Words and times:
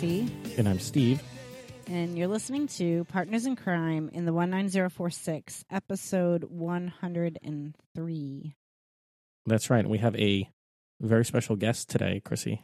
Hey, 0.00 0.20
I'm 0.20 0.24
Miss 0.24 0.30
Chrissy, 0.50 0.58
And 0.58 0.68
I'm 0.68 0.78
Steve. 0.80 1.22
and 1.86 2.18
you're 2.18 2.26
listening 2.28 2.66
to 2.68 3.04
Partners 3.04 3.46
in 3.46 3.54
Crime 3.56 4.10
in 4.12 4.24
the 4.24 4.32
19046, 4.32 5.64
episode 5.70 6.44
103. 6.44 8.54
That's 9.46 9.70
right. 9.70 9.88
We 9.88 9.98
have 9.98 10.16
a 10.16 10.48
very 11.00 11.24
special 11.24 11.54
guest 11.56 11.88
today, 11.90 12.20
Chrissy. 12.24 12.62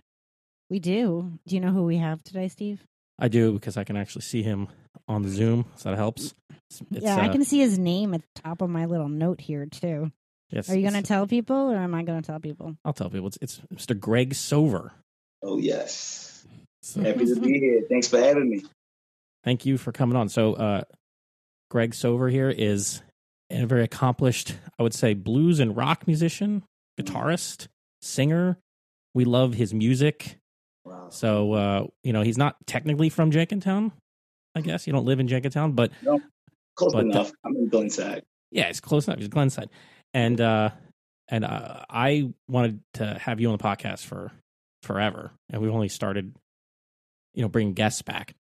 We 0.70 0.78
do. 0.80 1.38
Do 1.46 1.54
you 1.54 1.60
know 1.60 1.70
who 1.70 1.84
we 1.84 1.98
have 1.98 2.22
today, 2.24 2.48
Steve? 2.48 2.82
I 3.18 3.28
do 3.28 3.52
because 3.52 3.76
I 3.76 3.84
can 3.84 3.96
actually 3.96 4.22
see 4.22 4.42
him 4.42 4.68
on 5.08 5.22
the 5.22 5.28
Zoom, 5.28 5.66
so 5.76 5.90
that 5.90 5.96
helps. 5.96 6.34
It's, 6.70 6.80
it's, 6.92 7.04
yeah, 7.04 7.16
I 7.16 7.28
uh, 7.28 7.32
can 7.32 7.44
see 7.44 7.58
his 7.58 7.78
name 7.78 8.14
at 8.14 8.22
the 8.22 8.40
top 8.42 8.62
of 8.62 8.70
my 8.70 8.86
little 8.86 9.08
note 9.08 9.40
here, 9.40 9.66
too. 9.66 10.10
yes, 10.50 10.70
Are 10.70 10.76
you 10.76 10.82
going 10.88 11.00
to 11.00 11.06
tell 11.06 11.26
people, 11.26 11.70
or 11.70 11.76
am 11.76 11.94
I 11.94 12.02
going 12.02 12.22
to 12.22 12.26
tell 12.26 12.40
people? 12.40 12.76
I'll 12.84 12.92
tell 12.92 13.10
people. 13.10 13.26
It's, 13.28 13.38
it's 13.42 13.60
Mr. 13.74 13.98
Greg 13.98 14.34
Sover. 14.34 14.90
Oh 15.42 15.58
yes, 15.58 15.94
So 15.94 16.29
happy 16.94 17.26
to 17.26 17.40
be 17.40 17.58
here. 17.58 17.82
Thanks 17.88 18.08
for 18.08 18.18
having 18.18 18.50
me. 18.50 18.62
thank 19.44 19.64
you 19.66 19.78
for 19.78 19.92
coming 19.92 20.16
on. 20.16 20.28
So, 20.28 20.54
uh, 20.54 20.82
Greg 21.70 21.92
Sover 21.92 22.30
here 22.30 22.50
is 22.50 23.02
a 23.50 23.64
very 23.66 23.84
accomplished, 23.84 24.54
I 24.78 24.82
would 24.82 24.94
say, 24.94 25.14
blues 25.14 25.60
and 25.60 25.76
rock 25.76 26.06
musician, 26.06 26.62
guitarist, 26.98 27.68
singer. 28.02 28.58
We 29.14 29.24
love 29.24 29.54
his 29.54 29.72
music. 29.74 30.38
Wow. 30.84 31.08
So, 31.10 31.52
uh, 31.52 31.86
you 32.02 32.12
know, 32.12 32.22
he's 32.22 32.38
not 32.38 32.56
technically 32.66 33.08
from 33.08 33.30
Jenkintown, 33.30 33.92
I 34.54 34.60
guess. 34.62 34.86
You 34.86 34.92
don't 34.92 35.04
live 35.04 35.20
in 35.20 35.28
Jenkintown, 35.28 35.74
but 35.74 35.92
Close 36.76 36.92
But, 36.92 37.04
uh, 37.04 37.08
enough. 37.08 37.32
I'm 37.44 37.56
in 37.56 37.68
Glenside. 37.68 38.22
Yeah, 38.50 38.68
it's 38.68 38.80
close 38.80 39.06
enough. 39.06 39.18
He's 39.18 39.28
Glenside, 39.28 39.68
and 40.14 40.40
uh, 40.40 40.70
and 41.28 41.44
uh, 41.44 41.84
I 41.90 42.32
wanted 42.48 42.80
to 42.94 43.18
have 43.20 43.38
you 43.40 43.50
on 43.50 43.56
the 43.56 43.62
podcast 43.62 44.04
for 44.06 44.32
forever, 44.82 45.30
and 45.50 45.60
we've 45.62 45.72
only 45.74 45.88
started, 45.88 46.34
you 47.40 47.44
know, 47.46 47.48
bringing 47.48 47.72
guests 47.72 48.02
back. 48.02 48.34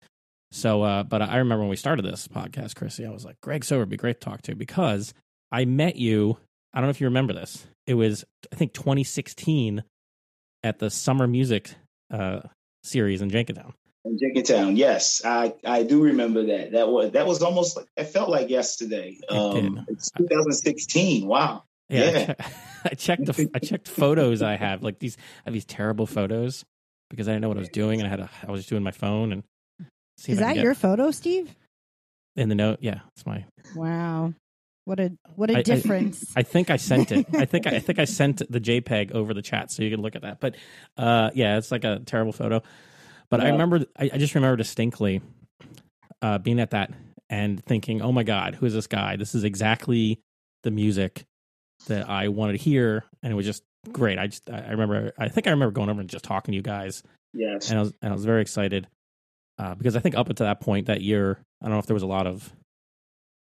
So, 0.52 0.82
uh, 0.82 1.02
but 1.02 1.20
I 1.20 1.36
remember 1.36 1.64
when 1.64 1.68
we 1.68 1.76
started 1.76 2.02
this 2.02 2.26
podcast, 2.26 2.76
Chrissy, 2.76 3.04
I 3.04 3.10
was 3.10 3.26
like, 3.26 3.38
Greg 3.42 3.60
Sover 3.60 3.80
would 3.80 3.90
be 3.90 3.98
great 3.98 4.22
to 4.22 4.24
talk 4.24 4.40
to 4.42 4.54
because 4.54 5.12
I 5.52 5.66
met 5.66 5.96
you. 5.96 6.38
I 6.72 6.78
don't 6.80 6.86
know 6.86 6.92
if 6.92 7.00
you 7.02 7.08
remember 7.08 7.34
this. 7.34 7.66
It 7.86 7.92
was 7.92 8.24
I 8.50 8.56
think 8.56 8.72
2016 8.72 9.84
at 10.64 10.78
the 10.78 10.88
Summer 10.88 11.26
Music 11.26 11.74
uh, 12.10 12.40
series 12.84 13.20
in 13.20 13.28
Jenkintown. 13.28 13.74
In 14.06 14.18
Jenkintown, 14.18 14.78
yes, 14.78 15.20
I, 15.22 15.52
I 15.62 15.82
do 15.82 16.04
remember 16.04 16.46
that. 16.46 16.72
That 16.72 16.88
was 16.88 17.10
that 17.10 17.26
was 17.26 17.42
almost 17.42 17.76
like 17.76 17.88
it 17.98 18.04
felt 18.04 18.30
like 18.30 18.48
yesterday. 18.48 19.18
It. 19.20 19.30
Um, 19.30 19.84
it's 19.88 20.10
2016. 20.12 21.26
Wow. 21.26 21.64
Yeah, 21.90 22.00
I, 22.00 22.04
Yeah. 22.04 22.34
I 22.84 22.94
checked. 22.94 23.26
The, 23.26 23.50
I 23.52 23.58
checked 23.58 23.88
photos 23.88 24.40
I 24.40 24.56
have. 24.56 24.82
Like 24.82 25.00
these, 25.00 25.18
I 25.18 25.50
have 25.50 25.54
these 25.54 25.66
terrible 25.66 26.06
photos 26.06 26.64
because 27.10 27.28
I 27.28 27.32
didn't 27.32 27.42
know 27.42 27.48
what 27.48 27.56
I 27.56 27.60
was 27.60 27.68
doing, 27.68 28.00
and 28.00 28.06
I 28.06 28.10
had 28.10 28.20
a, 28.20 28.30
I 28.46 28.50
was 28.50 28.60
just 28.60 28.68
doing 28.70 28.82
my 28.82 28.90
phone 28.92 29.32
and. 29.32 29.42
See 30.18 30.32
Is 30.32 30.40
I 30.40 30.54
that 30.54 30.62
your 30.62 30.74
photo, 30.74 31.10
Steve? 31.10 31.54
in 32.36 32.48
the 32.48 32.54
note? 32.54 32.78
Yeah, 32.80 33.00
it's 33.14 33.26
my. 33.26 33.44
Wow. 33.74 34.32
What 34.86 34.98
a 35.00 35.12
what 35.34 35.50
a 35.50 35.56
I- 35.56 35.58
I- 35.58 35.62
difference. 35.62 36.32
I 36.36 36.42
think 36.42 36.70
I 36.70 36.76
sent 36.76 37.12
it. 37.12 37.26
I 37.34 37.44
think 37.44 37.66
I, 37.66 37.72
I 37.76 37.78
think 37.80 37.98
I 37.98 38.04
sent 38.20 38.38
the 38.50 38.60
JPEG 38.60 39.12
over 39.12 39.34
the 39.34 39.42
chat 39.42 39.70
so 39.70 39.82
you 39.82 39.90
can 39.90 40.00
look 40.00 40.14
at 40.16 40.22
that. 40.22 40.40
But 40.40 40.54
uh, 40.96 41.30
yeah, 41.34 41.58
it's 41.58 41.70
like 41.70 41.84
a 41.84 41.98
terrible 42.06 42.32
photo. 42.32 42.62
But 43.28 43.40
I 43.40 43.48
remember, 43.50 43.84
I, 43.98 44.10
I 44.14 44.18
just 44.18 44.34
remember 44.36 44.56
distinctly 44.56 45.20
uh, 46.22 46.38
being 46.38 46.60
at 46.60 46.70
that 46.70 46.92
and 47.28 47.62
thinking, 47.64 48.00
"Oh 48.00 48.12
my 48.12 48.22
God, 48.22 48.54
who 48.54 48.64
is 48.66 48.72
this 48.72 48.86
guy? 48.86 49.16
This 49.16 49.34
is 49.34 49.44
exactly 49.44 50.20
the 50.62 50.70
music 50.70 51.24
that 51.88 52.08
I 52.08 52.28
wanted 52.28 52.52
to 52.52 52.58
hear," 52.58 53.04
and 53.22 53.32
it 53.32 53.36
was 53.36 53.44
just 53.44 53.62
great. 53.86 54.18
I 54.18 54.26
just, 54.26 54.48
I 54.50 54.70
remember, 54.70 55.12
I 55.18 55.28
think 55.28 55.46
I 55.46 55.50
remember 55.50 55.72
going 55.72 55.88
over 55.88 56.00
and 56.00 56.08
just 56.10 56.24
talking 56.24 56.52
to 56.52 56.56
you 56.56 56.62
guys, 56.62 57.02
Yes. 57.34 57.70
and 57.70 57.78
I 57.78 57.82
was, 57.82 57.92
and 58.02 58.10
I 58.10 58.14
was 58.14 58.24
very 58.24 58.42
excited 58.42 58.86
uh, 59.58 59.74
because 59.74 59.96
I 59.96 60.00
think 60.00 60.14
up 60.16 60.28
until 60.28 60.46
that 60.46 60.60
point 60.60 60.86
that 60.86 61.00
year, 61.00 61.38
I 61.62 61.66
don't 61.66 61.72
know 61.74 61.78
if 61.78 61.86
there 61.86 61.94
was 61.94 62.02
a 62.02 62.06
lot 62.06 62.26
of 62.26 62.52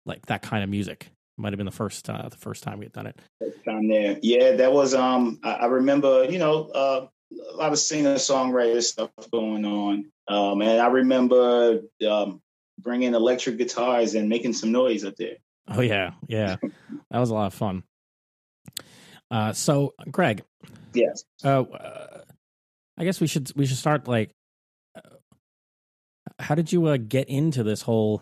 like 0.05 0.25
that 0.27 0.41
kind 0.41 0.63
of 0.63 0.69
music. 0.69 1.09
Might 1.39 1.53
have 1.53 1.57
been 1.57 1.65
the 1.65 1.71
first, 1.71 2.09
uh, 2.09 2.27
the 2.29 2.37
first 2.37 2.63
time 2.63 2.79
we 2.79 2.85
had 2.85 2.93
done 2.93 3.05
it. 3.07 3.19
First 3.39 3.63
time 3.63 3.87
there. 3.87 4.17
Yeah, 4.23 4.55
that 4.55 4.73
was 4.73 4.95
um 4.95 5.39
I, 5.43 5.51
I 5.53 5.65
remember, 5.67 6.23
you 6.25 6.39
know, 6.39 6.69
uh, 6.69 7.07
a 7.53 7.55
lot 7.55 7.71
of 7.71 7.77
singer 7.77 8.15
songwriter 8.15 8.81
stuff 8.81 9.11
going 9.31 9.63
on. 9.65 10.05
Um 10.27 10.61
and 10.61 10.81
I 10.81 10.87
remember 10.87 11.81
um 12.09 12.41
bringing 12.81 13.13
electric 13.13 13.57
guitars 13.57 14.15
and 14.15 14.27
making 14.29 14.53
some 14.53 14.71
noise 14.71 15.05
up 15.05 15.15
there. 15.17 15.35
Oh 15.67 15.81
yeah, 15.81 16.11
yeah, 16.27 16.55
that 17.11 17.19
was 17.19 17.29
a 17.29 17.33
lot 17.35 17.47
of 17.47 17.53
fun. 17.53 17.83
Uh, 19.29 19.53
so, 19.53 19.93
Greg, 20.11 20.43
Yes. 20.93 21.23
uh, 21.43 21.61
uh, 21.63 22.21
I 22.97 23.03
guess 23.03 23.19
we 23.19 23.27
should 23.27 23.51
we 23.55 23.65
should 23.65 23.77
start 23.77 24.07
like, 24.07 24.31
uh, 24.95 25.01
how 26.39 26.55
did 26.55 26.71
you 26.71 26.85
uh, 26.87 26.97
get 26.97 27.29
into 27.29 27.63
this 27.63 27.81
whole 27.81 28.21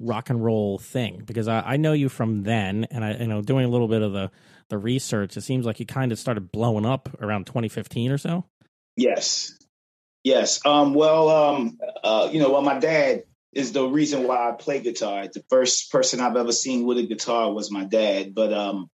rock 0.00 0.30
and 0.30 0.44
roll 0.44 0.78
thing? 0.78 1.22
Because 1.24 1.48
I, 1.48 1.60
I 1.60 1.76
know 1.76 1.92
you 1.92 2.08
from 2.08 2.42
then, 2.42 2.86
and 2.90 3.04
I 3.04 3.16
you 3.16 3.26
know 3.26 3.42
doing 3.42 3.64
a 3.64 3.68
little 3.68 3.88
bit 3.88 4.02
of 4.02 4.12
the 4.12 4.30
the 4.68 4.78
research, 4.78 5.36
it 5.36 5.42
seems 5.42 5.66
like 5.66 5.80
you 5.80 5.86
kind 5.86 6.12
of 6.12 6.18
started 6.18 6.52
blowing 6.52 6.86
up 6.86 7.08
around 7.20 7.46
2015 7.46 8.12
or 8.12 8.18
so. 8.18 8.44
Yes. 8.96 9.56
Yes. 10.22 10.64
Um, 10.64 10.94
well, 10.94 11.28
um, 11.28 11.78
uh, 12.04 12.28
you 12.30 12.40
know, 12.40 12.50
well, 12.52 12.62
my 12.62 12.78
dad 12.78 13.24
is 13.52 13.72
the 13.72 13.84
reason 13.84 14.28
why 14.28 14.48
I 14.48 14.52
play 14.52 14.80
guitar. 14.80 15.26
The 15.26 15.42
first 15.48 15.90
person 15.90 16.20
I've 16.20 16.36
ever 16.36 16.52
seen 16.52 16.84
with 16.86 16.98
a 16.98 17.02
guitar 17.02 17.52
was 17.52 17.70
my 17.70 17.84
dad. 17.84 18.34
But 18.34 18.52
um, 18.52 18.90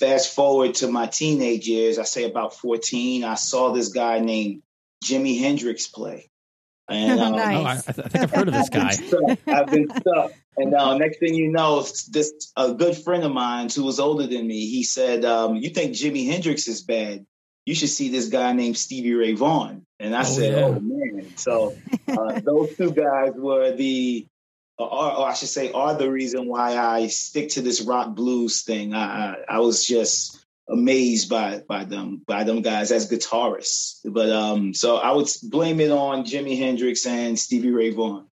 fast 0.00 0.34
forward 0.34 0.74
to 0.76 0.88
my 0.88 1.06
teenage 1.06 1.68
years, 1.68 1.98
I 1.98 2.04
say 2.04 2.24
about 2.24 2.54
14, 2.54 3.22
I 3.22 3.34
saw 3.34 3.72
this 3.72 3.88
guy 3.88 4.18
named 4.18 4.62
Jimi 5.04 5.38
Hendrix 5.38 5.86
play. 5.86 6.30
And 6.88 7.20
um, 7.20 7.32
Nice. 7.36 7.56
Oh, 7.56 7.64
I, 7.64 7.72
I, 7.72 8.08
think 8.08 8.24
I've 8.24 8.30
heard 8.30 8.48
of 8.48 8.54
this 8.54 8.68
guy. 8.70 9.36
I've 9.46 9.66
been 9.70 9.88
stuck. 9.88 10.32
And 10.56 10.74
uh, 10.74 10.98
next 10.98 11.18
thing 11.20 11.34
you 11.34 11.50
know, 11.50 11.82
this 12.10 12.32
a 12.56 12.74
good 12.74 12.96
friend 12.96 13.22
of 13.24 13.32
mine 13.32 13.68
who 13.74 13.84
was 13.84 14.00
older 14.00 14.26
than 14.26 14.46
me, 14.46 14.66
he 14.66 14.82
said, 14.82 15.24
um, 15.24 15.56
"You 15.56 15.70
think 15.70 15.92
Jimi 15.92 16.26
Hendrix 16.26 16.66
is 16.66 16.82
bad? 16.82 17.24
You 17.64 17.74
should 17.74 17.88
see 17.88 18.10
this 18.10 18.28
guy 18.28 18.52
named 18.52 18.76
Stevie 18.76 19.14
Ray 19.14 19.32
Vaughan." 19.34 19.86
And 20.00 20.14
I 20.14 20.20
Oh, 20.20 20.24
said, 20.24 20.52
yeah. 20.52 20.64
"Oh 20.64 20.80
man!" 20.80 21.32
So 21.36 21.76
uh, 22.08 22.40
those 22.40 22.76
two 22.76 22.90
guys 22.90 23.32
were 23.36 23.74
the, 23.74 24.26
or, 24.84 25.16
or 25.16 25.28
I 25.28 25.34
should 25.34 25.48
say, 25.48 25.72
are 25.72 25.94
the 25.94 26.10
reason 26.10 26.46
why 26.46 26.76
I 26.76 27.06
stick 27.08 27.50
to 27.50 27.62
this 27.62 27.82
rock 27.82 28.14
blues 28.14 28.62
thing. 28.62 28.94
I 28.94 29.32
I, 29.32 29.36
I 29.48 29.58
was 29.60 29.86
just 29.86 30.44
amazed 30.68 31.28
by 31.28 31.62
by 31.68 31.84
them 31.84 32.22
by 32.26 32.44
them 32.44 32.62
guys 32.62 32.92
as 32.92 33.10
guitarists. 33.10 34.00
But 34.04 34.30
um, 34.30 34.72
so 34.74 34.96
I 34.96 35.12
would 35.12 35.28
blame 35.42 35.80
it 35.80 35.90
on 35.90 36.24
Jimi 36.24 36.56
Hendrix 36.56 37.06
and 37.06 37.38
Stevie 37.38 37.70
Ray 37.70 37.90
Vaughan. 37.90 38.26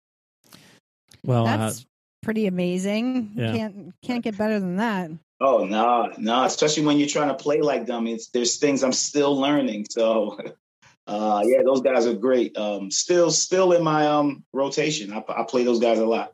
Well, 1.25 1.47
uh, 1.47 1.57
That's 1.57 1.87
pretty 2.23 2.47
amazing. 2.47 3.33
yeah. 3.35 3.53
Can't 3.53 3.95
can't 4.03 4.25
get 4.25 4.39
better 4.39 4.61
than 4.61 4.77
that. 4.77 5.11
Oh 5.41 5.65
no, 5.65 6.13
no! 6.17 6.45
Especially 6.45 6.85
when 6.85 6.99
you're 6.99 7.09
trying 7.09 7.29
to 7.29 7.35
play 7.35 7.61
like 7.61 7.87
them, 7.87 8.07
it's 8.07 8.29
there's 8.29 8.57
things 8.57 8.83
I'm 8.83 8.93
still 8.93 9.39
learning. 9.39 9.87
So, 9.91 10.39
uh, 11.07 11.43
yeah, 11.45 11.63
those 11.63 11.83
guys 11.83 12.07
are 12.07 12.15
great. 12.15 12.57
Um, 12.57 12.91
still, 12.91 13.31
still 13.31 13.73
in 13.73 13.83
my 13.83 14.07
um 14.07 14.45
rotation. 14.53 15.13
I, 15.13 15.23
I 15.29 15.45
play 15.45 15.65
those 15.65 15.81
guys 15.81 15.99
a 15.99 16.07
lot. 16.07 16.33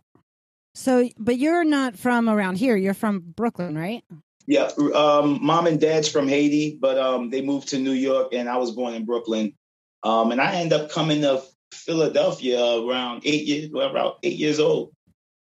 So, 0.74 1.08
but 1.18 1.38
you're 1.38 1.64
not 1.64 1.96
from 1.96 2.28
around 2.28 2.56
here. 2.56 2.76
You're 2.76 2.94
from 2.94 3.20
Brooklyn, 3.20 3.76
right? 3.76 4.02
Yeah, 4.46 4.70
um, 4.94 5.38
mom 5.44 5.66
and 5.66 5.80
dad's 5.80 6.08
from 6.08 6.26
Haiti, 6.28 6.78
but 6.80 6.98
um, 6.98 7.30
they 7.30 7.42
moved 7.42 7.68
to 7.68 7.78
New 7.78 7.92
York, 7.92 8.32
and 8.32 8.48
I 8.48 8.56
was 8.56 8.72
born 8.72 8.94
in 8.94 9.04
Brooklyn. 9.04 9.54
Um, 10.02 10.32
and 10.32 10.40
I 10.40 10.54
ended 10.56 10.80
up 10.80 10.90
coming 10.90 11.20
to 11.20 11.42
Philadelphia 11.72 12.60
around 12.60 13.22
eight 13.24 13.44
years, 13.44 13.70
well, 13.72 13.94
around 13.94 14.14
eight 14.24 14.36
years 14.38 14.58
old, 14.58 14.92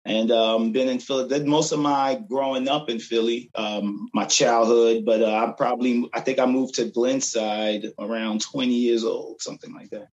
and 0.05 0.31
um, 0.31 0.71
been 0.71 0.89
in 0.89 0.99
Philly. 0.99 1.27
Did 1.27 1.45
most 1.45 1.71
of 1.71 1.79
my 1.79 2.19
growing 2.27 2.67
up 2.67 2.89
in 2.89 2.99
Philly, 2.99 3.51
um, 3.53 4.09
my 4.13 4.25
childhood. 4.25 5.05
But 5.05 5.21
uh, 5.21 5.35
I 5.35 5.53
probably, 5.55 6.09
I 6.13 6.21
think 6.21 6.39
I 6.39 6.45
moved 6.47 6.75
to 6.75 6.85
Glenside 6.85 7.91
around 7.99 8.41
twenty 8.41 8.75
years 8.75 9.03
old, 9.03 9.41
something 9.41 9.73
like 9.73 9.91
that. 9.91 10.07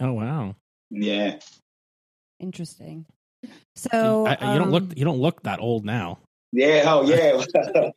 oh 0.00 0.12
wow, 0.12 0.56
Yeah, 0.90 1.38
Interesting. 2.38 3.06
So 3.76 4.26
I, 4.26 4.32
you 4.52 4.58
don't 4.58 4.62
um, 4.68 4.70
look 4.70 4.84
you 4.96 5.04
don't 5.04 5.18
look 5.18 5.42
that 5.42 5.60
old 5.60 5.84
now. 5.84 6.18
yeah, 6.52 6.84
oh 6.86 7.02
yeah. 7.02 7.42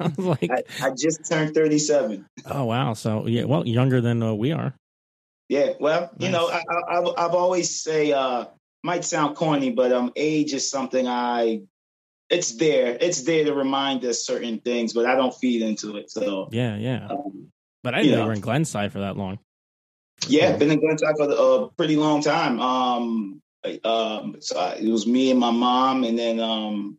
I 0.00 0.12
was 0.16 0.18
like, 0.18 0.50
I, 0.50 0.86
I 0.86 0.90
just 0.96 1.28
turned 1.28 1.54
thirty-seven. 1.54 2.26
oh 2.46 2.64
wow, 2.64 2.94
so 2.94 3.26
yeah, 3.26 3.44
well, 3.44 3.66
younger 3.66 4.00
than 4.00 4.22
uh, 4.22 4.32
we 4.34 4.52
are. 4.52 4.74
Yeah, 5.48 5.72
well, 5.80 6.10
you 6.18 6.30
know, 6.30 6.48
I, 6.48 6.54
Nice. 6.54 6.64
I, 6.68 6.98
I've, 6.98 7.08
I've 7.18 7.34
always 7.34 7.82
say, 7.82 8.12
uh, 8.12 8.44
might 8.84 9.04
sound 9.04 9.34
corny, 9.36 9.70
but 9.70 9.92
um, 9.92 10.12
age 10.14 10.52
is 10.54 10.70
something 10.70 11.08
I, 11.08 11.62
it's 12.30 12.52
there, 12.56 12.96
it's 13.00 13.22
there 13.22 13.44
to 13.46 13.52
remind 13.52 14.04
us 14.04 14.24
certain 14.24 14.60
things, 14.60 14.92
but 14.92 15.06
I 15.06 15.16
don't 15.16 15.34
feed 15.34 15.62
into 15.62 15.96
it. 15.96 16.08
So, 16.10 16.48
Yeah, 16.52 16.76
yeah. 16.76 17.08
um, 17.10 17.48
But 17.82 17.94
I 17.94 18.02
didn't 18.02 18.12
know 18.12 18.16
Yeah. 18.18 18.22
you 18.22 18.28
were 18.28 18.34
in 18.34 18.40
Glenside 18.40 18.92
for 18.92 19.00
that 19.00 19.16
long. 19.16 19.40
yeah, 20.28 20.56
been 20.56 20.70
in 20.70 20.78
Glenside 20.78 21.16
for 21.18 21.28
a 21.64 21.68
pretty 21.76 21.96
long 21.96 22.22
time. 22.22 22.60
Um, 22.60 23.40
I- 23.42 23.49
um, 23.84 24.36
so 24.40 24.58
I, 24.58 24.74
it 24.74 24.88
was 24.88 25.06
me 25.06 25.30
and 25.30 25.40
my 25.40 25.50
mom, 25.50 26.04
and 26.04 26.18
then 26.18 26.40
um, 26.40 26.98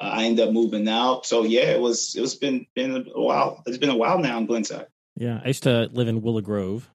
I 0.00 0.24
ended 0.24 0.48
up 0.48 0.54
moving 0.54 0.88
out. 0.88 1.26
So 1.26 1.44
yeah, 1.44 1.70
it 1.70 1.80
was, 1.80 2.14
it 2.16 2.20
was 2.20 2.34
been 2.34 2.66
been 2.74 3.06
a 3.14 3.20
while. 3.20 3.62
It's 3.66 3.78
been 3.78 3.90
a 3.90 3.96
while 3.96 4.18
now 4.18 4.38
in 4.38 4.46
Glenside. 4.46 4.86
Yeah, 5.16 5.40
I 5.44 5.48
used 5.48 5.62
to 5.64 5.88
live 5.92 6.08
in 6.08 6.22
Willow 6.22 6.40
Grove, 6.40 6.90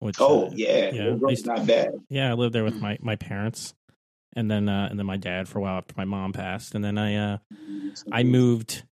Which 0.00 0.16
Oh 0.20 0.46
uh, 0.46 0.50
yeah, 0.52 0.90
yeah, 0.92 1.04
Oak 1.04 1.20
Grove's 1.20 1.46
not 1.46 1.66
bad. 1.66 1.92
yeah, 2.08 2.30
I 2.30 2.34
lived 2.34 2.54
there 2.54 2.64
with 2.64 2.80
my 2.80 2.98
my 3.00 3.16
parents, 3.16 3.72
and 4.34 4.50
then 4.50 4.68
uh, 4.68 4.88
and 4.90 4.98
then 4.98 5.06
my 5.06 5.16
dad 5.16 5.48
for 5.48 5.58
a 5.58 5.62
while 5.62 5.78
after 5.78 5.94
my 5.96 6.04
mom 6.04 6.32
passed, 6.32 6.74
and 6.74 6.84
then 6.84 6.98
I 6.98 7.16
uh, 7.16 7.38
I 8.10 8.22
moved. 8.22 8.84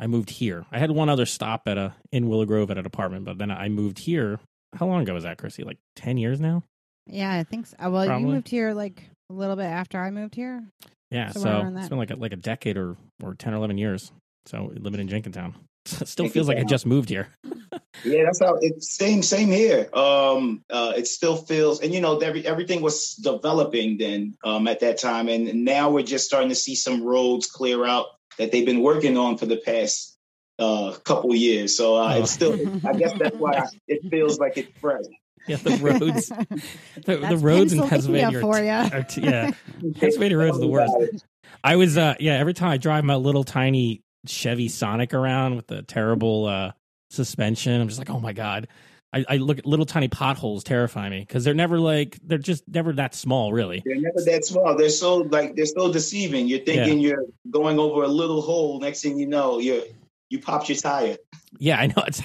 I 0.00 0.06
moved 0.06 0.30
here. 0.30 0.64
I 0.70 0.78
had 0.78 0.92
one 0.92 1.08
other 1.08 1.26
stop 1.26 1.62
at 1.66 1.76
a 1.76 1.94
in 2.12 2.28
Willow 2.28 2.44
Grove 2.44 2.70
at 2.70 2.78
an 2.78 2.86
apartment, 2.86 3.24
but 3.24 3.38
then 3.38 3.50
I 3.50 3.68
moved 3.68 3.98
here. 3.98 4.38
How 4.76 4.86
long 4.86 5.02
ago 5.02 5.14
was 5.14 5.24
that, 5.24 5.38
Chrissy? 5.38 5.64
Like 5.64 5.78
ten 5.96 6.18
years 6.18 6.40
now. 6.40 6.62
Yeah, 7.08 7.32
I 7.32 7.42
think 7.44 7.66
so. 7.66 7.76
Uh, 7.82 7.90
Well, 7.90 8.06
Probably. 8.06 8.26
you 8.28 8.34
moved 8.34 8.48
here 8.48 8.72
like 8.74 9.02
a 9.30 9.32
little 9.32 9.56
bit 9.56 9.64
after 9.66 9.98
I 9.98 10.10
moved 10.10 10.34
here. 10.34 10.62
Yeah, 11.10 11.30
So 11.30 11.40
so, 11.40 11.46
we're 11.48 11.52
around 11.56 11.88
been 11.88 11.98
like 11.98 12.10
a, 12.10 12.16
like 12.16 12.32
a 12.32 12.36
decade 12.36 12.76
or 12.76 12.96
or 13.22 13.34
ten 13.34 13.54
or 13.54 13.56
eleven 13.56 13.78
years. 13.78 14.12
So 14.46 14.70
living 14.74 15.00
in 15.00 15.08
Jenkintown, 15.08 15.54
it 16.00 16.08
still 16.08 16.28
feels 16.28 16.48
like 16.48 16.58
I 16.58 16.64
just 16.64 16.86
moved 16.86 17.08
here. 17.08 17.28
Yeah, 18.04 18.24
that's 18.24 18.38
how 18.38 18.54
it's 18.60 18.94
same 18.96 19.22
same 19.22 19.48
here. 19.48 19.88
Um, 19.92 20.62
uh, 20.70 20.92
it 20.96 21.08
still 21.08 21.36
feels, 21.36 21.80
and 21.80 21.92
you 21.92 22.00
know, 22.00 22.16
every, 22.18 22.46
everything 22.46 22.80
was 22.80 23.14
developing 23.16 23.98
then 23.98 24.36
um, 24.44 24.68
at 24.68 24.78
that 24.80 24.98
time, 24.98 25.28
and 25.28 25.64
now 25.64 25.90
we're 25.90 26.04
just 26.04 26.24
starting 26.24 26.48
to 26.50 26.54
see 26.54 26.76
some 26.76 27.02
roads 27.02 27.48
clear 27.48 27.84
out 27.84 28.06
that 28.38 28.52
they've 28.52 28.64
been 28.64 28.82
working 28.82 29.16
on 29.18 29.36
for 29.36 29.46
the 29.46 29.56
past 29.56 30.14
uh, 30.60 30.92
couple 31.04 31.34
years. 31.34 31.76
So 31.76 31.96
uh, 31.96 32.14
Oh. 32.14 32.22
it's 32.22 32.30
still, 32.30 32.54
I 32.86 32.92
guess 32.92 33.12
that's 33.18 33.36
why 33.36 33.64
it 33.88 34.08
feels 34.08 34.38
like 34.38 34.56
it's 34.56 34.70
fresh. 34.80 35.02
Yeah, 35.48 35.56
the 35.56 35.78
roads, 35.78 36.28
the, 37.04 37.16
the 37.16 37.36
roads 37.36 37.72
in 37.72 37.88
Pennsylvania 37.88 38.30
Pennsylvania 38.30 38.40
for 38.40 38.58
are, 38.58 38.64
ya. 38.64 38.88
t- 38.88 38.94
are 38.94 39.02
t- 39.02 39.20
yeah, 39.22 39.50
Pennsylvania 39.98 40.38
roads 40.38 40.56
are 40.56 40.60
the 40.60 40.66
worst. 40.66 41.24
I 41.64 41.76
was 41.76 41.96
uh 41.96 42.14
yeah, 42.20 42.34
every 42.34 42.54
time 42.54 42.70
I 42.70 42.76
drive 42.76 43.04
my 43.04 43.16
little 43.16 43.44
tiny 43.44 44.02
Chevy 44.26 44.68
Sonic 44.68 45.14
around 45.14 45.56
with 45.56 45.66
the 45.66 45.82
terrible 45.82 46.46
uh 46.46 46.72
suspension, 47.10 47.80
I'm 47.80 47.88
just 47.88 47.98
like, 47.98 48.10
oh 48.10 48.20
my 48.20 48.32
god. 48.32 48.68
I, 49.10 49.24
I 49.26 49.36
look 49.38 49.58
at 49.58 49.64
little 49.64 49.86
tiny 49.86 50.08
potholes 50.08 50.62
terrify 50.62 51.08
me 51.08 51.20
because 51.20 51.42
they're 51.42 51.54
never 51.54 51.80
like 51.80 52.18
they're 52.22 52.36
just 52.36 52.68
never 52.68 52.92
that 52.92 53.14
small, 53.14 53.54
really. 53.54 53.82
They're 53.82 53.96
never 53.96 54.20
that 54.26 54.44
small. 54.44 54.76
They're 54.76 54.90
so 54.90 55.16
like 55.16 55.56
they're 55.56 55.64
so 55.64 55.90
deceiving. 55.90 56.46
You're 56.46 56.58
thinking 56.58 56.98
you're 56.98 57.24
going 57.50 57.78
over 57.78 58.02
a 58.02 58.08
little 58.08 58.42
hole. 58.42 58.80
Next 58.80 59.00
thing 59.00 59.18
you 59.18 59.26
know, 59.26 59.60
you 59.60 59.82
you 60.28 60.40
popped 60.40 60.68
your 60.68 60.76
tire. 60.76 61.16
Yeah, 61.58 61.78
I 61.78 61.86
know 61.86 61.94
it's 62.06 62.20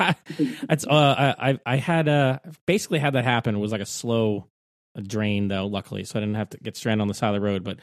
it's 0.69 0.85
uh 0.87 1.33
I 1.37 1.51
I- 1.51 1.59
I 1.65 1.75
had 1.77 2.07
uh 2.09 2.39
basically 2.65 2.99
had 2.99 3.13
that 3.13 3.23
happen. 3.23 3.55
It 3.55 3.59
was 3.59 3.71
like 3.71 3.81
a 3.81 3.85
slow 3.85 4.47
drain 5.01 5.47
though, 5.47 5.65
luckily, 5.67 6.03
so 6.03 6.17
I 6.17 6.21
didn't 6.21 6.35
have 6.35 6.49
to 6.51 6.57
get 6.57 6.75
stranded 6.77 7.01
on 7.01 7.07
the 7.07 7.13
side 7.13 7.29
of 7.29 7.35
the 7.35 7.41
road. 7.41 7.63
But 7.63 7.77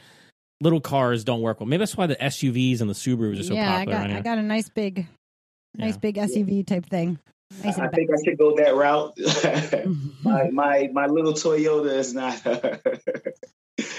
little 0.61 0.81
cars 0.81 1.23
don't 1.23 1.41
work 1.41 1.59
well. 1.59 1.67
Maybe 1.67 1.79
that's 1.79 1.97
why 1.97 2.07
the 2.07 2.15
SUVs 2.15 2.81
and 2.81 2.89
the 2.89 2.93
Subarus 2.93 3.39
are 3.39 3.43
so 3.43 3.53
yeah, 3.55 3.73
I 3.73 3.77
popular 3.85 3.97
got 3.97 4.09
around 4.09 4.17
I 4.17 4.21
got 4.21 4.37
a 4.37 4.43
nice 4.43 4.69
big, 4.69 5.07
nice 5.75 5.93
Yeah. 5.95 5.99
big 5.99 6.15
SUV 6.17 6.65
type 6.67 6.85
thing. 6.85 7.17
Nice 7.63 7.77
I 7.79 7.85
and 7.85 7.93
think 7.93 8.09
I 8.11 8.15
should 8.23 8.37
go 8.37 8.55
that 8.57 8.75
route. 8.75 9.17
my, 10.23 10.49
my 10.51 10.89
my 10.93 11.07
little 11.07 11.33
Toyota 11.33 11.91
is 11.97 12.13
not. 12.13 12.39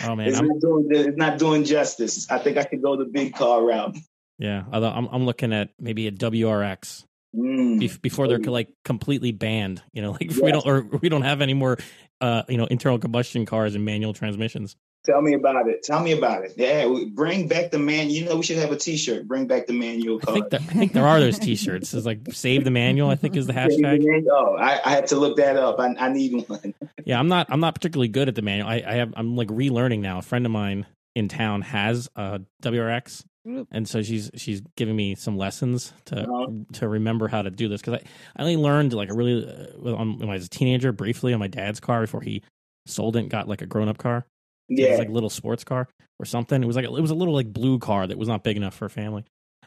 Oh 0.04 0.14
man, 0.16 0.28
it's 0.28 0.40
not 0.40 0.60
doing 0.60 0.86
it's 0.90 1.16
not 1.16 1.38
doing 1.38 1.64
justice. 1.64 2.30
I 2.30 2.38
think 2.38 2.56
I 2.56 2.64
could 2.64 2.82
go 2.82 2.96
the 2.96 3.04
big 3.04 3.34
car 3.34 3.62
route. 3.64 3.96
yeah. 4.38 4.64
Although 4.72 4.90
I'm 4.90 5.06
I'm 5.10 5.26
looking 5.26 5.52
at 5.52 5.70
maybe 5.80 6.06
a 6.06 6.12
WRX 6.12 7.04
Mm. 7.34 8.02
before 8.02 8.28
they're 8.28 8.38
like 8.38 8.68
completely 8.84 9.32
banned. 9.32 9.82
You 9.92 10.02
know, 10.02 10.10
like 10.20 10.30
if 10.30 10.38
we 10.38 10.52
don't 10.52 10.66
or 10.66 10.82
we 11.00 11.08
don't 11.08 11.22
have 11.22 11.40
any 11.40 11.54
more 11.54 11.78
uh 12.20 12.42
you 12.48 12.58
know 12.58 12.66
internal 12.66 12.98
combustion 12.98 13.46
cars 13.46 13.74
and 13.74 13.84
manual 13.84 14.12
transmissions. 14.12 14.76
Tell 15.04 15.20
me 15.20 15.34
about 15.34 15.66
it. 15.68 15.82
Tell 15.82 16.00
me 16.00 16.12
about 16.12 16.44
it. 16.44 16.52
Yeah, 16.56 16.86
we- 16.86 17.06
bring 17.06 17.48
back 17.48 17.72
the 17.72 17.78
man. 17.78 18.08
You 18.08 18.24
know, 18.26 18.36
we 18.36 18.44
should 18.44 18.58
have 18.58 18.70
a 18.70 18.76
T-shirt. 18.76 19.26
Bring 19.26 19.48
back 19.48 19.66
the 19.66 19.72
manual 19.72 20.20
I 20.22 20.24
car. 20.24 20.34
think 20.34 20.50
that 20.50 20.60
I 20.60 20.64
think 20.74 20.92
there 20.92 21.06
are 21.06 21.18
those 21.18 21.40
T-shirts. 21.40 21.92
It's 21.92 22.06
like 22.06 22.20
save 22.32 22.62
the 22.62 22.70
manual. 22.70 23.08
I 23.10 23.16
think 23.16 23.34
is 23.34 23.48
the 23.48 23.52
hashtag. 23.54 24.04
Oh, 24.30 24.54
I, 24.56 24.80
I 24.84 24.90
had 24.90 25.08
to 25.08 25.16
look 25.16 25.38
that 25.38 25.56
up. 25.56 25.80
I, 25.80 25.94
I 25.98 26.08
need 26.12 26.48
one. 26.48 26.74
Yeah, 27.04 27.18
I'm 27.18 27.26
not. 27.28 27.48
I'm 27.50 27.58
not 27.58 27.74
particularly 27.74 28.08
good 28.08 28.28
at 28.28 28.36
the 28.36 28.42
manual. 28.42 28.68
I, 28.68 28.84
I 28.86 28.92
have. 28.94 29.12
I'm 29.16 29.34
like 29.34 29.48
relearning 29.48 30.00
now. 30.00 30.18
A 30.18 30.22
friend 30.22 30.46
of 30.46 30.52
mine 30.52 30.86
in 31.14 31.28
town 31.28 31.62
has 31.62 32.08
a 32.16 32.40
WRX, 32.62 33.24
and 33.70 33.88
so 33.88 34.02
she's 34.02 34.30
she's 34.36 34.62
giving 34.76 34.94
me 34.96 35.14
some 35.14 35.36
lessons 35.36 35.92
to 36.06 36.22
Uh-huh. 36.22 36.46
to 36.74 36.88
remember 36.88 37.28
how 37.28 37.42
to 37.42 37.50
do 37.50 37.68
this 37.68 37.80
because 37.80 37.94
I, 37.94 38.02
I 38.36 38.42
only 38.42 38.56
learned 38.56 38.92
like 38.92 39.10
a 39.10 39.14
really 39.14 39.44
uh, 39.46 39.94
on, 39.94 40.18
when 40.18 40.30
I 40.30 40.34
was 40.34 40.46
a 40.46 40.50
teenager 40.50 40.92
briefly 40.92 41.32
on 41.32 41.40
my 41.40 41.48
dad's 41.48 41.80
car 41.80 42.00
before 42.02 42.20
he 42.22 42.42
sold 42.86 43.16
it 43.16 43.20
and 43.20 43.30
got 43.30 43.48
like 43.48 43.62
a 43.62 43.66
grown 43.66 43.88
up 43.88 43.98
car. 43.98 44.26
Yeah, 44.68 44.86
It 44.86 44.90
was 44.90 44.98
like 45.00 45.08
a 45.08 45.12
little 45.12 45.30
sports 45.30 45.64
car 45.64 45.88
or 46.18 46.24
something. 46.24 46.62
It 46.62 46.66
was 46.66 46.76
like 46.76 46.84
it 46.84 46.90
was 46.90 47.10
a 47.10 47.14
little 47.14 47.34
like 47.34 47.52
blue 47.52 47.78
car 47.78 48.06
that 48.06 48.16
was 48.16 48.28
not 48.28 48.42
big 48.44 48.56
enough 48.56 48.74
for 48.74 48.86
a 48.86 48.90
family. 48.90 49.24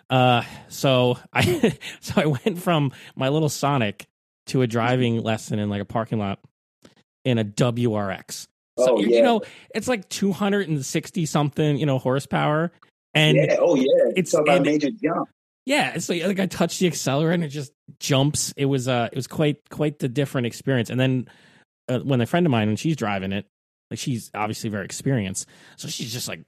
Uh, 0.10 0.44
so 0.70 1.18
I 1.34 1.78
so 2.00 2.14
I 2.22 2.26
went 2.28 2.58
from 2.60 2.92
my 3.16 3.30
little 3.30 3.50
Sonic 3.50 4.06
to 4.48 4.62
a 4.62 4.68
driving 4.68 5.22
lesson 5.22 5.60
in 5.60 5.70
like 5.70 5.82
a 5.82 5.86
parking 5.86 6.18
lot 6.20 6.40
in 7.26 7.38
a 7.40 7.44
WRX. 7.44 8.48
So 8.78 8.96
Oh, 8.96 9.00
you, 9.00 9.10
yeah. 9.10 9.18
you 9.18 9.24
know 9.24 9.42
it's 9.74 9.88
like 9.88 10.08
two 10.10 10.32
hundred 10.32 10.68
and 10.70 10.86
sixty 10.86 11.26
something 11.26 11.78
you 11.78 11.86
know 11.86 11.98
horsepower, 12.00 12.72
and 13.14 13.38
yeah. 13.38 13.56
Oh, 13.60 13.76
yeah. 13.76 13.86
it's- 14.16 14.34
about 14.34 14.58
a 14.58 14.62
major 14.62 14.90
jump. 14.92 15.30
yeah, 15.66 15.94
it's 15.96 16.10
like, 16.10 16.24
like 16.26 16.40
I 16.40 16.46
touched 16.48 16.80
the 16.80 16.88
accelerator 16.88 17.32
and 17.34 17.44
it 17.44 17.50
just 17.50 17.72
jumps. 18.00 18.54
It 18.58 18.66
was 18.66 18.88
uh 18.88 19.10
it 19.12 19.16
was 19.16 19.28
quite 19.28 19.58
quite 19.70 20.00
the 20.00 20.10
different 20.10 20.48
experience. 20.48 20.90
And 20.90 21.00
then 21.00 21.28
uh, 21.88 22.00
when 22.00 22.20
a 22.22 22.26
friend 22.26 22.46
of 22.46 22.52
mine 22.52 22.68
when 22.68 22.76
she's 22.76 22.96
driving 22.98 23.32
it, 23.32 23.46
like 23.92 24.00
she's 24.00 24.30
obviously 24.34 24.70
very 24.70 24.86
experienced, 24.86 25.48
so 25.78 25.88
she's 25.88 26.12
just 26.12 26.28
like 26.28 26.42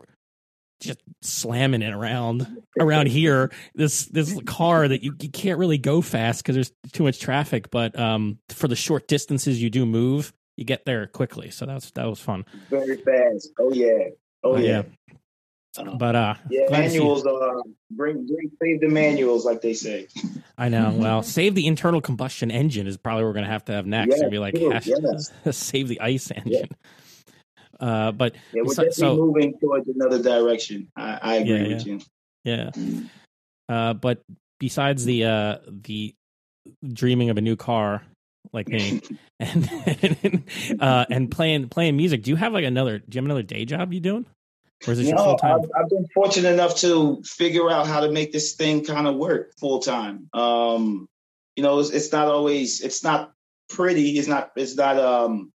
just 0.79 0.99
slamming 1.23 1.81
it 1.81 1.93
around 1.93 2.45
around 2.79 3.07
here. 3.07 3.51
This 3.73 4.05
this 4.07 4.37
car 4.45 4.87
that 4.87 5.01
you, 5.03 5.13
you 5.21 5.29
can't 5.29 5.57
really 5.59 5.77
go 5.77 6.01
fast 6.01 6.43
because 6.43 6.55
there's 6.55 6.71
too 6.91 7.03
much 7.03 7.19
traffic, 7.19 7.71
but 7.71 7.97
um 7.97 8.37
for 8.49 8.67
the 8.67 8.75
short 8.75 9.07
distances 9.07 9.61
you 9.61 9.69
do 9.69 9.85
move, 9.85 10.33
you 10.57 10.65
get 10.65 10.85
there 10.85 11.07
quickly. 11.07 11.49
So 11.51 11.65
that's 11.65 11.91
that 11.91 12.05
was 12.05 12.19
fun. 12.19 12.43
Very 12.69 12.97
fast. 12.97 13.51
Oh 13.59 13.71
yeah. 13.71 14.09
Oh 14.43 14.53
But, 14.55 14.63
yeah. 14.63 14.83
yeah. 15.07 15.13
Uh, 15.77 15.95
But 15.95 16.15
uh 16.15 16.33
yeah, 16.49 16.67
glad 16.67 16.83
to 16.85 16.89
see- 16.89 16.97
manuals 16.97 17.25
are 17.25 17.61
bring 17.91 18.25
bring 18.25 18.51
save 18.61 18.81
the 18.81 18.89
manuals 18.89 19.45
like 19.45 19.61
they 19.61 19.73
say. 19.73 20.07
I 20.57 20.69
know. 20.69 20.93
Well, 20.97 21.21
save 21.23 21.53
the 21.55 21.67
internal 21.67 22.01
combustion 22.01 22.49
engine 22.51 22.87
is 22.87 22.97
probably 22.97 23.23
what 23.23 23.29
we're 23.29 23.33
gonna 23.35 23.47
have 23.47 23.65
to 23.65 23.73
have 23.73 23.85
next. 23.85 24.09
Yes, 24.11 24.21
and 24.21 24.31
be 24.31 24.39
like, 24.39 24.55
true, 24.55 24.71
hash- 24.71 24.87
yes. 24.87 25.31
save 25.55 25.87
the 25.87 26.01
ice 26.01 26.31
engine. 26.31 26.69
Uh, 27.79 28.11
but 28.11 28.33
Yeah, 28.53 28.63
we're 28.65 28.73
So- 28.73 28.83
definitely 28.85 28.91
so- 28.93 29.15
moving 29.17 29.59
towards 29.59 29.87
another 29.87 30.21
direction. 30.21 30.89
I, 30.95 31.19
I 31.21 31.35
agree 31.35 31.61
Yeah, 31.61 31.67
with 31.75 31.85
you. 31.85 31.99
yeah. 32.43 32.71
Uh, 33.69 33.93
but 33.93 34.23
besides 34.59 35.05
the 35.05 35.25
uh 35.25 35.57
the 35.67 36.15
dreaming 36.91 37.29
of 37.29 37.37
a 37.37 37.41
new 37.41 37.55
car 37.55 38.01
like 38.53 38.67
me 38.67 39.01
and 39.39 40.43
uh 40.79 41.05
and 41.09 41.31
playing 41.31 41.69
playing 41.69 41.97
music, 41.97 42.23
do 42.23 42.31
you 42.31 42.35
have 42.35 42.53
like 42.53 42.65
another? 42.65 42.99
Do 42.99 43.15
you 43.15 43.19
have 43.19 43.25
another 43.25 43.43
day 43.43 43.65
job 43.65 43.93
you 43.93 43.99
doing, 43.99 44.25
or 44.85 44.93
is 44.93 45.01
your 45.01 45.15
No, 45.15 45.23
full 45.23 45.37
time? 45.37 45.61
I've, 45.61 45.83
I've 45.83 45.89
been 45.89 46.07
fortunate 46.13 46.53
enough 46.53 46.75
to 46.77 47.21
figure 47.23 47.69
out 47.69 47.87
how 47.87 48.01
to 48.01 48.11
make 48.11 48.31
this 48.31 48.55
thing 48.55 48.83
kind 48.83 49.07
of 49.07 49.15
work 49.15 49.53
full 49.59 49.79
time. 49.79 50.29
Um, 50.33 51.07
you 51.55 51.63
know, 51.63 51.79
it's, 51.79 51.89
it's 51.89 52.11
not 52.11 52.27
always, 52.27 52.81
it's 52.81 53.03
not 53.03 53.31
pretty. 53.69 54.17
It's 54.17 54.27
not, 54.27 54.51
it's 54.55 54.75
not, 54.75 54.99
um, 54.99 55.51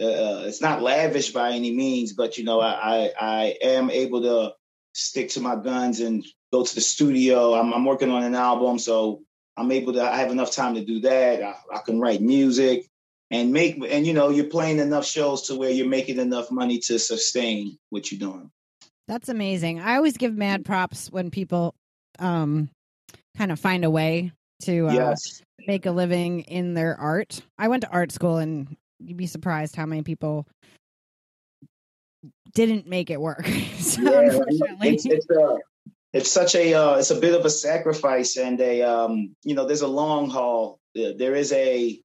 uh, 0.00 0.46
it's 0.46 0.62
not 0.62 0.80
lavish 0.82 1.32
by 1.32 1.50
any 1.50 1.74
means, 1.74 2.14
but 2.14 2.38
you 2.38 2.44
know, 2.44 2.60
I, 2.60 2.70
I, 2.70 3.12
I 3.20 3.44
am 3.62 3.90
able 3.90 4.22
to 4.22 4.54
stick 4.94 5.30
to 5.30 5.40
my 5.40 5.56
guns 5.56 6.00
and 6.00 6.24
go 6.52 6.64
to 6.64 6.74
the 6.74 6.80
studio. 6.80 7.54
I'm, 7.54 7.74
I'm 7.74 7.84
working 7.84 8.10
on 8.10 8.22
an 8.22 8.34
album, 8.34 8.78
so 8.78 9.22
I'm 9.58 9.72
able 9.72 9.92
to. 9.94 10.02
I 10.02 10.16
have 10.16 10.30
enough 10.30 10.52
time 10.52 10.74
to 10.76 10.84
do 10.84 11.00
that. 11.00 11.42
I, 11.42 11.54
I 11.74 11.78
can 11.84 12.00
write 12.00 12.20
music 12.22 12.86
and 13.30 13.52
make, 13.52 13.82
and 13.90 14.06
you 14.06 14.14
know, 14.14 14.30
you're 14.30 14.44
playing 14.46 14.78
enough 14.78 15.04
shows 15.04 15.42
to 15.48 15.56
where 15.56 15.70
you're 15.70 15.88
making 15.88 16.18
enough 16.18 16.50
money 16.50 16.78
to 16.78 16.98
sustain 16.98 17.76
what 17.90 18.10
you're 18.12 18.20
doing. 18.20 18.50
That's 19.08 19.28
amazing. 19.28 19.80
I 19.80 19.96
always 19.96 20.16
give 20.16 20.34
mad 20.36 20.64
props 20.64 21.10
when 21.10 21.30
people 21.30 21.74
um 22.20 22.70
kind 23.36 23.50
of 23.52 23.58
find 23.60 23.84
a 23.84 23.90
way 23.90 24.32
to 24.62 24.86
uh, 24.88 24.92
Yes. 24.92 25.42
make 25.66 25.86
a 25.86 25.90
living 25.90 26.40
in 26.42 26.74
their 26.74 26.96
art. 26.98 27.40
I 27.58 27.68
went 27.68 27.82
to 27.82 27.90
art 27.90 28.12
school 28.12 28.38
and 28.38 28.76
you'd 29.00 29.16
be 29.16 29.26
surprised 29.26 29.76
how 29.76 29.86
many 29.86 30.02
people 30.02 30.46
didn't 32.54 32.86
make 32.86 33.10
it 33.10 33.20
work. 33.20 33.46
so 33.78 34.02
Yeah, 34.02 34.20
unfortunately. 34.20 34.88
it's 34.90 35.06
it's 35.06 35.30
a 35.30 35.58
it's 36.12 36.30
such 36.30 36.54
a 36.54 36.74
uh, 36.74 36.96
it's 36.96 37.10
a 37.10 37.20
bit 37.20 37.34
of 37.38 37.44
a 37.44 37.50
sacrifice 37.50 38.36
and 38.36 38.60
a 38.60 38.82
um 38.82 39.34
you 39.42 39.54
know 39.54 39.66
there's 39.66 39.82
a 39.82 39.88
long 39.88 40.30
haul. 40.30 40.80
There 40.94 41.34
is 41.34 41.52
a 41.52 42.00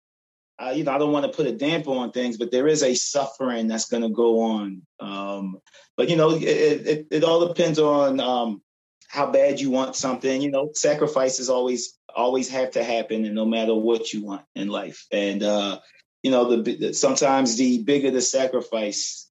uh, 0.59 0.73
you 0.75 0.83
know 0.83 0.91
I 0.91 0.97
don't 0.97 1.11
want 1.13 1.25
to 1.25 1.35
put 1.35 1.47
a 1.47 1.51
damper 1.51 1.91
on 1.91 2.11
things, 2.11 2.37
but 2.37 2.51
there 2.51 2.67
is 2.67 2.83
a 2.83 2.95
suffering 2.95 3.67
that's 3.67 3.89
going 3.89 4.03
to 4.03 4.09
go 4.09 4.41
on. 4.41 4.81
Um, 4.99 5.59
but 5.97 6.09
you 6.09 6.15
know 6.15 6.31
it, 6.31 6.43
it 6.43 7.07
it 7.11 7.23
all 7.23 7.47
depends 7.47 7.79
on 7.79 8.19
um 8.19 8.61
how 9.07 9.31
bad 9.31 9.59
you 9.59 9.69
want 9.69 9.95
something. 9.95 10.41
You 10.41 10.51
know 10.51 10.71
sacrifices 10.73 11.49
always 11.49 11.97
always 12.13 12.49
have 12.49 12.71
to 12.71 12.83
happen, 12.83 13.25
and 13.25 13.35
no 13.35 13.45
matter 13.45 13.75
what 13.75 14.13
you 14.13 14.25
want 14.25 14.43
in 14.55 14.67
life, 14.67 15.05
and 15.11 15.43
uh, 15.43 15.79
you 16.23 16.31
know 16.31 16.55
the, 16.55 16.75
the 16.75 16.93
sometimes 16.93 17.57
the 17.57 17.83
bigger 17.83 18.09
the 18.09 18.21
sacrifice, 18.21 19.29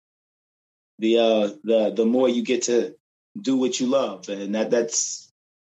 the 1.00 1.19
uh 1.19 1.49
the 1.65 1.93
the 1.95 2.07
more 2.07 2.29
you 2.29 2.45
get 2.45 2.62
to 2.65 2.95
do 3.41 3.57
what 3.57 3.79
you 3.81 3.87
love 3.87 4.29
and 4.29 4.55
that 4.55 4.71
that's 4.71 5.31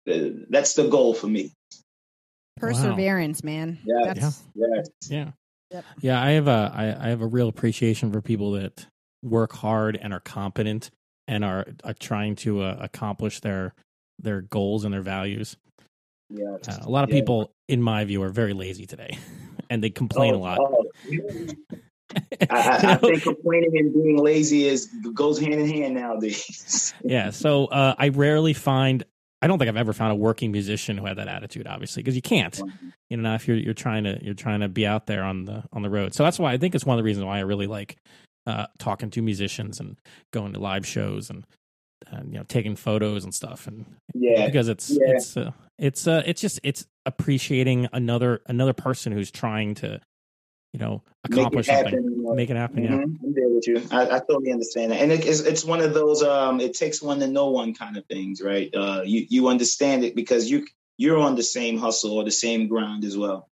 that's 0.05 0.73
the 0.73 0.87
goal 0.87 1.13
for 1.13 1.27
me 1.27 1.51
Perseverance, 2.57 3.43
man. 3.43 3.79
Yeah. 3.85 4.13
That's 4.13 4.43
yeah 4.53 5.31
Yeah. 5.71 5.81
Yeah, 5.99 6.21
I 6.21 6.31
have 6.31 6.47
a 6.47 6.71
I, 6.73 7.07
I 7.07 7.09
have 7.09 7.21
a 7.21 7.27
real 7.27 7.49
appreciation 7.49 8.11
for 8.11 8.21
people 8.21 8.51
that 8.51 8.85
work 9.23 9.51
hard 9.51 9.97
and 9.97 10.13
are 10.13 10.21
competent 10.21 10.89
and 11.27 11.43
are, 11.43 11.65
are 11.83 11.93
trying 11.93 12.35
to 12.37 12.61
uh, 12.61 12.77
accomplish 12.79 13.41
their 13.41 13.73
their 14.19 14.41
goals 14.41 14.85
and 14.85 14.93
their 14.93 15.01
values. 15.01 15.57
Yeah. 16.29 16.55
Uh, 16.67 16.77
a 16.81 16.89
lot 16.89 17.03
of 17.03 17.09
Yeah. 17.09 17.19
people, 17.19 17.51
in 17.67 17.81
my 17.81 18.05
view, 18.05 18.21
are 18.23 18.29
very 18.29 18.53
lazy 18.53 18.85
today, 18.85 19.17
and 19.69 19.83
they 19.83 19.89
complain 19.89 20.33
a 20.33 20.37
lot. 20.37 20.59
Oh, 20.61 20.85
I, 22.49 22.79
I, 22.83 22.95
think 22.95 23.23
complaining 23.23 23.77
and 23.77 23.93
being 23.93 24.17
lazy 24.17 24.67
is 24.67 24.87
goes 25.13 25.39
hand 25.39 25.55
in 25.55 25.67
hand 25.67 25.95
nowadays. 25.95 26.93
yeah, 27.03 27.31
so 27.31 27.65
uh, 27.65 27.95
I 27.97 28.09
rarely 28.09 28.53
find. 28.53 29.03
I 29.41 29.47
don't 29.47 29.59
think 29.59 29.69
I've 29.69 29.77
ever 29.77 29.93
found 29.93 30.11
a 30.11 30.15
working 30.15 30.51
musician 30.51 30.97
who 30.97 31.05
had 31.05 31.17
that 31.17 31.27
attitude. 31.27 31.67
Obviously, 31.67 32.03
because 32.03 32.15
you 32.15 32.21
can't. 32.21 32.59
You 33.09 33.17
know, 33.17 33.33
if 33.35 33.47
you're 33.47 33.57
you're 33.57 33.73
trying 33.73 34.03
to 34.05 34.19
you're 34.23 34.33
trying 34.33 34.61
to 34.61 34.67
be 34.69 34.85
out 34.87 35.07
there 35.07 35.23
on 35.23 35.45
the 35.45 35.63
on 35.73 35.81
the 35.81 35.89
road. 35.89 36.13
So 36.13 36.23
that's 36.23 36.39
why 36.39 36.53
I 36.53 36.57
think 36.57 36.75
it's 36.75 36.85
one 36.85 36.97
of 36.97 36.99
the 36.99 37.03
reasons 37.03 37.25
why 37.25 37.37
I 37.37 37.41
really 37.41 37.67
like 37.67 37.97
uh, 38.47 38.67
talking 38.77 39.09
to 39.11 39.21
musicians 39.21 39.79
and 39.79 39.97
going 40.31 40.53
to 40.53 40.59
live 40.59 40.85
shows 40.85 41.29
and, 41.29 41.45
and 42.07 42.31
you 42.31 42.37
know 42.37 42.45
taking 42.47 42.75
photos 42.75 43.23
and 43.23 43.33
stuff 43.33 43.67
and 43.67 43.85
Yeah. 44.13 44.45
because 44.45 44.67
it's 44.67 44.89
Yeah. 44.89 45.15
it's 45.15 45.37
uh, 45.37 45.51
it's 45.79 46.07
uh, 46.07 46.23
it's 46.25 46.41
just 46.41 46.59
it's 46.63 46.85
appreciating 47.05 47.87
another 47.93 48.41
another 48.47 48.73
person 48.73 49.11
who's 49.11 49.31
trying 49.31 49.75
to 49.75 49.99
you 50.75 50.79
know 50.85 51.01
accomplish 51.23 51.67
make 51.67 51.77
it 51.77 51.83
something 51.83 52.03
happen. 52.03 52.35
make 52.35 52.49
it 52.49 52.57
happen 52.57 52.83
yeah 52.83 52.97
Mhm. 52.97 53.03
I'm 53.23 53.33
there 53.33 53.49
with 53.49 53.67
you. 53.67 53.77
I, 53.91 54.01
I 54.15 54.19
totally 54.19 54.51
understand 54.51 54.91
that, 54.91 55.01
and 55.01 55.11
it, 55.11 55.25
it's 55.25 55.39
it's 55.41 55.63
one 55.63 55.79
of 55.81 55.93
those 55.93 56.21
um, 56.21 56.59
it 56.59 56.73
takes 56.73 57.01
one 57.01 57.19
to 57.21 57.27
know 57.27 57.49
one 57.49 57.73
kind 57.73 57.95
of 57.97 58.05
things, 58.07 58.41
right? 58.41 58.69
Uh, 58.75 59.01
you 59.05 59.25
you 59.29 59.47
understand 59.47 60.03
it 60.03 60.15
because 60.15 60.49
you 60.51 60.65
you're 60.97 61.17
on 61.17 61.35
the 61.35 61.43
same 61.43 61.77
hustle 61.77 62.11
or 62.17 62.23
the 62.23 62.31
same 62.45 62.67
grind 62.67 63.03
as 63.05 63.17
well, 63.17 63.49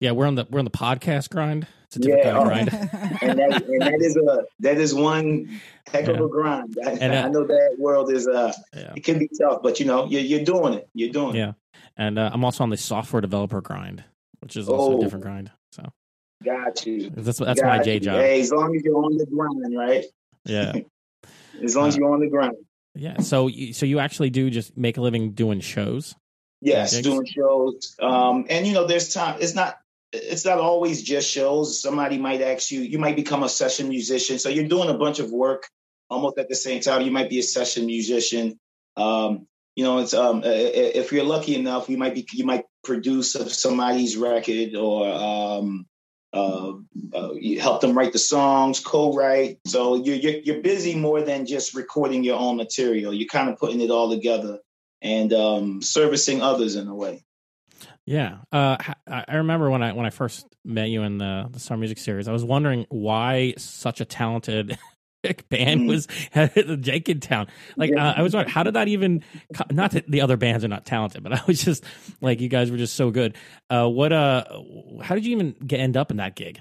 yeah 0.00 0.12
we're 0.12 0.26
on 0.26 0.34
the 0.34 0.46
we're 0.50 0.58
on 0.58 0.64
the 0.64 0.70
podcast 0.86 1.30
grind 1.30 1.66
it's 1.86 1.96
a 1.96 1.98
different 2.00 2.22
Yeah, 2.24 2.32
kind 2.32 2.36
of 2.38 2.44
grind 2.48 2.68
and 3.22 3.38
that 3.40 3.50
and 3.74 3.82
that 3.88 4.00
is 4.08 4.16
a 4.16 4.44
that 4.60 4.78
is 4.78 4.94
one 4.94 5.60
heck 5.92 6.08
of 6.08 6.18
a 6.20 6.28
grind. 6.28 6.76
I, 6.84 6.90
And, 6.92 7.12
uh, 7.14 7.22
I 7.26 7.28
know 7.28 7.44
that 7.46 7.76
world 7.78 8.10
is 8.12 8.26
uh 8.26 8.52
yeah 8.74 8.92
it 8.96 9.04
can 9.04 9.18
be 9.18 9.28
tough, 9.40 9.58
but 9.62 9.78
you 9.80 9.86
know 9.86 10.06
you're 10.06 10.22
you're 10.30 10.44
doing 10.44 10.72
it. 10.74 10.88
You're 10.94 11.12
doing 11.20 11.36
Yeah. 11.36 11.50
it. 11.50 11.54
and 11.98 12.18
uh, 12.18 12.30
I'm 12.32 12.44
also 12.44 12.64
on 12.64 12.70
the 12.70 12.76
software 12.78 13.20
developer 13.20 13.60
grind 13.60 14.04
which 14.40 14.56
is 14.56 14.68
also 14.68 14.92
a 14.92 14.96
Oh. 14.96 15.00
different 15.00 15.24
grind 15.24 15.50
so 15.65 15.65
Got 16.46 16.86
you. 16.86 17.10
that's 17.14 17.38
that's 17.38 17.60
my 17.60 17.76
Got 17.78 17.84
J 17.84 17.98
job 18.00 18.20
Hey, 18.20 18.40
as 18.40 18.52
long 18.52 18.74
as 18.76 18.82
you're 18.84 18.96
on 18.96 19.16
the 19.18 19.26
grind, 19.26 19.76
right? 19.76 20.04
yeah 20.44 20.72
As 21.64 21.74
long 21.74 21.88
as 21.88 21.96
Uh, 21.96 21.98
you're 22.00 22.12
on 22.12 22.20
the 22.20 22.28
grind. 22.28 22.54
yeah 22.94 23.20
so 23.20 23.48
you, 23.48 23.72
so 23.72 23.84
you 23.84 23.98
actually 23.98 24.30
do 24.30 24.48
just 24.50 24.76
make 24.76 24.96
a 24.96 25.00
living 25.00 25.32
doing 25.32 25.60
shows 25.60 26.14
Yes, 26.62 26.94
gigs? 26.94 27.06
doing 27.06 27.26
shows. 27.26 27.96
Um, 28.00 28.46
and 28.48 28.66
you 28.66 28.72
know, 28.72 28.86
there's 28.86 29.12
time. 29.12 29.36
It's 29.40 29.54
not. 29.54 29.76
It's 30.12 30.46
not 30.46 30.58
always 30.58 31.02
just 31.02 31.28
shows. 31.30 31.80
Somebody 31.82 32.16
might 32.16 32.40
ask 32.40 32.70
you. 32.72 32.80
You 32.80 32.98
might 32.98 33.14
become 33.14 33.42
a 33.42 33.48
session 33.48 33.88
musician. 33.90 34.38
So 34.38 34.48
you're 34.48 34.66
doing 34.66 34.88
a 34.88 34.96
bunch 34.96 35.18
of 35.18 35.30
work 35.30 35.68
almost 36.08 36.38
at 36.38 36.48
the 36.48 36.54
same 36.54 36.80
time. 36.80 37.02
You 37.02 37.10
might 37.10 37.28
be 37.28 37.38
a 37.40 37.42
session 37.42 37.84
musician. 37.84 38.58
Um, 38.96 39.46
you 39.76 39.84
know, 39.84 39.98
it's 39.98 40.14
um, 40.14 40.42
if 40.44 41.12
you're 41.12 41.24
lucky 41.24 41.56
enough, 41.56 41.90
you 41.90 41.98
might 41.98 42.14
be. 42.14 42.26
You 42.32 42.46
might 42.46 42.64
produce 42.82 43.34
of 43.34 43.52
somebody's 43.52 44.16
record 44.16 44.74
or 44.74 45.06
um, 45.12 45.86
uh, 46.32 46.72
uh, 47.14 47.30
help 47.60 47.80
them 47.80 47.96
write 47.96 48.12
the 48.12 48.18
songs, 48.18 48.80
co-write. 48.80 49.58
So 49.66 49.96
you're, 49.96 50.16
you're 50.16 50.40
you're 50.40 50.62
busy 50.62 50.94
more 50.94 51.22
than 51.22 51.46
just 51.46 51.74
recording 51.74 52.24
your 52.24 52.38
own 52.38 52.56
material. 52.56 53.12
You're 53.12 53.28
kind 53.28 53.48
of 53.48 53.58
putting 53.58 53.80
it 53.80 53.90
all 53.90 54.10
together 54.10 54.58
and 55.02 55.32
um, 55.32 55.82
servicing 55.82 56.42
others 56.42 56.76
in 56.76 56.88
a 56.88 56.94
way. 56.94 57.24
Yeah, 58.04 58.38
uh, 58.52 58.76
I 59.06 59.36
remember 59.36 59.68
when 59.68 59.82
I 59.82 59.92
when 59.92 60.06
I 60.06 60.10
first 60.10 60.46
met 60.64 60.88
you 60.88 61.02
in 61.02 61.18
the 61.18 61.48
the 61.50 61.58
Star 61.58 61.76
Music 61.76 61.98
Series, 61.98 62.28
I 62.28 62.32
was 62.32 62.44
wondering 62.44 62.86
why 62.88 63.54
such 63.58 64.00
a 64.00 64.04
talented 64.04 64.78
band 65.48 65.82
Mhm. 65.82 65.88
was 65.88 66.08
at 66.34 66.54
the 66.54 66.76
Jenkintown. 66.76 67.48
Like, 67.76 67.90
Yeah. 67.90 68.08
uh, 68.10 68.14
I 68.16 68.22
was 68.22 68.34
wondering 68.34 68.52
how 68.52 68.62
did 68.62 68.74
that 68.74 68.88
even? 68.88 69.22
Not 69.70 69.92
that 69.92 70.10
the 70.10 70.20
other 70.20 70.36
bands 70.36 70.64
are 70.64 70.68
not 70.68 70.84
talented, 70.86 71.22
but 71.22 71.32
I 71.40 71.42
was 71.46 71.62
just 71.62 71.84
like, 72.20 72.40
you 72.40 72.48
guys 72.48 72.70
were 72.70 72.76
just 72.76 72.94
so 72.94 73.10
good. 73.10 73.36
Uh, 73.70 73.88
what? 73.88 74.12
Uh, 74.12 74.44
how 75.02 75.14
did 75.14 75.24
you 75.26 75.32
even 75.32 75.52
get 75.66 75.80
end 75.80 75.96
up 75.96 76.10
in 76.10 76.16
that 76.18 76.36
gig 76.36 76.60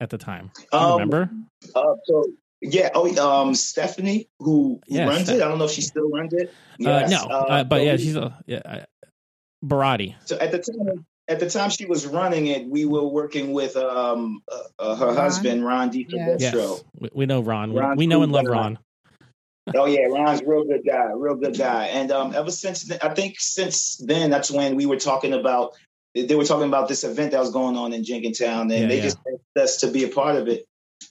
at 0.00 0.10
the 0.10 0.18
time? 0.18 0.50
Um, 0.72 0.92
remember? 0.92 1.30
Uh, 1.74 1.94
so 2.04 2.26
yeah, 2.60 2.90
oh, 2.94 3.16
um, 3.42 3.54
Stephanie, 3.54 4.28
who, 4.38 4.80
who 4.88 4.94
Yeah, 4.96 5.06
runs 5.08 5.24
Steph- 5.24 5.36
it. 5.36 5.42
I 5.42 5.48
don't 5.48 5.58
know 5.58 5.64
if 5.66 5.70
she 5.72 5.82
still 5.82 6.08
runs 6.10 6.32
it. 6.32 6.48
uh, 6.50 6.54
Yes, 6.78 7.10
no, 7.10 7.28
uh, 7.28 7.64
but 7.64 7.78
so 7.78 7.82
yeah, 7.82 7.96
she's 7.96 8.16
a 8.16 8.38
yeah, 8.46 8.60
uh, 8.64 8.80
Barati. 9.64 10.14
So 10.24 10.38
at 10.38 10.52
the 10.52 10.58
time, 10.58 11.06
at 11.28 11.40
the 11.40 11.50
time 11.50 11.70
she 11.70 11.86
was 11.86 12.06
running 12.06 12.46
it, 12.46 12.66
we 12.68 12.84
were 12.84 13.06
working 13.06 13.52
with 13.52 13.76
um 13.76 14.42
uh, 14.50 14.58
uh, 14.78 14.96
her 14.96 15.06
Ron? 15.06 15.16
husband 15.16 15.64
Ron 15.64 15.90
DiFilippo. 15.90 16.40
Yes, 16.40 16.84
we, 16.98 17.10
we 17.12 17.26
know 17.26 17.40
Ron. 17.40 17.72
We, 17.72 17.80
Ron's 17.80 17.98
we 17.98 18.06
know 18.06 18.22
and 18.22 18.32
love 18.32 18.46
guy. 18.46 18.52
Ron. 18.52 18.78
Oh 19.74 19.86
yeah, 19.86 20.06
Ron's 20.06 20.42
a 20.42 20.46
real 20.46 20.64
good 20.64 20.82
guy, 20.86 21.10
real 21.14 21.34
good 21.34 21.58
guy. 21.58 21.86
And 21.86 22.12
um, 22.12 22.34
ever 22.34 22.50
since 22.50 22.84
then, 22.84 22.98
I 23.02 23.14
think 23.14 23.36
since 23.38 23.96
then, 23.96 24.30
that's 24.30 24.50
when 24.50 24.76
we 24.76 24.86
were 24.86 24.98
talking 24.98 25.32
about. 25.32 25.74
They 26.14 26.34
were 26.34 26.46
talking 26.46 26.68
about 26.68 26.88
this 26.88 27.04
event 27.04 27.32
that 27.32 27.40
was 27.40 27.50
going 27.50 27.76
on 27.76 27.92
in 27.92 28.02
Jenkintown, 28.02 28.62
and 28.62 28.70
Yeah, 28.70 28.86
they 28.86 28.96
yeah. 28.96 29.02
just 29.02 29.18
asked 29.18 29.62
us 29.62 29.76
to 29.80 29.88
be 29.88 30.04
a 30.04 30.08
part 30.08 30.36
of 30.36 30.48
it. 30.48 30.64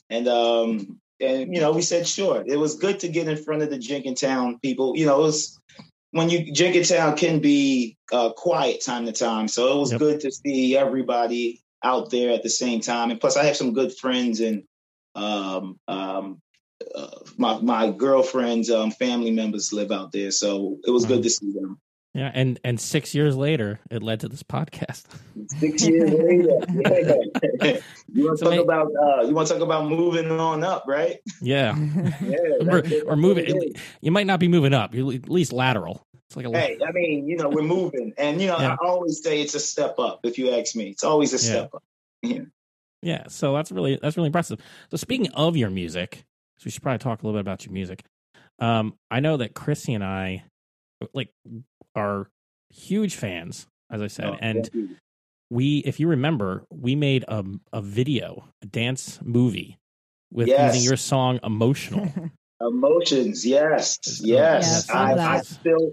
And 0.09 0.27
um, 0.27 0.99
and 1.19 1.53
you 1.53 1.61
know, 1.61 1.73
we 1.73 1.83
said 1.83 2.07
sure. 2.07 2.43
It 2.43 2.57
was 2.57 2.77
good 2.77 3.01
to 3.01 3.07
get 3.07 3.27
in 3.27 3.37
front 3.37 3.61
of 3.61 3.69
the 3.69 3.77
Jenkintown 3.77 4.59
people. 4.61 4.97
You 4.97 5.05
know, 5.05 5.19
it 5.19 5.21
was 5.21 5.59
when 6.15 6.29
you 6.29 6.51
Jenkintown 6.53 7.17
can 7.17 7.39
be 7.39 7.97
uh, 8.13 8.31
quiet 8.31 8.81
time 8.81 9.05
to 9.05 9.11
time, 9.11 9.49
so 9.49 9.75
it 9.75 9.79
was 9.79 9.91
Yep. 9.91 9.99
good 9.99 10.19
to 10.21 10.31
see 10.31 10.77
everybody 10.77 11.61
out 11.83 12.09
there 12.09 12.31
at 12.31 12.41
the 12.41 12.49
same 12.49 12.79
time. 12.79 13.11
And 13.11 13.19
plus, 13.19 13.35
I 13.35 13.43
have 13.43 13.57
some 13.57 13.73
good 13.73 13.91
friends 13.97 14.39
and 14.39 14.63
um, 15.13 15.77
um, 15.89 16.41
uh, 16.95 17.07
my 17.37 17.59
my 17.61 17.91
girlfriend's 17.91 18.69
um, 18.71 18.91
family 18.91 19.31
members 19.31 19.73
live 19.73 19.91
out 19.91 20.13
there, 20.13 20.31
so 20.31 20.77
it 20.87 20.91
was 20.91 21.05
good 21.05 21.23
to 21.23 21.29
see 21.29 21.51
them. 21.51 21.79
Yeah, 22.13 22.31
and 22.33 22.57
and 22.63 22.79
six 22.79 23.13
years 23.13 23.35
later, 23.35 23.81
it 23.91 24.01
led 24.01 24.21
to 24.21 24.29
this 24.29 24.41
podcast. 24.41 25.03
Six 25.59 25.85
years 25.85 26.11
later, 26.11 26.59
yeah. 27.61 27.77
you 28.13 28.25
want 28.25 28.39
So 28.39 28.45
to 28.51 28.51
talk 28.51 28.51
may- 28.51 28.57
about 28.61 28.87
uh, 28.87 29.21
you 29.27 29.33
want 29.33 29.47
to 29.49 29.53
talk 29.55 29.61
about 29.63 29.89
moving 29.89 30.31
on 30.31 30.63
up, 30.63 30.85
right? 30.87 31.17
Yeah, 31.41 31.75
Yeah, 32.21 32.37
or, 32.69 32.83
or 33.05 33.15
move 33.17 33.37
it. 33.37 33.77
You 33.99 34.11
might 34.11 34.27
not 34.27 34.39
be 34.39 34.47
moving 34.47 34.73
up. 34.73 34.95
You're 34.95 35.13
at 35.13 35.29
least 35.29 35.51
lateral. 35.51 36.04
It's 36.27 36.35
like 36.35 36.45
a 36.45 36.51
Hey, 36.51 36.77
I 36.85 36.91
mean, 36.91 37.27
you 37.27 37.37
know, 37.37 37.49
we're 37.49 37.61
moving, 37.61 38.13
and 38.17 38.41
you 38.41 38.47
know, 38.47 38.57
Yeah. 38.57 38.75
I 38.81 38.85
always 38.87 39.21
say 39.23 39.41
it's 39.41 39.55
a 39.55 39.59
step 39.59 39.99
up. 39.99 40.21
If 40.23 40.37
you 40.37 40.51
ask 40.51 40.75
me, 40.75 40.89
it's 40.89 41.03
always 41.03 41.33
a 41.33 41.37
step 41.39 41.73
up. 41.73 41.83
Yeah. 42.21 42.41
yeah. 43.01 43.27
So 43.27 43.53
that's 43.53 43.71
really 43.71 43.99
that's 44.01 44.17
really 44.17 44.27
impressive. 44.27 44.59
So 44.89 44.97
speaking 44.97 45.29
of 45.33 45.55
your 45.55 45.69
music, 45.69 46.25
so 46.57 46.63
we 46.65 46.71
should 46.71 46.81
probably 46.81 46.99
talk 46.99 47.21
a 47.21 47.25
little 47.25 47.37
bit 47.37 47.41
about 47.41 47.65
your 47.65 47.73
music. 47.73 48.03
Um, 48.59 48.95
I 49.11 49.19
know 49.19 49.37
that 49.37 49.53
Chrissy 49.53 49.93
and 49.93 50.03
I, 50.03 50.45
like, 51.13 51.29
are 51.93 52.29
huge 52.69 53.15
fans, 53.15 53.67
as 53.91 54.01
I 54.01 54.07
said, 54.07 54.25
Oh, 54.27 54.37
and 54.41 54.69
we, 55.51 55.79
if 55.79 55.99
you 55.99 56.07
remember, 56.07 56.63
we 56.71 56.95
made 56.95 57.25
a 57.27 57.43
a 57.71 57.81
video, 57.81 58.49
a 58.63 58.65
dance 58.65 59.19
movie 59.21 59.77
with 60.31 60.47
Yes. 60.47 60.73
using 60.73 60.87
your 60.87 60.97
song 60.97 61.39
"Emotional." 61.43 62.11
emotions, 62.61 63.45
yes, 63.45 63.97
It's- 63.99 64.21
yes. 64.23 64.85
Yeah, 64.89 64.95
I 64.95 65.03
I, 65.03 65.07
saw 65.07 65.13
I 65.13 65.15
that. 65.37 65.45
still 65.45 65.91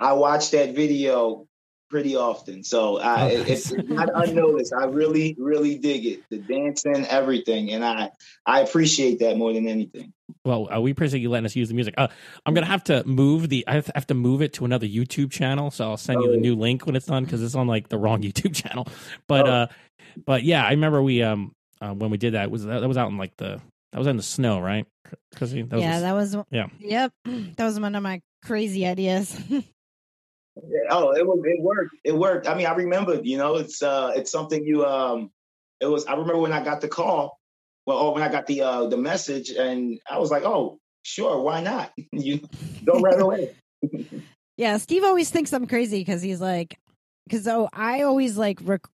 I 0.00 0.12
watch 0.12 0.50
that 0.52 0.74
video 0.74 1.46
pretty 1.90 2.14
often, 2.16 2.62
so 2.62 2.98
I, 2.98 3.22
Oh, 3.22 3.26
it- 3.28 3.48
it's 3.48 3.72
not 3.72 4.10
unnoticed. 4.14 4.72
I 4.78 4.84
really, 4.84 5.34
really 5.38 5.78
dig 5.78 6.04
it, 6.06 6.20
the 6.30 6.36
dancing, 6.38 7.06
everything, 7.06 7.72
and 7.72 7.84
I 7.84 8.10
I 8.46 8.60
appreciate 8.60 9.18
that 9.20 9.36
more 9.38 9.52
than 9.52 9.66
anything. 9.66 10.12
Well, 10.44 10.68
uh, 10.72 10.80
we 10.80 10.90
appreciate 10.90 11.20
you 11.20 11.30
letting 11.30 11.46
us 11.46 11.56
use 11.56 11.68
the 11.68 11.74
music. 11.74 11.94
Uh, 11.96 12.08
I'm 12.46 12.54
gonna 12.54 12.66
have 12.66 12.84
to 12.84 13.02
move 13.06 13.48
the. 13.48 13.64
I 13.66 13.74
have 13.94 14.06
to, 14.06 14.14
move 14.14 14.42
it 14.42 14.52
to 14.54 14.64
another 14.66 14.86
YouTube 14.86 15.30
channel, 15.30 15.70
so 15.70 15.88
I'll 15.88 15.96
send 15.96 16.20
you 16.22 16.30
the 16.30 16.36
Oh. 16.36 16.40
new 16.40 16.54
link 16.54 16.84
when 16.86 16.94
it's 16.94 17.06
done 17.06 17.24
because 17.24 17.42
it's 17.42 17.54
on 17.54 17.66
like 17.66 17.88
the 17.88 17.98
wrong 17.98 18.20
YouTube 18.22 18.54
channel. 18.54 18.86
But 19.26 19.48
Oh. 19.48 19.50
uh, 19.52 19.66
but 20.26 20.42
yeah, 20.44 20.64
I 20.64 20.70
remember 20.70 21.02
we 21.02 21.22
um 21.22 21.52
uh, 21.80 21.92
when 21.94 22.10
we 22.10 22.18
did 22.18 22.34
that 22.34 22.44
it 22.44 22.50
was 22.50 22.64
that, 22.66 22.80
that 22.80 22.88
was 22.88 22.96
out 22.98 23.10
in 23.10 23.16
like 23.16 23.36
the 23.38 23.60
that 23.92 23.98
was 23.98 24.06
in 24.06 24.16
the 24.16 24.22
snow, 24.22 24.60
right? 24.60 24.86
Because 25.30 25.52
that 25.52 25.70
was 25.72 25.82
yeah, 25.82 25.98
a- 25.98 26.00
that 26.02 26.12
was 26.12 26.36
yeah. 26.50 26.66
Yep, 26.80 27.12
that 27.24 27.64
was 27.64 27.80
one 27.80 27.94
of 27.94 28.02
my 28.02 28.20
crazy 28.44 28.86
ideas. 28.86 29.38
Yeah, 30.66 30.80
Oh, 30.90 31.12
it 31.12 31.26
was 31.26 31.40
it 31.44 31.62
worked. 31.62 31.94
It 32.04 32.12
worked. 32.16 32.48
I 32.48 32.54
mean, 32.56 32.66
I 32.66 32.74
remembered. 32.74 33.24
You 33.24 33.38
know, 33.38 33.56
it's 33.56 33.82
uh, 33.82 34.12
it's 34.16 34.32
something 34.32 34.64
you 34.64 34.84
um, 34.84 35.30
it 35.80 35.86
was. 35.86 36.04
I 36.06 36.12
remember 36.12 36.38
when 36.38 36.52
I 36.52 36.64
got 36.64 36.80
the 36.80 36.88
call. 36.88 37.38
Well, 37.86 37.98
or 37.98 38.14
when 38.14 38.22
I 38.22 38.28
got 38.28 38.46
the 38.46 38.62
uh, 38.62 38.86
the 38.86 38.96
message, 38.96 39.50
and 39.50 40.00
I 40.10 40.18
was 40.18 40.30
like, 40.30 40.42
oh, 40.44 40.78
sure, 41.02 41.40
why 41.40 41.60
not? 41.60 41.92
you 42.12 42.40
go 42.84 43.00
right 43.00 43.20
away. 43.20 43.54
yeah, 44.56 44.76
Steve 44.78 45.04
always 45.04 45.30
thinks 45.30 45.52
I'm 45.52 45.66
crazy 45.66 46.00
because 46.00 46.22
he's 46.22 46.40
like, 46.40 46.76
because 47.26 47.46
oh, 47.46 47.68
I 47.72 48.02
always 48.02 48.36
like, 48.36 48.58
rec- 48.62 48.88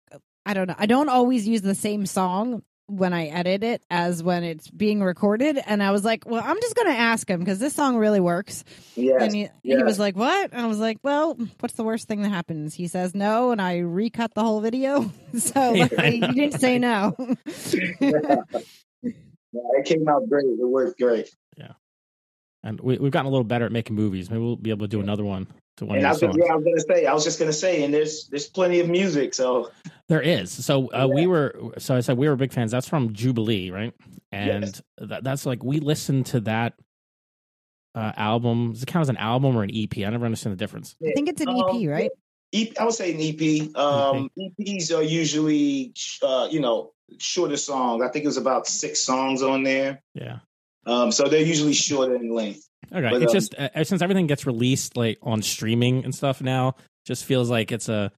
I 0.45 0.55
don't 0.55 0.67
know, 0.69 0.75
I 0.77 0.87
don't 0.87 1.09
always 1.09 1.47
use 1.47 1.63
the 1.63 1.75
same 1.75 2.07
song 2.07 2.63
when 2.93 3.13
I 3.13 3.27
edit 3.27 3.65
it 3.65 3.83
as 3.91 4.23
when 4.23 4.45
it's 4.45 4.69
being 4.69 5.03
recorded. 5.03 5.59
And 5.65 5.83
I 5.83 5.91
was 5.91 6.05
like, 6.05 6.25
well, 6.27 6.43
I'm 6.45 6.61
just 6.61 6.75
going 6.77 6.89
to 6.89 6.99
ask 6.99 7.29
him 7.29 7.41
because 7.41 7.59
this 7.59 7.75
song 7.75 7.97
really 7.97 8.21
works. 8.21 8.65
Yes. 8.95 9.23
And 9.23 9.35
he, 9.35 9.49
he 9.63 9.83
was 9.83 9.99
like, 9.99 10.17
what? 10.17 10.53
And 10.53 10.61
I 10.61 10.67
was 10.67 10.79
like, 10.79 10.99
well, 11.03 11.35
what's 11.61 11.75
the 11.75 11.85
worst 11.85 12.09
thing 12.09 12.23
that 12.23 12.29
happens? 12.29 12.75
He 12.75 12.89
says 12.89 13.15
no, 13.15 13.51
and 13.51 13.61
I 13.61 13.79
recut 13.79 14.35
the 14.35 14.43
whole 14.43 14.61
video. 14.61 15.11
so 15.39 15.73
Yeah, 15.73 15.85
luckily 15.85 16.21
he 16.21 16.33
didn't 16.33 16.61
say 16.61 16.79
no. 16.79 17.17
Yeah, 19.55 19.61
it 19.75 19.85
came 19.85 20.09
out 20.09 20.27
great. 20.31 20.47
It 20.47 20.67
worked 20.67 20.99
great. 20.99 21.29
Yeah. 21.59 21.73
And 22.63 22.81
we, 22.81 22.97
we've 22.97 23.13
gotten 23.13 23.27
a 23.27 23.31
little 23.31 23.45
better 23.45 23.67
at 23.67 23.73
making 23.73 23.95
movies. 23.97 24.31
Maybe 24.31 24.41
we'll 24.41 24.57
be 24.57 24.71
able 24.71 24.87
to 24.87 24.89
do 24.89 24.99
another 24.99 25.25
one 25.25 25.47
to 25.79 25.87
one 25.87 25.99
And 25.99 26.07
I 26.07 26.11
was, 26.11 26.21
songs. 26.21 26.37
yeah, 26.39 26.53
I 26.53 26.57
was 26.57 26.65
gonna 26.65 26.81
say, 26.81 27.07
I 27.07 27.13
was 27.15 27.25
just 27.25 27.39
gonna 27.39 27.53
say, 27.53 27.83
and 27.85 27.93
there's 27.95 28.29
there's 28.29 28.47
plenty 28.49 28.81
of 28.81 28.89
music. 28.89 29.35
So 29.35 29.71
There 30.09 30.21
is. 30.21 30.51
So 30.65 30.93
uh, 30.93 31.09
we 31.13 31.27
were. 31.27 31.73
So 31.79 31.97
I 31.97 32.01
said 32.01 32.17
we 32.19 32.29
were 32.29 32.37
big 32.37 32.53
fans. 32.53 32.71
That's 32.71 32.89
from 32.89 33.13
Jubilee, 33.13 33.71
right? 33.71 33.95
And 34.31 34.65
Yes. 34.65 34.83
that, 34.99 35.25
that's 35.25 35.47
like 35.47 35.63
we 35.65 35.81
listened 35.81 36.27
to 36.27 36.41
that 36.41 36.75
uh, 37.95 38.13
album. 38.17 38.73
Does 38.73 38.83
it 38.83 38.87
count 38.87 39.03
as 39.03 39.09
an 39.09 39.17
album 39.19 39.57
or 39.57 39.63
an 39.63 39.71
EP? 39.75 39.97
I 39.99 40.11
never 40.11 40.25
understand 40.25 40.53
the 40.53 40.59
difference. 40.59 40.95
I 41.07 41.13
think 41.15 41.29
it's 41.29 41.41
an 41.41 41.49
EP, 41.49 41.57
Um, 41.57 41.87
right? 41.87 42.11
EP, 42.55 42.79
I 42.79 42.85
would 42.85 42.95
say 42.95 43.13
an 43.15 43.21
EP. 43.21 43.75
Um, 43.77 44.31
EPs 44.39 44.95
are 44.97 45.03
usually, 45.03 45.93
uh, 46.23 46.49
you 46.51 46.61
know, 46.61 46.93
shorter 47.19 47.57
songs. 47.57 48.03
I 48.03 48.09
think 48.09 48.25
it 48.25 48.29
was 48.29 48.37
about 48.37 48.67
six 48.67 49.01
songs 49.01 49.43
on 49.43 49.63
there. 49.63 50.03
Yeah. 50.15 50.39
Um, 50.87 51.13
so 51.13 51.25
they're 51.29 51.41
usually 51.45 51.73
shorter 51.75 52.15
in 52.17 52.31
length. 52.35 52.69
Okay. 52.95 53.11
But, 53.11 53.23
it's 53.23 53.33
um, 53.33 53.35
just 53.35 53.55
uh, 53.55 53.85
since 53.85 54.03
everything 54.03 54.27
gets 54.27 54.47
released 54.47 54.97
like 54.97 55.19
on 55.23 55.43
streaming 55.43 56.05
and 56.05 56.15
stuff 56.15 56.41
now, 56.41 56.77
just 57.07 57.25
feels 57.25 57.51
like 57.51 57.73
it's 57.73 57.89
a. 57.89 58.13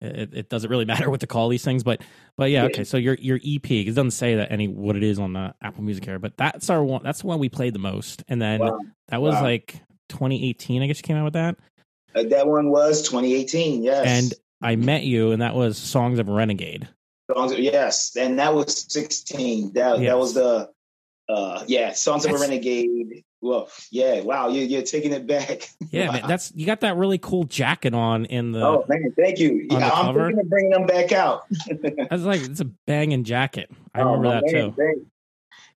It, 0.00 0.32
it 0.32 0.48
doesn't 0.48 0.70
really 0.70 0.84
matter 0.92 1.10
what 1.10 1.20
to 1.20 1.26
call 1.26 1.48
these 1.48 1.64
things, 1.64 1.82
but 1.82 2.00
but 2.36 2.50
yeah, 2.50 2.64
okay. 2.64 2.84
So 2.84 2.96
your 2.96 3.14
your 3.14 3.36
EP 3.44 3.68
it 3.70 3.84
doesn't 3.86 4.12
say 4.12 4.36
that 4.36 4.52
any 4.52 4.68
what 4.68 4.96
it 4.96 5.02
is 5.02 5.18
on 5.18 5.32
the 5.32 5.54
Apple 5.60 5.82
Music 5.82 6.04
here, 6.04 6.18
but 6.18 6.36
that's 6.36 6.70
our 6.70 6.82
one. 6.84 7.02
That's 7.02 7.20
the 7.22 7.26
one 7.26 7.38
we 7.40 7.48
played 7.48 7.74
the 7.74 7.80
most, 7.80 8.22
and 8.28 8.40
then 8.40 8.60
Wow. 8.60 8.78
that 9.08 9.20
was 9.20 9.34
Wow. 9.34 9.42
like 9.42 9.74
2018. 10.08 10.82
I 10.82 10.86
guess 10.86 10.98
you 10.98 11.02
came 11.02 11.16
out 11.16 11.24
with 11.24 11.32
that. 11.34 11.56
Uh, 12.14 12.22
that 12.28 12.46
one 12.46 12.70
was 12.70 13.02
2018. 13.02 13.82
Yes. 13.82 14.06
And 14.06 14.34
I 14.62 14.76
met 14.76 15.02
you, 15.02 15.32
and 15.32 15.42
that 15.42 15.54
was 15.54 15.76
Songs 15.76 16.18
of 16.18 16.28
a 16.28 16.32
Renegade. 16.32 16.88
Songs, 17.34 17.54
yes, 17.58 18.16
and 18.16 18.38
that 18.38 18.54
was 18.54 18.86
16. 18.92 19.72
That 19.74 19.98
Yes. 19.98 20.08
that 20.08 20.18
was 20.18 20.34
the 20.34 20.70
uh 21.28 21.64
yeah, 21.66 21.92
Songs 21.92 22.24
of 22.24 22.32
a 22.32 22.38
Renegade. 22.38 23.24
Well, 23.40 23.68
yeah, 23.92 24.20
wow, 24.22 24.48
you 24.48 24.62
you're 24.62 24.82
taking 24.82 25.12
it 25.12 25.26
back. 25.26 25.68
Yeah, 25.90 26.10
man, 26.12 26.24
that's 26.28 26.52
you 26.54 26.66
got 26.66 26.80
that 26.80 26.96
really 26.96 27.16
cool 27.18 27.44
jacket 27.44 27.94
on 27.94 28.26
in 28.26 28.52
the. 28.52 28.60
oh 28.62 28.84
man, 28.88 29.10
thank 29.16 29.38
you. 29.38 29.66
Yeah, 29.70 29.88
I'm 29.90 30.06
cover? 30.06 30.26
thinking 30.26 30.40
of 30.40 30.50
bringing 30.50 30.70
them 30.70 30.86
back 30.86 31.12
out. 31.12 31.44
That's 32.10 32.24
like 32.24 32.42
it's 32.42 32.60
a 32.60 32.66
banging 32.86 33.24
jacket. 33.24 33.70
I 33.94 34.02
Oh, 34.02 34.12
remember 34.16 34.28
that 34.40 34.52
man, 34.52 34.70
too. 34.70 34.74
thank- 34.76 35.06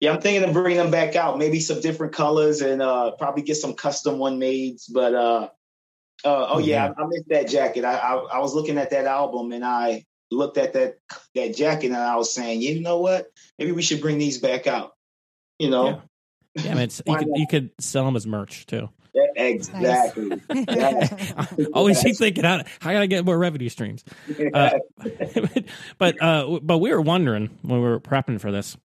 Yeah, 0.02 0.12
I'm 0.14 0.20
thinking 0.22 0.44
of 0.44 0.54
bringing 0.54 0.80
them 0.80 0.92
back 0.92 1.16
out. 1.16 1.38
Maybe 1.38 1.62
some 1.62 1.80
different 1.80 2.12
colors 2.14 2.60
and 2.62 2.82
uh 2.82 3.12
probably 3.12 3.44
get 3.44 3.56
some 3.56 3.74
custom 3.74 4.18
one 4.18 4.38
made. 4.38 4.80
But 4.92 5.16
uh, 5.16 5.50
uh 6.26 6.46
oh 6.50 6.60
yeah, 6.60 6.92
I, 6.98 7.02
I 7.02 7.06
missed 7.08 7.30
that 7.30 7.48
jacket. 7.48 7.86
I, 7.86 7.96
I 7.96 8.16
I 8.16 8.40
was 8.40 8.54
looking 8.54 8.78
at 8.78 8.90
that 8.90 9.06
album 9.06 9.54
and 9.54 9.64
I 9.64 10.04
looked 10.30 10.58
at 10.58 10.74
that 10.74 10.96
that 11.36 11.56
jacket 11.56 11.88
and 11.88 11.96
I 11.96 12.18
was 12.18 12.34
saying, 12.34 12.62
you 12.62 12.82
know 12.82 13.00
what? 13.00 13.28
Maybe 13.58 13.72
we 13.72 13.82
should 13.82 14.02
bring 14.02 14.18
these 14.18 14.40
back 14.40 14.68
out. 14.68 14.92
You 15.58 15.70
know. 15.70 15.86
Yeah. 15.88 16.00
Yeah, 16.56 16.74
man, 16.74 16.84
it's, 16.84 17.02
you 17.06 17.18
could 17.18 17.30
you 17.36 17.48
could 17.48 17.72
sell 17.80 18.06
them 18.06 18.16
as 18.16 18.28
merch 18.28 18.66
too. 18.66 18.90
Yeah, 19.14 19.44
exactly. 19.44 20.42
I 20.50 21.48
always 21.74 22.02
keep 22.02 22.16
thinking, 22.16 22.44
how, 22.44 22.58
how 22.80 22.92
can 22.92 22.98
I 22.98 23.06
get 23.08 23.26
more 23.26 23.38
revenue 23.38 23.70
streams? 23.70 24.04
Uh, 24.54 24.72
but 25.98 26.22
uh, 26.22 26.60
but 26.62 26.78
we 26.78 26.92
were 26.92 27.02
wondering 27.02 27.50
when 27.62 27.82
we 27.82 27.88
were 27.88 28.00
prepping 28.00 28.40
for 28.40 28.52
this, 28.52 28.78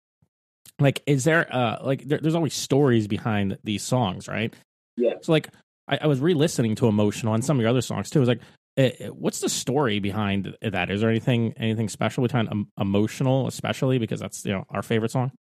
like, 0.80 1.02
is 1.06 1.24
there 1.24 1.54
uh, 1.54 1.80
like 1.84 2.08
there, 2.08 2.20
there's 2.20 2.36
always 2.36 2.54
stories 2.54 3.08
behind 3.08 3.58
these 3.64 3.84
songs, 3.84 4.28
right? 4.28 4.54
Yeah. 4.98 5.14
So 5.22 5.32
like, 5.32 5.50
I, 5.88 6.00
I 6.02 6.08
was 6.08 6.20
re-listening 6.20 6.76
to 6.76 6.88
"Emotional" 6.88 7.34
and 7.34 7.46
some 7.46 7.58
of 7.58 7.62
your 7.62 7.70
other 7.70 7.82
songs 7.82 8.10
too. 8.10 8.20
It 8.20 8.28
was 8.28 8.30
like, 8.30 8.42
uh, 8.78 9.08
what's 9.14 9.42
the 9.42 9.50
story 9.50 10.00
behind 10.00 10.56
that? 10.62 10.90
Is 10.90 11.02
there 11.02 11.10
anything 11.10 11.54
anything 11.58 11.90
special 11.90 12.24
behind 12.24 12.50
um, 12.50 12.68
"Emotional," 12.80 13.48
especially 13.48 14.00
because 14.00 14.20
that's 14.20 14.44
you 14.44 14.54
know 14.54 14.66
our 14.70 14.82
favorite 14.82 15.12
song? 15.12 15.32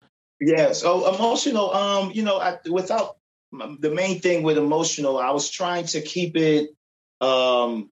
Yeah, 0.40 0.72
so 0.72 1.14
emotional. 1.14 1.72
Um, 1.72 2.10
you 2.12 2.22
know, 2.22 2.38
I, 2.38 2.58
without 2.70 3.16
the 3.52 3.90
main 3.90 4.20
thing 4.20 4.42
with 4.42 4.58
emotional, 4.58 5.18
I 5.18 5.30
was 5.30 5.50
trying 5.50 5.86
to 5.86 6.00
keep 6.00 6.36
it 6.36 6.70
um 7.20 7.90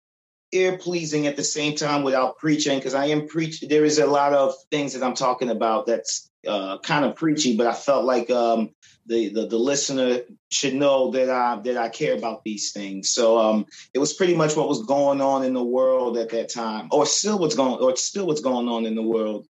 ear 0.53 0.77
pleasing 0.77 1.27
at 1.27 1.37
the 1.37 1.45
same 1.45 1.75
time 1.77 2.03
without 2.03 2.37
preaching 2.39 2.79
because 2.79 2.95
I 2.95 3.07
am 3.07 3.27
preach. 3.27 3.61
There 3.61 3.85
is 3.85 3.99
a 3.99 4.07
lot 4.07 4.35
of 4.35 4.55
things 4.71 4.93
that 4.93 5.03
I'm 5.03 5.15
talking 5.15 5.49
about 5.49 5.87
that's 5.87 6.29
uh, 6.47 6.79
kind 6.79 7.05
of 7.05 7.17
preachy, 7.17 7.57
but 7.57 7.67
I 7.67 7.73
felt 7.73 8.05
like 8.05 8.31
um 8.31 8.71
the, 9.07 9.31
the 9.31 9.47
the 9.47 9.59
listener 9.59 10.21
should 10.51 10.75
know 10.75 11.13
that 11.13 11.31
I 11.31 11.61
that 11.63 11.77
I 11.77 11.89
care 11.89 12.15
about 12.15 12.45
these 12.45 12.73
things. 12.73 13.11
So 13.11 13.39
um, 13.39 13.67
it 13.95 13.99
was 13.99 14.13
pretty 14.13 14.35
much 14.35 14.57
what 14.57 14.69
was 14.69 14.85
going 14.85 15.21
on 15.21 15.45
in 15.45 15.55
the 15.55 15.65
world 15.65 16.19
at 16.19 16.31
that 16.31 16.51
time, 16.51 16.89
or 16.91 17.07
still 17.07 17.39
what's 17.39 17.55
going, 17.55 17.81
or 17.81 17.97
still 17.97 18.27
what's 18.27 18.43
going 18.43 18.69
on 18.69 18.85
in 18.87 18.95
the 18.95 19.03
world 19.03 19.47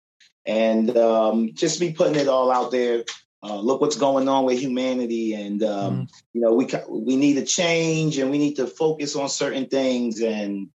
and 0.47 0.97
um, 0.97 1.51
just 1.55 1.81
be 1.81 1.93
putting 1.93 2.17
it 2.17 2.29
all 2.29 2.51
out 2.51 2.71
there. 2.71 3.05
Uh, 3.43 3.59
look 3.59 3.81
what's 3.81 3.97
going 3.97 4.29
on 4.29 4.45
with 4.45 4.59
humanity, 4.59 5.35
and 5.35 5.63
um, 5.63 6.09
you 6.35 6.41
know 6.41 6.53
we 6.53 6.69
we 6.89 7.17
need 7.17 7.35
to 7.35 7.45
change, 7.45 8.19
and 8.19 8.31
we 8.31 8.39
need 8.39 8.55
to 8.55 8.67
focus 8.67 9.17
on 9.17 9.29
certain 9.29 9.67
things 9.67 10.21
and 10.21 10.69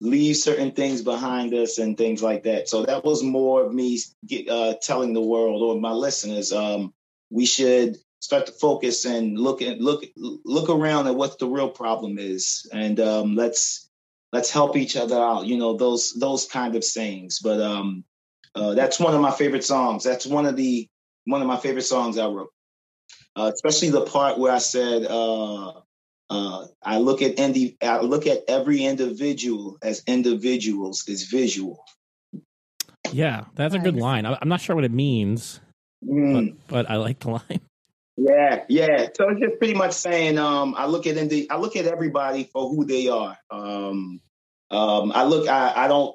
leave 0.00 0.36
certain 0.36 0.72
things 0.72 1.02
behind 1.02 1.54
us, 1.54 1.78
and 1.78 1.96
things 1.96 2.22
like 2.22 2.42
that. 2.42 2.68
So 2.68 2.84
that 2.86 3.04
was 3.04 3.22
more 3.22 3.64
of 3.64 3.72
me 3.72 4.00
get, 4.26 4.48
uh, 4.48 4.74
telling 4.82 5.12
the 5.12 5.20
world 5.20 5.62
or 5.62 5.80
my 5.80 5.92
listeners 5.92 6.52
um, 6.52 6.92
we 7.30 7.46
should 7.46 7.96
start 8.20 8.46
to 8.46 8.52
focus 8.52 9.04
and 9.04 9.38
look 9.38 9.62
at 9.62 9.80
look 9.80 10.04
look 10.16 10.70
around 10.70 11.06
at 11.06 11.14
what 11.14 11.38
the 11.38 11.46
real 11.46 11.70
problem 11.70 12.18
is, 12.18 12.68
and 12.72 12.98
um, 13.00 13.36
let's 13.36 13.88
let's 14.32 14.50
help 14.50 14.76
each 14.76 14.96
other 14.96 15.16
out. 15.16 15.46
You 15.46 15.56
know 15.56 15.76
those 15.76 16.12
those 16.14 16.46
kind 16.46 16.74
of 16.74 16.84
things, 16.84 17.40
but 17.40 17.60
um, 17.60 18.04
uh, 18.54 18.74
that's 18.74 18.98
one 19.00 19.14
of 19.14 19.20
my 19.20 19.30
favorite 19.30 19.64
songs. 19.64 20.04
That's 20.04 20.26
one 20.26 20.46
of 20.46 20.56
the 20.56 20.88
one 21.24 21.40
of 21.40 21.46
my 21.46 21.58
favorite 21.58 21.82
songs 21.82 22.18
I 22.18 22.26
wrote, 22.26 22.50
uh, 23.36 23.50
especially 23.52 23.90
the 23.90 24.02
part 24.02 24.38
where 24.38 24.52
I 24.52 24.58
said, 24.58 25.04
uh, 25.04 25.72
uh, 26.30 26.66
"I 26.82 26.98
look 26.98 27.22
at 27.22 27.38
indi- 27.38 27.76
I 27.82 28.00
look 28.00 28.26
at 28.26 28.44
every 28.48 28.84
individual 28.84 29.78
as 29.82 30.02
individuals 30.06 31.04
is 31.08 31.24
visual." 31.24 31.84
Yeah, 33.12 33.44
that's 33.54 33.74
a 33.74 33.78
good 33.78 33.96
line. 33.96 34.26
I, 34.26 34.36
I'm 34.40 34.48
not 34.48 34.60
sure 34.60 34.76
what 34.76 34.84
it 34.84 34.92
means, 34.92 35.60
Mm, 36.04 36.56
but, 36.68 36.86
but 36.86 36.90
I 36.90 36.96
like 36.96 37.20
the 37.20 37.30
line. 37.30 37.60
yeah, 38.16 38.64
yeah. 38.68 39.08
So 39.16 39.28
it's 39.30 39.40
just 39.40 39.58
pretty 39.58 39.74
much 39.74 39.92
saying, 39.92 40.38
um, 40.38 40.74
I 40.76 40.86
look 40.86 41.06
at 41.06 41.16
indi- 41.16 41.50
I 41.50 41.56
look 41.56 41.76
at 41.76 41.86
everybody 41.86 42.44
for 42.44 42.68
who 42.68 42.84
they 42.84 43.08
are. 43.08 43.36
Um, 43.50 44.20
um, 44.70 45.12
I 45.14 45.24
look, 45.24 45.48
I, 45.48 45.84
I 45.84 45.88
don't, 45.88 46.14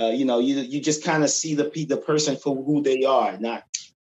uh, 0.00 0.06
you 0.06 0.24
know, 0.24 0.38
you 0.38 0.56
you 0.56 0.80
just 0.80 1.04
kind 1.04 1.24
of 1.24 1.30
see 1.30 1.54
the 1.54 1.70
the 1.88 1.96
person 1.96 2.36
for 2.36 2.54
who 2.54 2.82
they 2.82 3.04
are, 3.04 3.38
not 3.38 3.64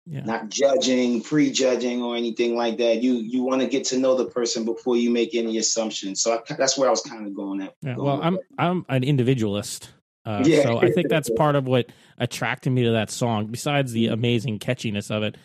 Yeah. 0.07 0.25
not 0.25 0.49
judging, 0.51 1.23
prejudging, 1.23 2.03
or 2.03 2.17
anything 2.17 2.57
like 2.57 2.79
that. 2.79 3.03
You 3.03 3.15
you 3.15 3.43
want 3.43 3.63
to 3.63 3.69
get 3.69 3.85
to 3.87 3.99
know 3.99 4.17
the 4.17 4.27
person 4.27 4.65
before 4.65 4.97
you 4.97 5.11
make 5.11 5.35
any 5.35 5.59
assumptions. 5.59 6.23
So 6.23 6.35
I, 6.35 6.55
that's 6.55 6.77
where 6.79 6.89
I 6.89 6.91
was 6.91 7.03
kind 7.03 7.27
of 7.27 7.35
going 7.35 7.63
at. 7.63 7.75
Yeah, 7.83 7.95
going 7.95 8.07
well, 8.07 8.21
I'm 8.23 8.35
that. 8.35 8.43
I'm 8.59 8.87
an 8.89 9.05
individualist, 9.05 9.91
uh, 10.27 10.45
Yeah. 10.47 10.63
so 10.63 10.79
I 10.79 10.91
think 10.91 11.09
that's 11.09 11.31
part 11.37 11.57
of 11.57 11.67
what 11.67 11.87
attracted 12.19 12.71
me 12.71 12.85
to 12.85 12.93
that 12.93 13.11
song. 13.11 13.47
Besides 13.47 13.93
the 13.93 14.09
amazing 14.09 14.59
catchiness 14.59 15.11
of 15.11 15.23
it, 15.23 15.37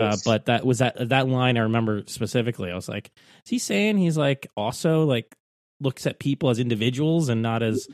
uh, 0.00 0.16
but 0.24 0.46
that 0.46 0.64
was 0.66 0.78
that 0.78 1.08
that 1.08 1.28
line 1.28 1.56
I 1.56 1.62
remember 1.62 2.02
specifically. 2.06 2.70
I 2.70 2.74
was 2.74 2.88
like, 2.88 3.10
is 3.44 3.50
he 3.50 3.58
saying 3.58 3.98
he's 3.98 4.16
like 4.16 4.48
also 4.56 5.04
like 5.04 5.34
looks 5.80 6.06
at 6.06 6.18
people 6.18 6.50
as 6.50 6.58
individuals 6.58 7.28
and 7.28 7.42
not 7.42 7.62
as 7.62 7.86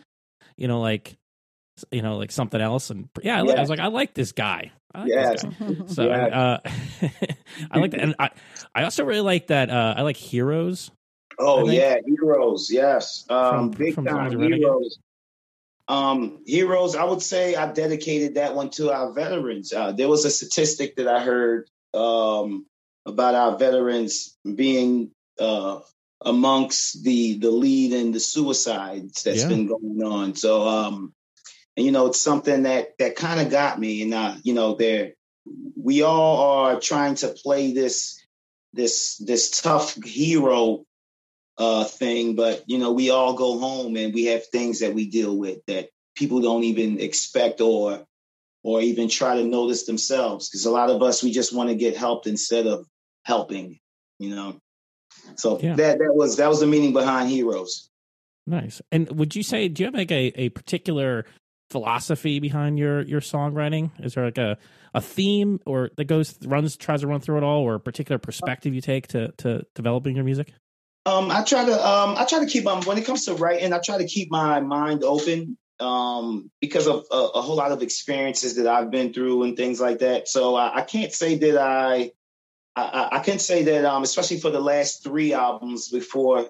you 0.56 0.68
know 0.68 0.80
like 0.80 1.16
you 1.90 2.02
know 2.02 2.16
like 2.18 2.30
something 2.32 2.60
else? 2.60 2.90
And 2.90 3.08
yeah, 3.22 3.36
I, 3.42 3.46
I 3.46 3.60
was 3.60 3.70
like, 3.70 3.80
I 3.80 3.88
like 3.88 4.14
this 4.14 4.32
guy. 4.32 4.72
I 4.94 5.00
like 5.02 5.08
Yes. 5.08 5.42
this 5.42 5.54
guy. 5.54 5.84
So 5.88 6.04
Yeah. 6.06 6.26
uh, 6.26 6.58
I 7.70 7.78
like 7.78 7.90
that, 7.92 8.00
and 8.00 8.14
I 8.18 8.30
I 8.74 8.84
also 8.84 9.04
really 9.04 9.20
like 9.20 9.48
that. 9.48 9.70
Uh, 9.70 9.94
I 9.96 10.02
like 10.02 10.16
Heroes. 10.16 10.90
Oh 11.38 11.68
yeah, 11.68 11.96
heroes. 12.06 12.68
Yes, 12.70 13.24
um, 13.30 13.48
From- 13.50 13.70
big 13.70 13.94
from 13.94 14.04
time 14.04 14.16
Songs 14.16 14.36
Renegade? 14.36 14.60
heroes. 14.60 14.98
Um, 15.88 16.42
heroes. 16.46 16.94
I 16.94 17.04
would 17.04 17.22
say 17.22 17.54
I 17.56 17.70
dedicated 17.72 18.36
that 18.36 18.54
one 18.54 18.70
to 18.70 18.92
our 18.92 19.12
veterans. 19.12 19.72
Uh, 19.72 19.92
there 19.92 20.08
was 20.08 20.24
a 20.24 20.30
statistic 20.30 20.96
that 20.96 21.08
I 21.08 21.20
heard 21.22 21.68
um, 21.92 22.66
about 23.04 23.34
our 23.34 23.58
veterans 23.58 24.36
being 24.54 25.10
uh, 25.40 25.80
amongst 26.24 27.02
the 27.02 27.38
the 27.38 27.50
lead 27.50 27.92
in 27.92 28.12
the 28.12 28.20
suicides 28.20 29.22
that's 29.24 29.42
Yeah. 29.42 29.48
been 29.48 29.66
going 29.66 30.02
on. 30.04 30.34
So, 30.36 30.66
um, 30.68 31.12
and 31.76 31.86
you 31.86 31.92
know, 31.92 32.06
it's 32.06 32.20
something 32.20 32.64
that 32.64 32.98
that 32.98 33.16
kind 33.16 33.40
of 33.40 33.50
got 33.50 33.78
me. 33.78 34.02
And 34.02 34.14
uh, 34.14 34.34
you 34.42 34.54
know, 34.54 34.74
there 34.74 35.12
we 35.76 36.02
all 36.02 36.64
are 36.66 36.80
trying 36.80 37.16
to 37.16 37.28
play 37.28 37.72
this 37.72 38.20
this 38.72 39.16
this 39.18 39.60
tough 39.60 40.02
hero 40.02 40.84
uh 41.58 41.84
thing 41.84 42.34
but 42.34 42.64
you 42.66 42.78
know 42.78 42.92
we 42.92 43.10
all 43.10 43.34
go 43.34 43.58
home 43.58 43.96
and 43.96 44.14
we 44.14 44.24
have 44.24 44.46
things 44.46 44.80
that 44.80 44.94
we 44.94 45.10
deal 45.10 45.36
with 45.36 45.58
that 45.66 45.90
people 46.14 46.40
don't 46.40 46.64
even 46.64 46.98
expect 47.00 47.60
or 47.60 48.06
or 48.62 48.80
even 48.80 49.08
try 49.08 49.36
to 49.36 49.44
notice 49.44 49.84
themselves. 49.86 50.48
Because 50.48 50.66
a 50.66 50.70
lot 50.70 50.90
of 50.90 51.02
us, 51.02 51.22
we 51.22 51.32
just 51.32 51.54
want 51.54 51.68
to 51.70 51.74
get 51.74 51.96
helped 51.96 52.26
instead 52.26 52.66
of 52.66 52.86
helping, 53.24 53.78
you 54.18 54.34
know. 54.34 54.60
So 55.36 55.58
Yeah. 55.60 55.76
that 55.76 55.98
that 55.98 56.14
was 56.14 56.36
that 56.36 56.48
was 56.48 56.60
the 56.60 56.66
meaning 56.66 56.92
behind 56.92 57.30
Heroes. 57.30 57.90
Nice. 58.46 58.80
And 58.90 59.10
would 59.18 59.36
you 59.36 59.42
say 59.42 59.68
do 59.68 59.82
you 59.82 59.86
have 59.86 59.94
like 59.94 60.10
a, 60.10 60.32
a 60.36 60.48
particular 60.50 61.26
philosophy 61.72 62.38
behind 62.38 62.78
your 62.78 63.02
your 63.02 63.20
songwriting? 63.20 63.90
Is 64.04 64.14
there 64.14 64.26
like 64.26 64.38
a 64.38 64.58
a 64.94 65.00
theme 65.00 65.58
or 65.66 65.90
that 65.96 66.04
goes 66.04 66.38
runs 66.44 66.76
tries 66.76 67.00
to 67.00 67.06
run 67.06 67.20
through 67.20 67.38
it 67.38 67.42
all, 67.42 67.62
or 67.62 67.74
a 67.76 67.80
particular 67.80 68.18
perspective 68.18 68.74
you 68.74 68.80
take 68.80 69.08
to 69.08 69.32
to 69.38 69.64
developing 69.74 70.14
your 70.14 70.24
music? 70.24 70.52
Um, 71.04 71.30
I 71.32 71.42
try 71.42 71.64
to 71.64 71.72
um, 71.72 72.14
I 72.16 72.24
try 72.26 72.38
to 72.40 72.46
keep 72.46 72.66
um, 72.66 72.82
when 72.82 72.98
it 72.98 73.04
comes 73.04 73.24
to 73.24 73.34
writing, 73.34 73.72
I 73.72 73.78
try 73.78 73.98
to 73.98 74.06
keep 74.06 74.30
my 74.30 74.60
mind 74.60 75.02
open 75.02 75.56
um, 75.80 76.50
because 76.60 76.86
of 76.86 77.04
a, 77.10 77.16
a 77.16 77.42
whole 77.42 77.56
lot 77.56 77.72
of 77.72 77.82
experiences 77.82 78.54
that 78.56 78.68
I've 78.68 78.90
been 78.90 79.12
through 79.12 79.42
and 79.42 79.56
things 79.56 79.80
like 79.80 79.98
that. 79.98 80.28
So 80.28 80.54
I, 80.54 80.78
I 80.78 80.82
can't 80.82 81.12
say 81.12 81.38
that 81.38 81.58
I 81.58 82.12
I, 82.76 83.08
I- 83.12 83.18
can 83.20 83.38
say 83.38 83.64
that 83.64 83.84
um, 83.84 84.02
especially 84.02 84.38
for 84.40 84.50
the 84.50 84.60
last 84.60 85.02
three 85.02 85.32
albums 85.32 85.88
before 85.88 86.48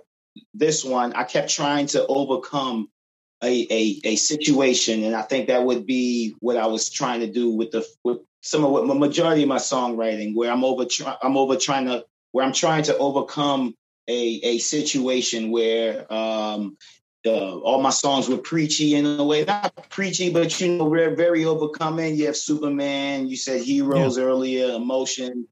this 0.55 0.85
one, 0.85 1.13
I 1.15 1.25
kept 1.25 1.51
trying 1.51 1.87
to 1.89 2.07
overcome 2.07 2.89
a, 3.43 3.67
a 3.71 4.01
a 4.05 4.17
situation, 4.17 5.05
and 5.05 5.17
I 5.17 5.23
think 5.23 5.49
that 5.49 5.65
would 5.65 5.87
be 5.87 6.35
what 6.41 6.57
I 6.57 6.67
was 6.67 6.91
trying 6.91 7.21
to 7.21 7.27
do 7.27 7.51
with 7.51 7.73
the 7.73 7.87
with 8.05 8.19
some 8.41 8.65
of 8.65 8.71
what 8.71 8.87
the 8.87 8.95
majority 8.95 9.43
of 9.43 9.49
my 9.49 9.57
songwriting, 9.57 10.35
where 10.35 10.51
I'm 10.51 10.65
over 10.65 10.85
try, 10.85 11.17
I'm 11.23 11.37
over 11.37 11.57
trying 11.57 11.87
to 11.87 12.05
where 12.33 12.45
I'm 12.45 12.53
trying 12.53 12.85
to 12.85 12.97
overcome 12.99 13.75
a 14.09 14.41
a 14.43 14.59
situation 14.59 15.51
where 15.51 16.13
um 16.13 16.77
uh, 17.25 17.57
all 17.59 17.81
my 17.81 17.91
songs 17.91 18.29
were 18.29 18.39
preachy 18.39 18.95
in 18.97 19.07
a 19.07 19.25
way, 19.25 19.45
not 19.45 19.89
preachy, 19.91 20.33
but 20.33 20.61
you 20.61 20.77
know, 20.77 20.89
very, 20.89 21.15
very 21.15 21.45
overcoming. 21.45 22.17
You 22.17 22.27
have 22.27 22.37
Superman, 22.37 23.29
you 23.29 23.37
said 23.37 23.63
heroes 23.63 24.19
earlier, 24.19 24.75
emotion. 24.75 25.47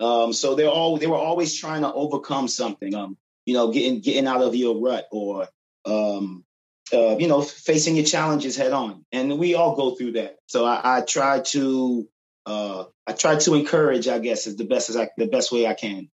Um, 0.00 0.32
so 0.32 0.54
they're 0.54 0.68
all 0.68 0.98
they 0.98 1.06
were 1.06 1.16
always 1.16 1.56
trying 1.56 1.82
to 1.82 1.92
overcome 1.92 2.48
something. 2.48 2.94
Um, 2.94 3.16
you 3.46 3.54
know, 3.54 3.70
getting 3.70 4.00
getting 4.00 4.26
out 4.26 4.42
of 4.42 4.54
your 4.54 4.80
rut 4.80 5.06
or 5.10 5.48
um, 5.86 6.44
uh, 6.92 7.16
you 7.18 7.28
know, 7.28 7.42
facing 7.42 7.96
your 7.96 8.04
challenges 8.04 8.56
head 8.56 8.72
on. 8.72 9.04
And 9.12 9.38
we 9.38 9.54
all 9.54 9.74
go 9.74 9.94
through 9.94 10.12
that. 10.12 10.36
So 10.46 10.64
I, 10.64 10.98
I 10.98 11.00
try 11.00 11.40
to 11.40 12.08
uh, 12.46 12.84
I 13.06 13.12
try 13.12 13.36
to 13.36 13.54
encourage, 13.54 14.08
I 14.08 14.18
guess, 14.18 14.46
is 14.46 14.56
the 14.56 14.64
best 14.64 14.90
as 14.90 14.96
I, 14.96 15.08
the 15.16 15.26
best 15.26 15.50
way 15.50 15.66
I 15.66 15.74
can 15.74 16.10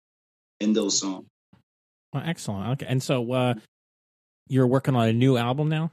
in 0.60 0.72
those 0.72 0.98
songs. 0.98 1.26
Well, 2.12 2.22
excellent. 2.24 2.68
Okay, 2.72 2.86
and 2.88 3.02
so 3.02 3.30
uh, 3.32 3.54
you're 4.48 4.66
working 4.66 4.96
on 4.96 5.08
a 5.08 5.12
new 5.12 5.36
album 5.36 5.68
now. 5.68 5.90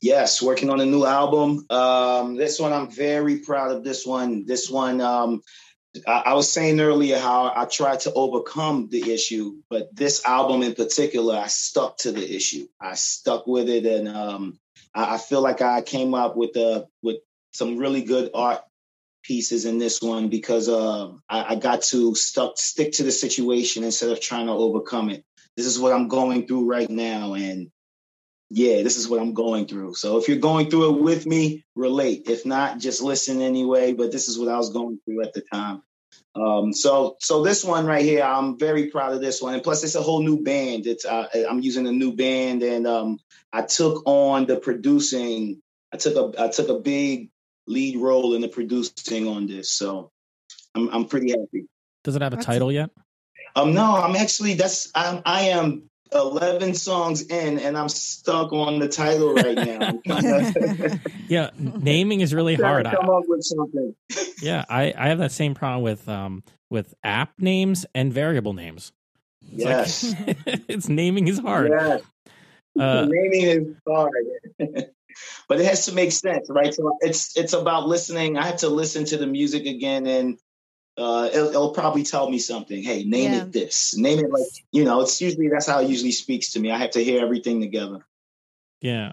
Yes, 0.00 0.40
working 0.40 0.70
on 0.70 0.80
a 0.80 0.86
new 0.86 1.04
album. 1.04 1.66
Um, 1.68 2.36
this 2.36 2.58
one, 2.60 2.72
I'm 2.72 2.90
very 2.90 3.38
proud 3.38 3.72
of 3.72 3.84
this 3.84 4.06
one. 4.06 4.46
This 4.46 4.70
one, 4.70 5.00
um, 5.00 5.42
I, 6.06 6.34
was 6.34 6.50
saying 6.50 6.80
earlier 6.80 7.18
how 7.18 7.52
I 7.54 7.66
tried 7.66 8.00
to 8.00 8.12
overcome 8.14 8.88
the 8.88 9.12
issue, 9.12 9.56
but 9.68 9.94
this 9.94 10.24
album 10.24 10.62
in 10.62 10.74
particular, 10.74 11.36
I 11.36 11.48
stuck 11.48 11.98
to 11.98 12.12
the 12.12 12.34
issue. 12.34 12.66
I 12.80 12.94
stuck 12.94 13.46
with 13.46 13.68
it, 13.68 13.84
and 13.84 14.08
um, 14.08 14.58
I, 14.94 15.18
feel 15.18 15.42
like 15.42 15.60
I 15.60 15.82
came 15.82 16.14
up 16.14 16.34
with 16.34 16.56
a 16.56 16.86
with 17.02 17.16
some 17.52 17.76
really 17.76 18.02
good 18.02 18.30
art 18.34 18.62
pieces 19.22 19.66
in 19.66 19.78
this 19.78 20.00
one 20.00 20.28
because 20.28 20.68
uh, 20.68 21.10
I, 21.28 21.52
I 21.52 21.54
got 21.56 21.82
to 21.82 22.14
stuck 22.14 22.56
stick 22.56 22.92
to 22.92 23.02
the 23.02 23.12
situation 23.12 23.84
instead 23.84 24.10
of 24.10 24.20
trying 24.20 24.46
to 24.46 24.52
overcome 24.52 25.10
it. 25.10 25.24
This 25.56 25.66
is 25.66 25.78
what 25.78 25.92
I'm 25.92 26.08
going 26.08 26.46
through 26.46 26.70
right 26.70 26.88
now, 26.88 27.34
and 27.34 27.70
yeah, 28.54 28.82
this 28.82 28.98
is 28.98 29.08
what 29.08 29.18
I'm 29.18 29.32
going 29.32 29.66
through. 29.66 29.94
So 29.94 30.18
if 30.18 30.28
you're 30.28 30.36
going 30.36 30.68
through 30.68 30.94
it 30.94 31.00
with 31.00 31.24
me, 31.24 31.64
relate. 31.74 32.28
If 32.28 32.44
not, 32.44 32.78
just 32.78 33.00
listen 33.00 33.40
anyway. 33.40 33.94
But 33.94 34.12
this 34.12 34.28
is 34.28 34.38
what 34.38 34.48
I 34.48 34.58
was 34.58 34.70
going 34.70 35.00
through 35.06 35.22
at 35.22 35.32
the 35.32 35.40
time. 35.40 35.82
Um, 36.34 36.74
so 36.74 37.16
so 37.18 37.42
this 37.42 37.64
one 37.64 37.86
right 37.86 38.04
here, 38.04 38.22
I'm 38.22 38.58
very 38.58 38.90
proud 38.90 39.14
of 39.14 39.22
this 39.22 39.40
one. 39.40 39.54
And 39.54 39.62
plus, 39.62 39.82
it's 39.84 39.94
a 39.94 40.02
whole 40.02 40.22
new 40.22 40.42
band. 40.42 40.86
It's 40.86 41.06
uh, 41.06 41.28
I'm 41.48 41.60
using 41.60 41.86
a 41.86 41.92
new 41.92 42.14
band, 42.14 42.62
and 42.62 42.86
um, 42.86 43.18
I 43.54 43.62
took 43.62 44.02
on 44.04 44.44
the 44.44 44.58
producing. 44.58 45.62
I 45.90 45.96
took 45.96 46.16
a 46.16 46.42
I 46.42 46.48
took 46.48 46.68
a 46.68 46.78
big 46.78 47.30
lead 47.66 47.96
role 47.96 48.34
in 48.34 48.42
the 48.42 48.48
producing 48.48 49.28
on 49.28 49.46
this. 49.46 49.72
So 49.72 50.10
I'm 50.74 50.90
I'm 50.90 51.04
pretty 51.06 51.30
happy. 51.30 51.68
Does 52.04 52.16
it 52.16 52.22
have 52.22 52.34
a 52.34 52.36
That's- 52.36 52.44
title 52.44 52.70
yet? 52.70 52.90
Um, 53.56 53.72
no, 53.72 53.96
I'm 53.96 54.16
actually 54.16 54.54
that's 54.54 54.90
I'm 54.94 55.22
I 55.24 55.40
am 55.50 55.90
11 56.14 56.74
songs 56.74 57.22
in, 57.22 57.58
and 57.58 57.76
I'm 57.76 57.88
stuck 57.88 58.52
on 58.52 58.78
the 58.78 58.88
title 58.88 59.34
right 59.34 59.56
now. 59.56 59.78
I'm 59.80 60.02
trying 60.02 60.52
to- 60.52 61.00
Yeah, 61.28 61.50
naming 61.58 62.20
is 62.20 62.34
really 62.34 62.54
hard. 62.54 62.86
come 62.86 63.10
up 63.10 63.24
with 63.26 63.42
something. 63.44 63.94
Yeah, 64.42 64.64
I, 64.68 64.92
I 64.98 65.08
have 65.08 65.18
that 65.18 65.30
same 65.30 65.54
problem 65.54 65.82
with 65.82 66.08
um 66.08 66.42
with 66.68 66.94
app 67.04 67.32
names 67.38 67.86
and 67.94 68.12
variable 68.12 68.54
names. 68.54 68.90
It's 69.52 69.64
Yes. 69.64 70.14
like, 70.26 70.36
it's 70.68 70.88
naming 70.88 71.28
is 71.28 71.38
hard. 71.38 71.70
Yes. 71.70 72.02
Uh, 72.78 73.06
Naming 73.10 73.42
is 73.42 73.66
hard. 73.86 74.12
but 75.48 75.60
it 75.60 75.66
has 75.66 75.86
to 75.86 75.94
make 75.94 76.10
sense, 76.10 76.48
right? 76.50 76.74
So 76.74 76.96
it's 77.00 77.36
it's 77.36 77.52
about 77.52 77.86
listening. 77.86 78.36
I 78.36 78.46
have 78.46 78.56
to 78.58 78.68
listen 78.68 79.04
to 79.06 79.16
the 79.16 79.26
music 79.28 79.66
again 79.66 80.06
and 80.06 80.38
uh, 80.98 81.28
it'll, 81.32 81.48
it'll 81.48 81.70
probably 81.72 82.02
tell 82.04 82.28
me 82.30 82.38
something. 82.38 82.82
Hey, 82.82 83.04
name 83.04 83.32
Yeah. 83.32 83.42
it 83.42 83.52
this. 83.52 83.96
Name 83.96 84.18
it 84.20 84.30
like 84.30 84.42
you 84.72 84.84
know. 84.84 85.00
It's 85.02 85.20
usually 85.20 85.48
that's 85.48 85.66
how 85.66 85.80
it 85.80 85.88
usually 85.88 86.12
speaks 86.12 86.52
to 86.52 86.60
me. 86.60 86.70
I 86.70 86.78
have 86.78 86.90
to 86.92 87.02
hear 87.04 87.22
everything 87.22 87.60
together. 87.60 88.04
yeah. 88.80 89.12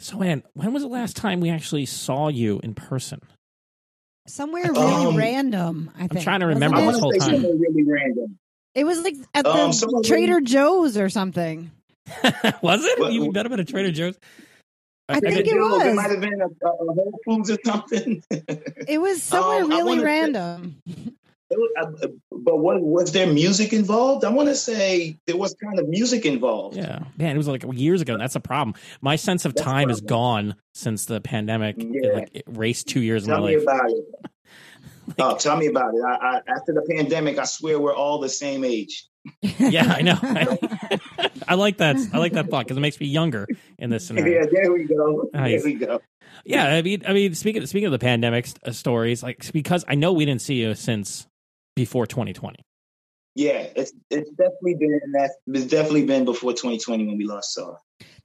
So, 0.00 0.20
Ann, 0.20 0.42
when 0.54 0.72
was 0.72 0.82
the 0.82 0.88
last 0.88 1.16
time 1.16 1.38
we 1.40 1.48
actually 1.48 1.86
saw 1.86 2.26
you 2.26 2.58
in 2.64 2.74
person? 2.74 3.20
Somewhere 4.26 4.64
really 4.72 4.78
Um, 5.06 5.16
random. 5.16 5.90
I 5.96 6.08
think. 6.08 6.24
trying 6.24 6.40
to 6.40 6.46
remember 6.46 6.78
it? 6.80 6.86
this 6.86 6.98
whole 6.98 7.12
time. 7.12 7.40
really 7.42 7.84
random. 7.84 8.36
It 8.74 8.82
was 8.84 9.00
like 9.02 9.14
at 9.34 9.44
the 9.44 9.50
Um, 9.52 9.72
somewhere 9.72 10.02
Trader 10.02 10.40
Joe's 10.40 10.96
or 10.96 11.08
something. 11.08 11.70
was 12.62 12.84
it? 12.84 12.98
What- 12.98 13.12
you 13.12 13.30
met 13.30 13.46
him 13.46 13.52
at 13.52 13.60
a 13.60 13.64
Trader 13.64 13.92
Joe's? 13.92 14.18
I 15.08 15.20
think 15.20 15.34
did- 15.36 15.48
it 15.48 15.54
was. 15.58 15.86
It 15.86 15.94
might 15.94 16.10
have 16.10 16.20
been 16.20 16.40
a, 16.40 16.46
a 16.46 16.70
a 16.70 16.92
Whole 16.94 17.18
Foods 17.24 17.50
or 17.50 17.58
something. 17.64 18.22
It 18.30 19.00
was 19.00 19.22
somewhere 19.32 19.64
Um, 19.64 19.70
really 19.70 19.82
wanna 19.84 20.00
say- 20.00 20.04
random. 20.06 20.76
It 21.50 21.58
was- 21.58 21.98
uh, 22.02 22.06
but 22.30 22.56
what, 22.60 22.80
was 22.80 23.12
there 23.12 23.26
music 23.30 23.72
involved? 23.74 24.24
I 24.24 24.30
want 24.30 24.48
to 24.48 24.54
say 24.54 25.18
there 25.26 25.36
was 25.36 25.54
kind 25.62 25.78
of 25.78 25.86
music 25.88 26.24
involved. 26.24 26.76
Yeah, 26.76 27.00
man, 27.18 27.34
it 27.34 27.36
was 27.36 27.46
like 27.48 27.64
years 27.72 28.00
ago. 28.00 28.16
That's 28.16 28.36
a 28.36 28.40
problem. 28.40 28.74
My 29.02 29.16
sense 29.16 29.44
of 29.44 29.54
That's 29.54 29.64
time 29.64 29.90
is 29.90 30.00
gone 30.00 30.54
since 30.74 31.04
the 31.04 31.20
pandemic. 31.20 31.76
It, 31.78 31.88
Yeah. 32.04 32.12
like 32.12 32.30
it 32.32 32.44
raced 32.48 32.88
two 32.88 33.00
years 33.00 33.26
Tell 33.26 33.36
of 33.36 33.42
my 33.42 33.48
me 33.50 33.56
life. 33.58 33.62
about 33.64 33.90
it. 33.90 34.30
oh, 35.18 35.36
tell 35.36 35.56
me 35.58 35.66
about 35.66 35.92
it. 35.94 36.00
I, 36.06 36.14
I, 36.14 36.36
after 36.56 36.72
the 36.72 36.86
pandemic, 36.88 37.38
I 37.38 37.44
swear 37.44 37.78
we're 37.78 37.94
all 37.94 38.18
the 38.18 38.28
same 38.30 38.64
age. 38.64 39.04
yeah, 39.42 39.92
I 39.96 40.02
know. 40.02 40.18
I 41.48 41.54
like 41.54 41.78
that. 41.78 41.96
I 42.12 42.18
like 42.18 42.32
that 42.34 42.50
thought 42.50 42.64
because 42.66 42.76
it 42.76 42.80
makes 42.80 43.00
me 43.00 43.06
younger 43.06 43.48
in 43.78 43.90
this 43.90 44.06
scenario. 44.06 44.40
Yeah, 44.40 44.46
there 44.50 44.72
we 44.72 44.84
go. 44.84 45.28
Nice. 45.32 45.62
There 45.62 45.72
we 45.72 45.74
go. 45.74 46.00
Yeah, 46.44 46.66
I 46.66 46.82
mean, 46.82 47.02
I 47.06 47.12
mean, 47.12 47.34
speaking 47.34 47.64
speaking 47.66 47.86
of 47.86 47.92
the 47.92 47.98
pandemic 47.98 48.46
st- 48.46 48.64
uh, 48.64 48.72
stories, 48.72 49.22
like 49.22 49.52
because 49.52 49.84
I 49.86 49.94
know 49.94 50.12
we 50.12 50.24
didn't 50.24 50.42
see 50.42 50.54
you 50.54 50.74
since 50.74 51.26
before 51.76 52.06
2020. 52.06 52.58
Yeah, 53.34 53.66
it's 53.76 53.92
it's 54.10 54.30
definitely 54.30 54.74
been 54.74 55.00
that. 55.12 55.30
It's 55.48 55.66
definitely 55.66 56.04
been 56.04 56.24
before 56.24 56.52
2020 56.52 57.06
when 57.06 57.16
we 57.16 57.24
lost 57.24 57.54
Saw. 57.54 57.76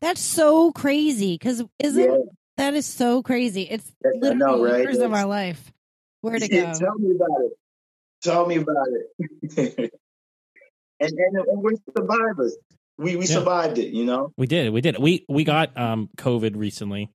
That's 0.01 0.21
so 0.21 0.71
crazy. 0.71 1.35
Because 1.35 1.63
isn't 1.79 2.03
Yeah, 2.03 2.17
that 2.57 2.73
is 2.73 2.85
so 2.85 3.23
crazy? 3.23 3.63
It's 3.63 3.91
I 4.05 4.09
literally 4.13 4.37
know, 4.37 4.63
right? 4.63 4.83
years 4.83 4.99
of 4.99 5.13
our 5.13 5.25
life. 5.25 5.71
Where 6.21 6.39
to 6.39 6.47
Yeah, 6.53 6.73
go? 6.73 6.79
Tell 6.79 6.95
me 6.97 7.15
about 7.15 7.41
it. 7.41 7.51
Tell 8.23 8.45
me 8.47 8.55
about 8.57 8.87
it. 8.89 9.91
and, 10.99 11.11
and 11.11 11.37
and 11.37 11.61
we're 11.61 11.71
survivors. 11.95 12.57
We 12.97 13.15
we 13.15 13.25
Yeah. 13.25 13.35
survived 13.35 13.77
it. 13.77 13.93
You 13.93 14.05
know. 14.05 14.31
We 14.37 14.47
did, 14.47 14.71
we 14.73 14.81
did. 14.81 14.97
We 14.99 15.25
we 15.29 15.43
got 15.43 15.77
um 15.77 16.09
COVID 16.17 16.55
recently. 16.55 17.09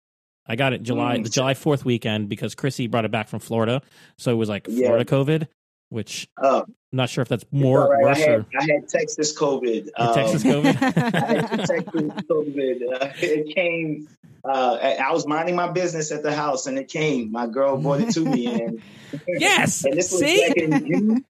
I 0.46 0.56
got 0.56 0.72
it 0.72 0.82
July 0.82 1.18
Mm. 1.18 1.24
the 1.24 1.30
July 1.30 1.54
Fourth 1.54 1.84
weekend 1.84 2.28
because 2.28 2.54
Chrissy 2.54 2.86
brought 2.88 3.04
it 3.04 3.10
back 3.10 3.28
from 3.28 3.38
Florida, 3.40 3.82
so 4.18 4.32
it 4.32 4.36
was 4.36 4.48
like 4.48 4.66
Yeah. 4.68 4.88
Florida 4.88 5.04
COVID, 5.04 5.46
which 5.90 6.28
Oh, 6.42 6.60
I'm 6.66 6.74
not 6.92 7.08
sure 7.10 7.22
if 7.22 7.28
that's 7.28 7.44
more 7.52 7.88
right. 7.88 8.00
I 8.00 8.08
worse 8.08 8.18
had 8.18 8.28
or 8.40 8.46
I 8.58 8.62
had 8.72 8.88
Texas 8.88 9.36
COVID. 9.38 9.88
Your 9.98 10.14
Texas 10.14 10.44
Um, 10.44 10.50
COVID. 10.50 10.82
I 11.14 11.34
had 11.34 11.48
Texas 11.48 11.84
COVID. 12.28 13.02
Uh, 13.02 13.08
it 13.20 13.54
came. 13.54 14.08
Uh, 14.44 14.76
I 14.82 14.94
I 14.96 15.12
was 15.12 15.26
minding 15.28 15.54
my 15.54 15.70
business 15.70 16.10
at 16.10 16.24
the 16.24 16.32
house, 16.34 16.66
and 16.66 16.76
it 16.76 16.88
came. 16.88 17.30
My 17.30 17.46
girl 17.46 17.76
brought 17.78 18.00
it 18.00 18.10
to 18.14 18.20
me, 18.20 18.46
and 18.46 18.82
yes, 19.28 19.84
and 19.84 19.94
this 19.96 20.10
was 20.10 20.20
see, 20.20 20.48
back 20.48 20.56
in 20.56 20.86
June. 20.86 21.24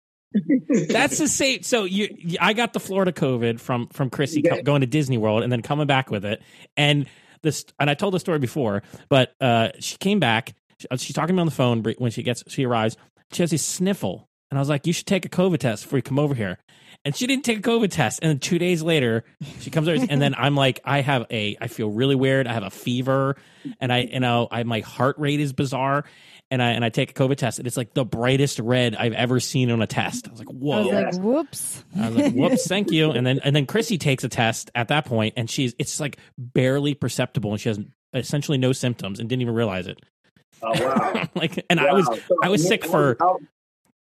That's 0.88 1.18
the 1.18 1.28
same. 1.28 1.62
So 1.62 1.84
you, 1.84 2.36
I 2.40 2.52
got 2.52 2.72
the 2.72 2.80
Florida 2.80 3.12
COVID 3.12 3.60
from 3.60 3.88
from 3.88 4.10
Chrissy 4.10 4.42
Yeah. 4.44 4.62
going 4.62 4.80
to 4.80 4.86
Disney 4.86 5.18
World 5.18 5.42
and 5.42 5.52
then 5.52 5.62
coming 5.62 5.86
back 5.86 6.10
with 6.10 6.24
it. 6.24 6.42
And 6.76 7.06
this, 7.42 7.64
and 7.80 7.90
I 7.90 7.94
told 7.94 8.14
the 8.14 8.20
story 8.20 8.38
before, 8.38 8.82
but 9.08 9.34
uh, 9.40 9.70
she 9.80 9.96
came 9.98 10.20
back. 10.20 10.54
She- 10.78 10.86
She's 10.98 11.14
talking 11.14 11.28
to 11.28 11.34
me 11.34 11.40
on 11.40 11.46
the 11.46 11.52
phone 11.52 11.82
when 11.98 12.10
she 12.10 12.22
gets 12.22 12.42
she 12.48 12.64
arrives. 12.66 12.96
She 13.32 13.42
has 13.42 13.52
a 13.52 13.58
sniffle, 13.58 14.28
and 14.50 14.58
I 14.58 14.60
was 14.60 14.68
like, 14.68 14.86
"You 14.86 14.92
should 14.92 15.06
take 15.06 15.24
a 15.24 15.28
COVID 15.28 15.58
test 15.58 15.84
before 15.84 15.98
you 15.98 16.02
come 16.02 16.18
over 16.18 16.34
here." 16.34 16.58
And 17.04 17.16
she 17.16 17.26
didn't 17.26 17.44
take 17.44 17.58
a 17.58 17.62
COVID 17.62 17.90
test. 17.90 18.20
And 18.22 18.30
then 18.30 18.38
two 18.38 18.58
days 18.60 18.80
later, 18.82 19.24
she 19.60 19.70
comes 19.70 19.88
over, 19.88 20.04
and 20.08 20.22
then 20.22 20.34
I'm 20.36 20.54
like, 20.54 20.78
I 20.84 21.00
have 21.00 21.26
a, 21.32 21.56
I 21.60 21.66
feel 21.66 21.90
really 21.90 22.14
weird. 22.14 22.46
I 22.46 22.52
have 22.52 22.62
a 22.62 22.70
fever, 22.70 23.36
and 23.80 23.92
I, 23.92 24.02
you 24.12 24.20
know, 24.20 24.46
I 24.50 24.62
my 24.62 24.80
heart 24.80 25.18
rate 25.18 25.40
is 25.40 25.52
bizarre. 25.52 26.04
And 26.52 26.62
I 26.62 26.70
and 26.70 26.84
I 26.84 26.90
take 26.90 27.10
a 27.10 27.14
COVID 27.14 27.36
test, 27.36 27.58
and 27.58 27.66
it's 27.66 27.76
like 27.76 27.94
the 27.94 28.04
brightest 28.04 28.60
red 28.60 28.94
I've 28.94 29.12
ever 29.14 29.40
seen 29.40 29.70
on 29.70 29.82
a 29.82 29.86
test. 29.88 30.28
I 30.28 30.30
was 30.30 30.38
like, 30.38 30.48
whoa. 30.50 30.90
I 30.90 31.04
was 31.06 31.16
like, 31.16 31.24
whoops. 31.24 31.84
I 31.98 32.08
was 32.08 32.16
like, 32.18 32.34
whoops, 32.34 32.66
thank 32.68 32.90
you. 32.92 33.10
And 33.16 33.26
then 33.26 33.40
and 33.42 33.56
then 33.56 33.66
Chrissy 33.66 33.98
takes 33.98 34.22
a 34.22 34.28
test 34.28 34.70
at 34.74 34.88
that 34.88 35.06
point, 35.06 35.34
and 35.36 35.50
she's 35.50 35.74
it's 35.78 35.98
like 35.98 36.18
barely 36.38 36.94
perceptible, 36.94 37.50
and 37.52 37.60
she 37.60 37.70
has 37.70 37.80
essentially 38.14 38.58
no 38.58 38.72
symptoms, 38.72 39.18
and 39.18 39.28
didn't 39.28 39.42
even 39.42 39.54
realize 39.54 39.86
it. 39.88 39.98
Oh 40.62 40.70
wow! 40.80 41.28
like, 41.34 41.64
and 41.68 41.80
I 41.80 41.92
was 41.92 42.06
So, 42.06 42.36
I 42.44 42.48
was 42.50 42.64
sick 42.66 42.84
for 42.84 43.16
how- 43.18 43.38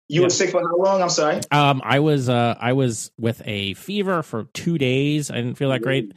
You 0.09 0.21
Yeah. 0.21 0.25
were 0.25 0.29
sick 0.31 0.49
for 0.49 0.62
how 0.67 0.75
long? 0.75 1.01
I'm 1.01 1.09
sorry. 1.09 1.39
um 1.51 1.81
I 1.85 1.99
was 1.99 2.27
uh 2.29 2.55
I 2.59 2.73
was 2.73 3.12
with 3.19 3.41
a 3.45 3.75
fever 3.75 4.23
for 4.23 4.45
two 4.53 4.77
days. 4.77 5.29
I 5.31 5.35
didn't 5.35 5.55
feel 5.55 5.69
that 5.69 5.81
great. 5.83 6.13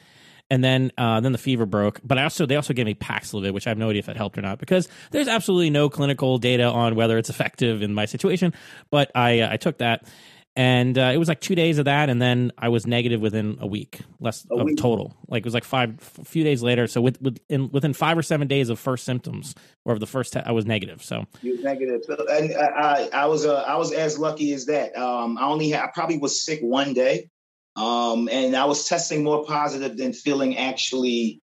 And 0.52 0.62
then, 0.62 0.92
uh, 0.98 1.18
then 1.20 1.32
the 1.32 1.38
fever 1.38 1.64
broke. 1.64 2.00
But 2.04 2.18
I 2.18 2.24
also, 2.24 2.44
they 2.44 2.56
also 2.56 2.74
gave 2.74 2.84
me 2.84 2.94
Paxlovid, 2.94 3.54
which 3.54 3.66
I 3.66 3.70
have 3.70 3.78
no 3.78 3.88
idea 3.88 4.00
if 4.00 4.10
it 4.10 4.18
helped 4.18 4.36
or 4.36 4.42
not, 4.42 4.58
because 4.58 4.86
there's 5.10 5.26
absolutely 5.26 5.70
no 5.70 5.88
clinical 5.88 6.36
data 6.36 6.64
on 6.64 6.94
whether 6.94 7.16
it's 7.16 7.30
effective 7.30 7.80
in 7.80 7.94
my 7.94 8.04
situation. 8.04 8.52
But 8.90 9.10
I, 9.14 9.40
uh, 9.40 9.52
I 9.54 9.56
took 9.56 9.78
that, 9.78 10.06
and 10.54 10.98
uh, 10.98 11.10
it 11.14 11.16
was 11.16 11.28
like 11.28 11.40
two 11.40 11.54
days 11.54 11.78
of 11.78 11.86
that, 11.86 12.10
and 12.10 12.20
then 12.20 12.52
I 12.58 12.68
was 12.68 12.86
negative 12.86 13.22
within 13.22 13.56
a 13.60 13.66
week, 13.66 14.00
less 14.20 14.46
A 14.50 14.56
of 14.56 14.66
week. 14.66 14.76
total. 14.76 15.16
Like 15.26 15.40
it 15.40 15.46
was 15.46 15.54
like 15.54 15.64
five, 15.64 15.96
a 16.20 16.24
few 16.26 16.44
days 16.44 16.62
later. 16.62 16.86
So 16.86 17.00
with, 17.00 17.18
with 17.22 17.38
in, 17.48 17.70
within 17.70 17.94
five 17.94 18.18
or 18.18 18.22
seven 18.22 18.46
days 18.46 18.68
of 18.68 18.78
first 18.78 19.06
symptoms 19.06 19.54
or 19.86 19.94
of 19.94 20.00
the 20.00 20.06
first, 20.06 20.34
te- 20.34 20.42
I 20.44 20.52
was 20.52 20.66
negative. 20.66 21.02
So 21.02 21.24
You 21.40 21.52
was 21.52 21.62
negative, 21.64 22.02
and 22.08 22.52
I, 22.52 22.66
I, 22.66 23.08
I 23.22 23.26
was 23.26 23.46
uh, 23.46 23.64
I 23.66 23.76
was 23.76 23.90
as 23.94 24.18
lucky 24.18 24.52
as 24.52 24.66
that. 24.66 24.94
Um, 24.98 25.38
I 25.38 25.44
only 25.46 25.70
had, 25.70 25.84
I 25.84 25.86
probably 25.94 26.18
was 26.18 26.44
sick 26.44 26.60
one 26.60 26.92
day, 26.92 27.30
um, 27.76 28.28
and 28.30 28.54
I 28.54 28.64
was 28.66 28.88
testing 28.88 29.24
more 29.24 29.44
positive 29.44 29.96
than 29.96 30.12
feeling 30.12 30.56
actually 30.56 31.40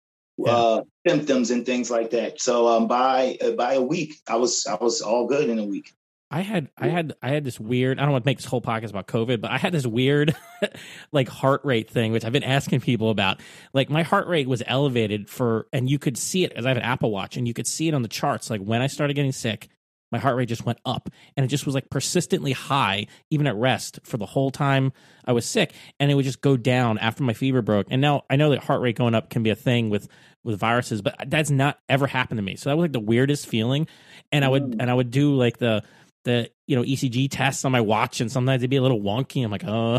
uh, 0.47 0.83
symptoms 1.07 1.51
and 1.51 1.65
things 1.65 1.91
like 1.91 2.11
that. 2.11 2.41
So 2.41 2.69
um, 2.69 2.89
by 2.89 3.39
uh, 3.41 3.53
by 3.53 3.75
a 3.75 3.83
week, 3.83 4.17
I 4.27 4.37
was 4.37 4.67
I 4.67 4.77
was 4.77 5.01
all 5.01 5.27
good 5.27 5.49
in 5.49 5.59
a 5.59 5.65
week. 5.65 5.93
I 6.31 6.41
had 6.41 6.69
I 6.77 6.89
had 6.89 7.15
I 7.23 7.29
had 7.29 7.45
this 7.45 7.61
weird 7.61 7.99
I 8.01 8.03
don't 8.03 8.13
want 8.13 8.25
to 8.25 8.29
make 8.29 8.39
this 8.39 8.47
whole 8.47 8.63
podcast 8.63 8.91
about 8.91 9.07
COVID, 9.07 9.41
but 9.41 9.51
I 9.51 9.59
had 9.59 9.73
this 9.73 9.87
weird 9.87 10.35
like 11.13 11.29
heart 11.29 11.61
rate 11.65 11.89
thing, 11.89 12.11
which 12.11 12.25
I've 12.25 12.33
been 12.33 12.43
asking 12.43 12.81
people 12.81 13.11
about. 13.11 13.41
Like 13.73 13.91
my 13.91 14.03
heart 14.03 14.27
rate 14.27 14.49
was 14.49 14.63
elevated 14.67 15.29
for 15.29 15.69
and 15.73 15.89
you 15.89 15.99
could 15.99 16.19
see 16.19 16.43
it 16.43 16.53
as 16.55 16.67
I 16.67 16.71
have 16.71 16.79
an 16.79 16.83
Apple 16.83 17.13
Watch 17.13 17.37
and 17.37 17.47
you 17.47 17.55
could 17.55 17.67
see 17.67 17.87
it 17.87 17.95
on 17.95 18.03
the 18.03 18.09
charts. 18.09 18.51
Like 18.51 18.63
when 18.63 18.83
I 18.83 18.89
started 18.89 19.15
getting 19.15 19.33
sick, 19.33 19.69
my 20.15 20.21
heart 20.21 20.37
rate 20.37 20.49
just 20.49 20.65
went 20.65 20.79
up 20.87 21.11
and 21.37 21.45
it 21.45 21.49
just 21.49 21.67
was 21.67 21.75
like 21.75 21.91
persistently 21.91 22.53
high, 22.53 23.07
even 23.31 23.47
at 23.47 23.57
rest 23.57 23.99
for 24.05 24.17
the 24.17 24.27
whole 24.27 24.51
time 24.51 24.93
I 25.25 25.33
was 25.33 25.45
sick. 25.45 25.73
And 25.99 26.11
it 26.11 26.15
would 26.15 26.25
just 26.25 26.41
go 26.41 26.57
down 26.57 26.99
after 26.99 27.23
my 27.25 27.33
fever 27.35 27.63
broke. 27.63 27.89
And 27.91 28.01
now 28.01 28.23
I 28.31 28.37
know 28.37 28.51
that 28.51 28.61
heart 28.65 28.81
rate 28.81 28.97
going 28.97 29.15
up 29.15 29.29
can 29.31 29.43
be 29.43 29.51
a 29.51 29.55
thing 29.57 29.91
with 29.91 30.09
with 30.45 30.59
viruses, 30.59 31.03
but 31.03 31.15
that's 31.27 31.51
not 31.51 31.79
ever 31.89 32.07
happened 32.07 32.39
to 32.39 32.43
me. 32.43 32.55
So 32.57 32.71
that 32.71 32.77
was 32.77 32.85
like 32.85 32.93
the 32.93 33.01
weirdest 33.01 33.47
feeling. 33.47 33.87
And 34.31 34.45
I 34.45 34.49
would 34.49 34.63
Mm. 34.63 34.77
and 34.81 34.91
I 34.91 34.95
would 34.95 35.11
do 35.11 35.35
like 35.35 35.59
the 35.59 35.83
the 36.25 36.51
you 36.67 36.77
know 36.77 36.83
ECG 36.83 37.29
tests 37.31 37.65
on 37.65 37.73
my 37.73 37.81
watch, 37.83 38.21
and 38.21 38.31
sometimes 38.33 38.61
it'd 38.63 38.71
be 38.71 38.77
a 38.77 38.83
little 38.83 39.01
wonky. 39.03 39.45
I'm 39.45 39.51
like, 39.51 39.65
oh, 39.67 39.99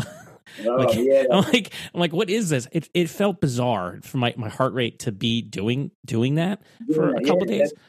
Oh 0.64 0.70
Like- 0.76 0.94
yeah, 0.96 1.24
I'm 1.30 1.42
like, 1.52 1.72
I'm 1.92 2.00
like, 2.00 2.12
what 2.12 2.30
is 2.30 2.48
this? 2.48 2.68
It 2.72 2.88
it 2.94 3.10
felt 3.10 3.40
bizarre 3.40 3.98
for 4.02 4.18
my, 4.18 4.32
my 4.36 4.48
heart 4.48 4.72
rate 4.74 5.00
to 5.00 5.12
be 5.12 5.42
doing 5.42 5.90
doing 6.04 6.36
that 6.36 6.62
for 6.94 7.10
a 7.14 7.22
couple 7.22 7.48
yeah, 7.50 7.58
days. 7.58 7.72
But 7.74 7.82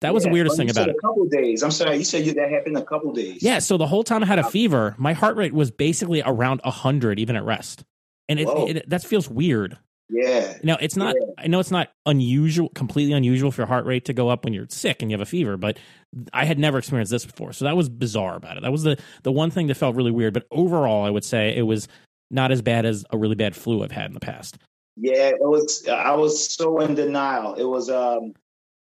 that 0.00 0.14
was 0.14 0.24
the 0.24 0.30
weirdest 0.30 0.56
thing 0.56 0.70
about 0.70 0.88
it. 0.88 0.96
A 0.96 1.06
couple 1.06 1.26
days. 1.26 1.62
I'm 1.62 1.70
sorry. 1.70 1.98
You 1.98 2.04
said 2.04 2.24
you, 2.24 2.32
that 2.34 2.50
happened 2.50 2.76
a 2.76 2.84
couple 2.84 3.12
days. 3.12 3.42
Yeah, 3.42 3.58
so 3.58 3.76
the 3.76 3.86
whole 3.86 4.04
time 4.04 4.22
I 4.22 4.26
had 4.26 4.38
a 4.38 4.50
fever, 4.50 4.94
my 4.98 5.12
heart 5.12 5.36
rate 5.36 5.52
was 5.52 5.70
basically 5.70 6.22
around 6.24 6.60
hundred, 6.64 7.18
even 7.18 7.36
at 7.36 7.44
rest, 7.44 7.84
and 8.28 8.40
it, 8.40 8.46
Whoa. 8.46 8.66
it 8.68 8.88
that 8.88 9.04
feels 9.04 9.28
weird. 9.28 9.76
Yeah. 10.08 10.56
Now 10.62 10.76
it's 10.80 10.96
not. 10.96 11.14
I 11.38 11.46
know 11.46 11.60
it's 11.60 11.70
not 11.70 11.88
unusual, 12.06 12.70
completely 12.70 13.12
unusual 13.12 13.50
for 13.50 13.62
your 13.62 13.66
heart 13.66 13.84
rate 13.84 14.06
to 14.06 14.12
go 14.12 14.28
up 14.28 14.44
when 14.44 14.52
you're 14.52 14.66
sick 14.68 15.02
and 15.02 15.10
you 15.10 15.14
have 15.14 15.22
a 15.22 15.30
fever, 15.30 15.56
but 15.56 15.78
I 16.32 16.46
had 16.46 16.58
never 16.58 16.78
experienced 16.78 17.12
this 17.12 17.26
before, 17.26 17.52
so 17.52 17.66
that 17.66 17.76
was 17.76 17.88
bizarre 17.88 18.36
about 18.36 18.56
it. 18.56 18.62
That 18.62 18.72
was 18.72 18.82
the 18.82 18.98
the 19.22 19.32
one 19.32 19.50
thing 19.50 19.66
that 19.68 19.76
felt 19.76 19.94
really 19.94 20.10
weird. 20.10 20.34
But 20.34 20.46
overall, 20.50 21.04
I 21.04 21.10
would 21.10 21.24
say 21.24 21.56
it 21.56 21.62
was 21.62 21.88
not 22.30 22.50
as 22.50 22.62
bad 22.62 22.86
as 22.86 23.04
a 23.10 23.18
really 23.18 23.34
bad 23.34 23.54
flu 23.54 23.84
I've 23.84 23.92
had 23.92 24.06
in 24.06 24.14
the 24.14 24.20
past. 24.20 24.58
Yeah, 24.96 25.28
it 25.28 25.40
was. 25.40 25.86
I 25.86 26.14
was 26.14 26.54
so 26.54 26.80
in 26.80 26.94
denial. 26.94 27.54
It 27.54 27.64
was. 27.64 27.90
Um, 27.90 28.32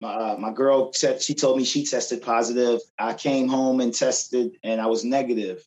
uh, 0.02 0.36
my 0.38 0.52
girl 0.52 0.92
said 0.92 1.20
she 1.22 1.34
told 1.34 1.58
me 1.58 1.64
she 1.64 1.84
tested 1.84 2.22
positive. 2.22 2.80
I 2.98 3.14
came 3.14 3.48
home 3.48 3.80
and 3.80 3.94
tested, 3.94 4.52
and 4.62 4.80
I 4.80 4.86
was 4.86 5.04
negative. 5.04 5.66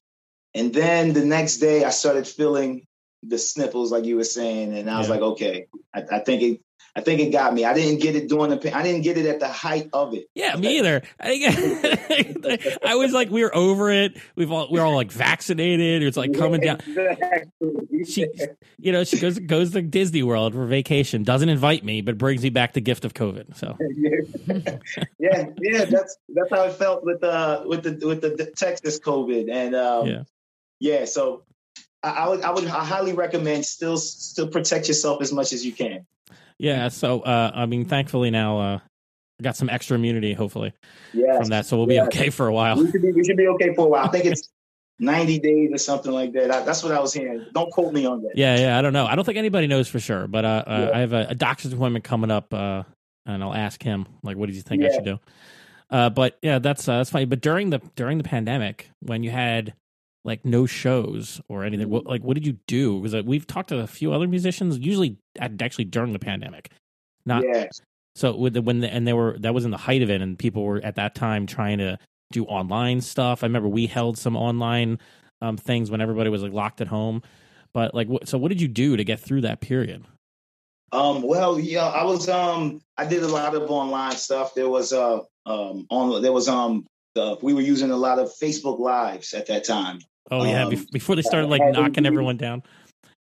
And 0.56 0.74
then 0.74 1.14
the 1.14 1.26
next 1.26 1.58
day, 1.58 1.84
I 1.84 1.90
started 1.90 2.28
feeling 2.28 2.86
the 3.24 3.38
sniffles, 3.38 3.92
like 3.92 4.06
you 4.06 4.16
were 4.18 4.24
saying, 4.24 4.74
and 4.78 4.90
I 4.90 4.98
was 4.98 5.08
Yeah. 5.08 5.14
like, 5.14 5.22
okay, 5.22 5.68
I, 5.94 6.04
I 6.12 6.20
think 6.20 6.42
it. 6.42 6.62
I 6.96 7.02
think 7.02 7.20
it 7.22 7.32
got 7.32 7.54
me. 7.56 7.66
I 7.66 7.74
didn't 7.74 8.02
get 8.02 8.16
it 8.16 8.30
during 8.30 8.52
the. 8.52 8.76
I 8.76 8.84
didn't 8.84 9.02
get 9.02 9.18
it 9.18 9.26
at 9.26 9.40
the 9.40 9.48
height 9.48 9.90
of 9.94 10.14
it. 10.14 10.28
Yeah, 10.36 10.56
me 10.56 10.78
either. 10.78 11.02
I, 11.20 12.78
I 12.86 12.96
was 12.96 13.14
like, 13.14 13.32
we 13.32 13.42
were 13.42 13.56
over 13.56 13.90
it. 13.90 14.16
We've 14.36 14.52
all 14.52 14.68
we're 14.70 14.84
all 14.84 14.94
like 14.94 15.12
vaccinated. 15.12 16.04
It's 16.04 16.18
like 16.18 16.34
coming 16.34 16.62
down. 16.62 16.80
She, 18.06 18.28
you 18.78 18.92
know, 18.92 19.04
she 19.04 19.18
goes 19.18 19.40
goes 19.40 19.72
to 19.72 19.82
Disney 19.82 20.22
World 20.22 20.54
for 20.54 20.68
vacation. 20.68 21.24
Doesn't 21.24 21.50
invite 21.50 21.84
me, 21.84 22.02
but 22.02 22.18
brings 22.20 22.44
me 22.44 22.50
back 22.52 22.74
the 22.74 22.82
gift 22.82 23.06
of 23.06 23.14
COVID. 23.16 23.56
So 23.58 23.76
yeah, 25.20 25.46
yeah, 25.62 25.86
that's 25.86 26.18
that's 26.30 26.50
how 26.52 26.66
it 26.66 26.74
felt 26.74 27.04
with 27.04 27.24
uh 27.24 27.64
with 27.66 27.84
the 27.84 28.06
with 28.06 28.22
the 28.22 28.52
Texas 28.56 29.00
COVID, 29.00 29.52
and 29.52 29.74
um, 29.76 30.08
Yeah. 30.08 30.24
yeah, 30.80 31.06
So 31.06 31.44
I, 32.04 32.10
I 32.10 32.30
would 32.30 32.42
I 32.42 32.52
would 32.52 32.66
I 32.68 32.84
highly 32.86 33.14
recommend 33.14 33.66
still 33.66 33.98
still 33.98 34.48
protect 34.48 34.88
yourself 34.88 35.22
as 35.22 35.32
much 35.32 35.54
as 35.54 35.66
you 35.66 35.72
can. 35.72 36.06
yeah. 36.58 36.88
So 36.90 37.22
uh, 37.22 37.52
I 37.54 37.66
mean, 37.66 37.86
thankfully 37.86 38.30
now 38.32 38.60
uh, 38.60 38.80
I 39.40 39.44
got 39.44 39.56
some 39.56 39.70
extra 39.70 39.96
immunity, 39.96 40.34
hopefully 40.34 40.74
Yeah, 41.14 41.38
from 41.40 41.50
that. 41.50 41.66
So 41.66 41.78
we'll 41.78 41.88
be 41.88 41.96
Yeah. 41.96 42.06
okay 42.06 42.30
for 42.30 42.48
a 42.48 42.54
while. 42.54 42.78
we 42.78 42.92
should 42.92 43.02
be 43.02 43.12
we 43.12 43.24
should 43.24 43.38
be 43.38 43.48
okay 43.48 43.74
for 43.74 43.86
a 43.86 43.90
while. 43.90 44.06
I 44.06 44.10
think 44.10 44.26
it's 44.26 44.50
ninety 45.00 45.40
days 45.40 45.72
or 45.74 45.78
something 45.78 46.12
like 46.12 46.34
that. 46.34 46.52
I, 46.52 46.64
that's 46.64 46.84
what 46.84 46.92
I 46.92 47.00
was 47.00 47.14
hearing. 47.14 47.46
Don't 47.54 47.72
quote 47.72 47.94
me 47.94 48.06
on 48.06 48.22
that. 48.24 48.34
Yeah, 48.36 48.58
yeah. 48.60 48.78
I 48.78 48.82
don't 48.82 48.94
know. 48.94 49.06
I 49.06 49.16
don't 49.16 49.24
think 49.26 49.38
anybody 49.38 49.68
knows 49.68 49.88
for 49.88 50.00
sure, 50.00 50.28
but 50.28 50.46
uh, 50.46 50.64
uh, 50.68 50.90
Yeah. 50.92 50.98
I 50.98 51.00
have 51.02 51.14
a, 51.14 51.26
a 51.30 51.36
doctor's 51.36 51.74
appointment 51.74 52.04
coming 52.06 52.30
up, 52.32 52.54
uh, 52.54 52.84
and 53.26 53.44
I'll 53.44 53.54
ask 53.56 53.82
him 53.82 54.06
like, 54.22 54.38
what 54.38 54.48
does 54.48 54.56
you 54.56 54.62
think 54.62 54.84
I 54.84 54.94
should 54.94 55.06
do? 55.06 55.20
Uh, 55.90 56.10
but 56.10 56.38
yeah, 56.42 56.60
that's 56.60 56.88
uh, 56.88 56.98
that's 56.98 57.10
funny. 57.10 57.26
But 57.26 57.42
during 57.42 57.70
the 57.70 57.80
during 57.96 58.18
the 58.18 58.24
pandemic, 58.24 58.90
when 59.02 59.24
you 59.24 59.32
had 59.32 59.74
like 60.26 60.46
no 60.46 60.66
shows 60.66 61.42
or 61.50 61.64
anything, 61.64 61.90
what, 61.90 62.06
like 62.06 62.24
what 62.24 62.36
did 62.36 62.46
you 62.46 62.58
do? 62.68 63.00
Because 63.02 63.26
we've 63.26 63.48
talked 63.48 63.70
to 63.70 63.80
a 63.80 63.88
few 63.88 64.14
other 64.14 64.28
musicians, 64.28 64.80
usually 64.80 65.18
actually 65.40 65.86
during 65.86 66.14
the 66.14 66.20
pandemic, 66.20 66.72
not 67.26 67.44
yeah, 67.44 67.68
so 68.16 68.36
with 68.36 68.54
the, 68.54 68.62
when 68.62 68.82
the, 68.82 68.94
and 68.94 69.08
they 69.08 69.14
were 69.14 69.38
that 69.40 69.54
was 69.54 69.66
in 69.66 69.72
the 69.72 69.78
height 69.78 70.02
of 70.02 70.10
it, 70.10 70.22
and 70.22 70.38
people 70.38 70.64
were 70.64 70.80
at 70.84 70.96
that 70.96 71.16
time 71.16 71.48
trying 71.48 71.80
to 71.80 71.98
do 72.32 72.46
online 72.46 73.02
stuff. 73.02 73.44
I 73.44 73.48
remember 73.48 73.70
we 73.70 73.88
held 73.88 74.18
some 74.18 74.36
online 74.36 75.00
um, 75.42 75.58
things 75.58 75.90
when 75.90 76.02
everybody 76.02 76.30
was 76.30 76.44
like 76.44 76.54
locked 76.54 76.82
at 76.82 76.88
home. 76.88 77.22
But 77.74 77.96
like, 77.96 78.08
what, 78.08 78.28
so 78.28 78.38
what 78.38 78.50
did 78.50 78.62
you 78.62 78.68
do 78.68 78.98
to 78.98 79.04
get 79.04 79.20
through 79.20 79.42
that 79.42 79.62
period? 79.62 80.06
Um, 80.92 81.24
well, 81.24 81.60
yeah, 81.60 81.88
I 81.88 82.04
was 82.04 82.30
um 82.30 82.82
I 82.98 83.06
did 83.06 83.24
a 83.24 83.28
lot 83.28 83.56
of 83.56 83.70
online 83.70 84.12
stuff. 84.12 84.54
There 84.54 84.70
was 84.70 84.94
uh 84.94 85.22
um 85.46 85.88
on 85.90 86.22
there 86.22 86.32
was 86.32 86.48
um 86.48 86.86
the, 87.16 87.38
we 87.42 87.54
were 87.54 87.62
using 87.62 87.92
a 87.92 87.98
lot 87.98 88.20
of 88.20 88.32
Facebook 88.42 88.80
lives 88.80 89.34
at 89.34 89.48
that 89.48 89.64
time. 89.64 90.00
Oh 90.32 90.44
yeah, 90.44 90.66
Um, 90.66 90.88
before 90.92 91.16
they 91.16 91.22
started 91.22 91.48
like 91.50 91.62
knocking 91.74 92.06
everyone 92.06 92.38
down. 92.38 92.64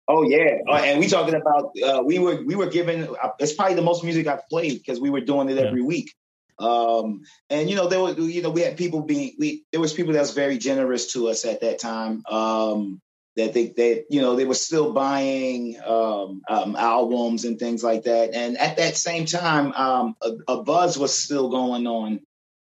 Oh 0.09 0.23
yeah, 0.23 0.59
uh, 0.69 0.77
and 0.77 1.01
we 1.01 1.09
talking 1.09 1.35
about 1.35 1.73
uh, 1.85 2.03
we 2.05 2.21
were 2.21 2.43
we 2.45 2.55
were 2.55 2.69
given 2.69 3.09
uh, 3.23 3.31
it's 3.41 3.55
probably 3.55 3.75
the 3.75 3.83
most 3.83 4.05
music 4.05 4.29
I've 4.29 4.49
played 4.49 4.79
because 4.79 5.01
we 5.01 5.11
were 5.11 5.21
doing 5.21 5.49
it 5.49 5.57
Yeah. 5.57 5.65
every 5.65 5.83
week. 5.83 6.15
Um, 6.59 7.23
and 7.51 7.69
you 7.69 7.77
know 7.77 7.89
there 7.89 8.01
were 8.01 8.13
you 8.13 8.41
know 8.41 8.51
we 8.51 8.63
had 8.63 8.77
people 8.77 9.03
being 9.03 9.35
we 9.39 9.65
there 9.73 9.81
was 9.81 9.93
people 9.93 10.13
that 10.13 10.21
was 10.21 10.33
very 10.33 10.59
generous 10.59 11.13
to 11.13 11.29
us 11.29 11.45
at 11.45 11.61
that 11.63 11.81
time. 11.81 12.23
Um, 12.31 13.01
that 13.35 13.53
they 13.53 13.67
they 13.77 14.05
you 14.09 14.21
know 14.21 14.37
they 14.37 14.45
were 14.45 14.55
still 14.55 14.93
buying 14.93 15.77
um, 15.85 16.41
um, 16.49 16.77
albums 16.77 17.45
and 17.45 17.59
things 17.59 17.83
like 17.83 18.05
that. 18.05 18.33
And 18.33 18.57
at 18.59 18.77
that 18.77 18.97
same 18.97 19.27
time, 19.27 19.73
um, 19.73 20.17
a, 20.23 20.33
a 20.49 20.63
buzz 20.63 20.97
was 20.97 21.17
still 21.19 21.51
going 21.51 21.87
on. 21.87 22.21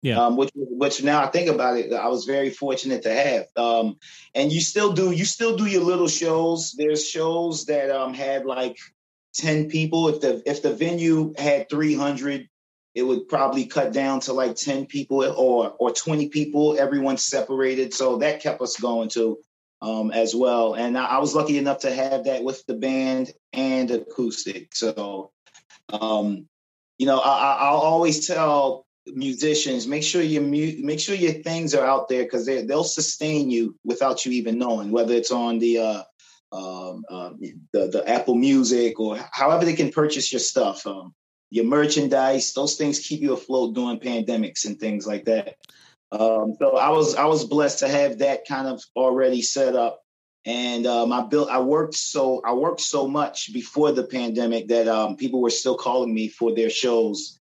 Yeah. 0.02 0.18
Um, 0.24 0.36
which 0.36 0.50
which 0.54 1.02
now 1.02 1.22
I 1.22 1.26
think 1.26 1.48
about 1.48 1.76
it, 1.76 1.92
I 1.92 2.08
was 2.08 2.24
very 2.24 2.50
fortunate 2.50 3.02
to 3.02 3.12
have. 3.12 3.46
Um, 3.56 3.96
and 4.34 4.52
you 4.52 4.60
still 4.60 4.92
do 4.92 5.10
you 5.10 5.24
still 5.24 5.56
do 5.56 5.66
your 5.66 5.82
little 5.82 6.08
shows. 6.08 6.72
There's 6.78 7.08
shows 7.08 7.64
that 7.66 7.90
um 7.90 8.14
had 8.14 8.46
like 8.46 8.78
ten 9.34 9.68
people. 9.68 10.08
If 10.08 10.20
the 10.20 10.42
if 10.46 10.62
the 10.62 10.72
venue 10.72 11.34
had 11.36 11.68
three 11.68 11.94
hundred, 11.94 12.48
it 12.94 13.02
would 13.02 13.28
probably 13.28 13.66
cut 13.66 13.92
down 13.92 14.20
to 14.20 14.32
like 14.32 14.54
ten 14.54 14.86
people 14.86 15.24
or 15.24 15.74
or 15.78 15.90
twenty 15.92 16.28
people. 16.28 16.78
Everyone 16.78 17.16
separated, 17.16 17.92
so 17.92 18.18
that 18.18 18.40
kept 18.40 18.62
us 18.62 18.76
going 18.76 19.08
too 19.08 19.40
um, 19.82 20.10
as 20.12 20.34
well. 20.34 20.74
And 20.74 20.96
I, 20.96 21.06
I 21.06 21.18
was 21.18 21.34
lucky 21.34 21.58
enough 21.58 21.80
to 21.80 21.92
have 21.92 22.24
that 22.24 22.44
with 22.44 22.64
the 22.66 22.74
band 22.74 23.32
and 23.52 23.90
acoustic. 23.90 24.74
So, 24.74 25.32
um, 25.88 26.46
you 26.98 27.06
know, 27.06 27.18
I, 27.18 27.30
I- 27.30 27.58
I'll 27.68 27.78
always 27.78 28.26
tell 28.26 28.86
musicians 29.14 29.86
make 29.86 30.02
sure 30.02 30.22
your 30.22 30.42
mu- 30.42 30.76
make 30.80 31.00
sure 31.00 31.14
your 31.14 31.32
things 31.32 31.74
are 31.74 31.86
out 31.86 32.08
there 32.08 32.24
because 32.24 32.46
they 32.46 32.62
they'll 32.64 32.84
sustain 32.84 33.50
you 33.50 33.76
without 33.84 34.24
you 34.24 34.32
even 34.32 34.58
knowing 34.58 34.90
whether 34.90 35.14
it's 35.14 35.30
on 35.30 35.58
the 35.58 35.78
uh, 35.78 36.02
um, 36.52 37.04
uh, 37.10 37.30
the 37.72 37.88
the 37.88 38.04
Apple 38.06 38.34
Music 38.34 38.98
or 39.00 39.18
however 39.32 39.64
they 39.64 39.74
can 39.74 39.90
purchase 39.90 40.32
your 40.32 40.40
stuff. 40.40 40.86
Um, 40.86 41.14
your 41.50 41.64
merchandise. 41.64 42.52
Those 42.52 42.76
things 42.76 42.98
keep 42.98 43.20
you 43.20 43.32
afloat 43.32 43.74
during 43.74 44.00
pandemics 44.00 44.66
and 44.66 44.78
things 44.78 45.06
like 45.06 45.24
that. 45.26 45.54
Um, 46.10 46.54
so 46.58 46.76
I 46.76 46.90
was 46.90 47.14
I 47.14 47.26
was 47.26 47.44
blessed 47.44 47.80
to 47.80 47.88
have 47.88 48.18
that 48.18 48.46
kind 48.46 48.66
of 48.66 48.82
already 48.96 49.42
set 49.42 49.74
up. 49.74 50.00
And 50.44 50.86
um, 50.86 51.12
I 51.12 51.26
built 51.26 51.50
I 51.50 51.60
worked 51.60 51.94
so 51.94 52.40
I 52.44 52.54
worked 52.54 52.80
so 52.80 53.06
much 53.06 53.52
before 53.52 53.92
the 53.92 54.04
pandemic 54.04 54.68
that 54.68 54.88
um, 54.88 55.16
people 55.16 55.42
were 55.42 55.50
still 55.50 55.76
calling 55.76 56.14
me 56.14 56.28
for 56.28 56.54
their 56.54 56.70
shows 56.70 57.37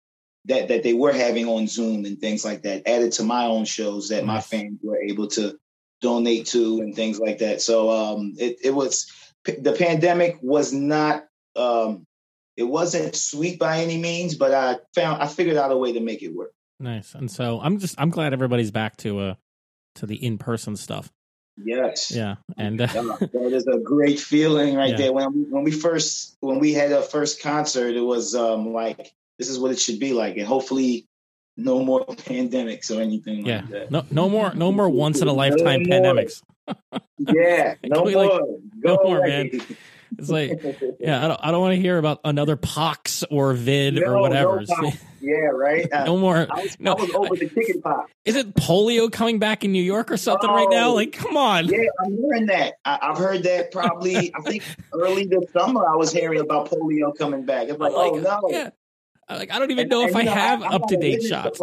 that 0.47 0.69
that 0.69 0.83
they 0.83 0.95
were 0.95 1.13
having 1.13 1.47
on 1.47 1.67
Zoom 1.67 2.05
and 2.05 2.19
things 2.19 2.45
like 2.45 2.63
that, 2.63 2.89
added 2.89 3.13
to 3.13 3.23
my 3.23 3.47
own 3.47 3.65
shows 3.65 4.09
that 4.09 4.25
my 4.25 4.41
fans 4.41 4.81
were 4.83 5.01
able 5.01 5.29
to 5.29 5.59
donate 6.01 6.47
to 6.47 6.81
and 6.81 6.95
things 6.95 7.21
like 7.21 7.39
that. 7.39 7.61
So 7.61 7.91
um, 7.91 8.35
it, 8.39 8.59
it 8.65 8.75
was 8.75 9.11
the 9.45 9.73
pandemic 9.73 10.39
was 10.43 10.73
not 10.73 11.27
um, 11.57 12.07
it 12.57 12.65
wasn't 12.65 13.15
sweet 13.15 13.59
by 13.59 13.79
any 13.79 13.99
means, 13.99 14.35
but 14.35 14.53
I 14.53 14.79
found 14.95 15.23
I 15.23 15.27
figured 15.27 15.57
out 15.57 15.71
a 15.71 15.77
way 15.77 15.93
to 15.93 16.01
make 16.01 16.23
it 16.23 16.35
work. 16.35 16.53
Nice. 16.81 17.15
And 17.15 17.31
so 17.31 17.61
I'm 17.63 17.79
just 17.79 17.95
I'm 17.99 18.11
glad 18.11 18.33
everybody's 18.33 18.71
back 18.71 18.97
to 18.99 19.19
uh 19.21 19.35
to 19.97 20.07
the 20.07 20.17
in 20.17 20.39
person 20.39 20.77
stuff. 20.77 21.13
Yes. 21.63 22.11
Yeah. 22.11 22.37
And 22.57 22.81
uh, 22.81 22.87
that 22.87 23.51
is 23.53 23.67
a 23.67 23.79
great 23.79 24.19
feeling 24.19 24.75
right 24.75 24.91
Yeah. 24.91 24.97
there. 24.97 25.13
When 25.13 25.35
we, 25.35 25.41
when 25.43 25.65
we 25.65 25.71
first 25.71 26.37
when 26.41 26.59
we 26.59 26.73
had 26.73 26.93
our 26.93 27.03
first 27.03 27.43
concert, 27.43 27.95
it 27.95 28.01
was 28.01 28.35
um 28.35 28.73
like 28.73 29.13
this 29.39 29.49
is 29.49 29.59
what 29.59 29.71
it 29.71 29.79
should 29.79 29.99
be 29.99 30.13
like, 30.13 30.37
and 30.37 30.47
hopefully 30.47 31.09
no 31.57 31.85
more 31.85 32.05
pandemics 32.07 32.95
or 32.97 33.01
anything 33.01 33.47
yeah. 33.47 33.61
like 33.61 33.69
that. 33.71 33.91
No 33.91 34.05
no 34.11 34.29
more 34.29 34.55
no 34.55 34.73
more 34.73 34.89
once 34.89 35.21
in 35.21 35.29
a 35.29 35.33
lifetime 35.33 35.83
No 35.85 36.01
pandemics. 36.01 36.43
Yeah, 37.19 37.75
no 37.85 38.05
more. 38.05 38.11
like, 38.13 38.31
Go 38.31 38.57
no 38.85 38.99
more, 39.03 39.27
man. 39.27 39.51
It's 40.19 40.29
like 40.29 40.63
yeah, 41.01 41.25
I 41.25 41.29
don't 41.29 41.41
I 41.43 41.51
don't 41.51 41.61
want 41.61 41.75
to 41.75 41.81
hear 41.81 41.99
about 41.99 42.21
another 42.25 42.57
pox 42.57 43.25
or 43.31 43.55
vid 43.55 43.95
No, 43.95 44.03
or 44.03 44.21
whatever. 44.21 44.63
No, 44.81 44.93
yeah, 45.21 45.37
right. 45.53 45.91
Uh, 45.91 46.05
no 46.05 46.17
more 46.17 46.47
I 46.51 46.63
was, 46.63 46.81
no, 46.81 46.93
I 46.93 47.01
was 47.01 47.11
over 47.15 47.37
the 47.37 47.49
chicken 47.49 47.81
pox. 47.81 48.13
Is 48.25 48.37
it 48.37 48.55
polio 48.55 49.11
coming 49.11 49.39
back 49.39 49.65
in 49.65 49.73
New 49.73 49.83
York 49.83 50.11
or 50.11 50.17
something 50.17 50.51
right 50.51 50.69
now? 50.71 50.91
Oh. 50.91 50.95
Like, 50.95 51.13
come 51.13 51.37
on. 51.37 51.67
Yeah, 51.67 51.85
I'm 52.05 52.17
hearing 52.17 52.47
that. 52.47 52.75
I, 52.85 52.99
I've 53.03 53.19
heard 53.19 53.45
that 53.45 53.73
probably. 53.73 54.35
I 54.35 54.41
think 54.43 54.63
early 54.93 55.27
this 55.27 55.51
summer 55.53 55.87
I 55.87 55.97
was 55.97 56.13
hearing 56.13 56.41
about 56.41 56.71
polio 56.71 57.17
coming 57.17 57.45
back. 57.45 57.69
It's 57.69 57.79
like, 57.79 57.93
I'm 57.93 57.99
oh 57.99 58.19
no. 58.19 58.41
Yeah. 58.51 58.71
Like 59.37 59.53
I 59.53 59.59
don't 59.59 59.71
even 59.71 59.83
And- 59.83 59.91
know 59.91 60.07
if 60.07 60.15
I 60.17 60.23
know, 60.23 60.33
have 60.33 60.63
up 60.63 60.87
to 60.89 60.97
date 60.97 61.23
shots. 61.23 61.61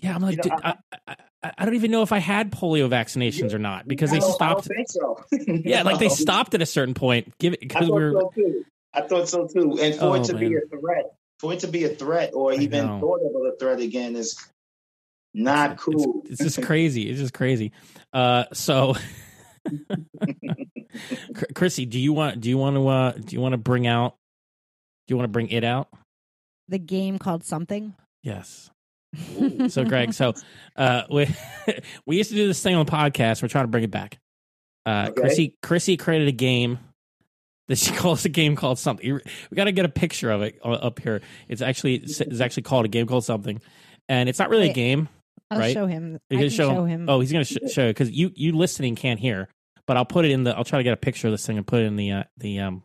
Yeah, 0.00 0.14
I'm 0.14 0.22
like, 0.22 0.32
You 0.44 0.50
know, 0.50 0.56
dude, 0.56 0.64
I, 0.64 0.74
I, 1.08 1.16
I, 1.42 1.52
I 1.58 1.64
don't 1.64 1.74
even 1.74 1.90
know 1.90 2.02
if 2.02 2.12
I 2.12 2.18
had 2.18 2.52
polio 2.52 2.88
vaccinations 2.88 3.52
or 3.52 3.58
not 3.58 3.88
because 3.88 4.10
they 4.10 4.20
stopped. 4.20 4.42
I 4.42 4.48
don't 4.50 4.64
think 4.64 4.88
so. 4.90 5.24
Yeah, 5.64 5.82
like 5.82 5.98
they 5.98 6.08
stopped 6.08 6.54
at 6.54 6.62
a 6.62 6.66
certain 6.66 6.94
point. 6.94 7.36
Give 7.38 7.52
it 7.54 7.60
because 7.60 7.86
we 7.86 7.92
were. 7.92 8.12
so 8.12 8.30
too. 8.34 8.64
I 8.94 9.00
thought 9.02 9.28
so 9.28 9.46
too. 9.48 9.78
And 9.80 9.94
for 9.96 10.04
Oh, 10.04 10.14
it 10.14 10.24
to 10.24 10.36
be 10.36 10.54
a 10.54 10.60
threat, 10.70 11.06
for 11.40 11.52
it 11.52 11.60
to 11.60 11.68
be 11.68 11.84
a 11.84 11.88
threat, 11.90 12.30
or 12.34 12.52
even 12.52 13.00
thought 13.00 13.20
of 13.22 13.34
a 13.52 13.56
threat 13.58 13.80
again, 13.80 14.14
is 14.16 14.38
not 15.34 15.72
It's- 15.72 15.80
cool. 15.84 16.22
It's 16.26 16.40
just 16.42 16.62
crazy. 16.66 17.08
It's 17.10 17.18
just 17.20 17.34
crazy. 17.34 17.72
Uh, 18.12 18.44
so, 18.52 18.94
Chr- 21.34 21.44
Chrissy, 21.54 21.86
do 21.86 21.98
you 21.98 22.12
want? 22.12 22.40
Do 22.40 22.48
you 22.48 22.58
want 22.58 22.76
to? 22.76 22.88
Uh, 22.88 23.12
do 23.12 23.34
you 23.34 23.40
want 23.40 23.52
to 23.52 23.58
bring 23.58 23.86
out? 23.86 24.14
Do 25.06 25.12
you 25.12 25.16
want 25.16 25.24
to 25.24 25.32
bring 25.32 25.48
it 25.48 25.64
out? 25.64 25.88
The 26.68 26.78
game 26.78 27.18
called 27.18 27.44
something. 27.44 27.94
Yes. 28.22 28.70
So, 29.68 29.84
Greg, 29.84 30.12
so 30.12 30.34
uh, 30.76 31.02
we 31.10 31.26
we 32.06 32.16
used 32.18 32.30
to 32.30 32.36
do 32.36 32.46
this 32.46 32.62
thing 32.62 32.74
on 32.74 32.84
the 32.84 32.92
podcast. 32.92 33.40
We're 33.42 33.48
trying 33.48 33.64
to 33.64 33.68
bring 33.68 33.84
it 33.84 33.90
back. 33.90 34.18
Uh, 34.84 35.06
Okay. 35.10 35.20
Chrissy 35.20 35.54
Chrissy 35.62 35.96
created 35.96 36.28
a 36.28 36.32
game 36.32 36.78
that 37.68 37.78
she 37.78 37.92
calls 37.96 38.24
a 38.24 38.28
game 38.28 38.54
called 38.56 38.78
something. 38.78 39.14
We 39.50 39.54
got 39.54 39.64
to 39.64 39.72
get 39.72 39.84
a 39.84 39.88
picture 39.90 40.30
of 40.30 40.42
it 40.42 40.58
uh, 40.64 40.68
up 40.72 41.00
here. 41.00 41.20
It's 41.48 41.62
actually 41.62 41.96
it's 41.96 42.40
actually 42.40 42.64
called 42.64 42.84
a 42.84 42.88
game 42.88 43.06
called 43.06 43.24
something, 43.24 43.60
and 44.08 44.28
it's 44.28 44.38
not 44.38 44.50
really 44.50 44.70
a 44.70 44.74
game. 44.74 45.08
I'll 45.50 45.58
Right? 45.58 45.72
show 45.72 45.86
him. 45.86 46.18
You 46.28 46.38
I 46.38 46.40
can 46.42 46.48
can 46.48 46.50
show 46.50 46.68
show, 46.74 46.84
him- 46.84 47.00
him. 47.02 47.08
Oh, 47.08 47.20
he's 47.20 47.32
gonna 47.32 47.44
sh- 47.44 47.56
show 47.72 47.88
because 47.88 48.10
you 48.10 48.30
you 48.34 48.52
listening 48.52 48.94
can't 48.94 49.18
hear, 49.18 49.48
but 49.86 49.96
I'll 49.96 50.04
put 50.04 50.26
it 50.26 50.32
in 50.32 50.44
the. 50.44 50.54
I'll 50.54 50.64
try 50.64 50.78
to 50.78 50.82
get 50.84 50.92
a 50.92 50.98
picture 50.98 51.28
of 51.28 51.32
this 51.32 51.46
thing 51.46 51.56
and 51.56 51.66
put 51.66 51.80
it 51.80 51.86
in 51.86 51.96
the 51.96 52.12
uh, 52.12 52.24
the 52.36 52.60
um 52.60 52.82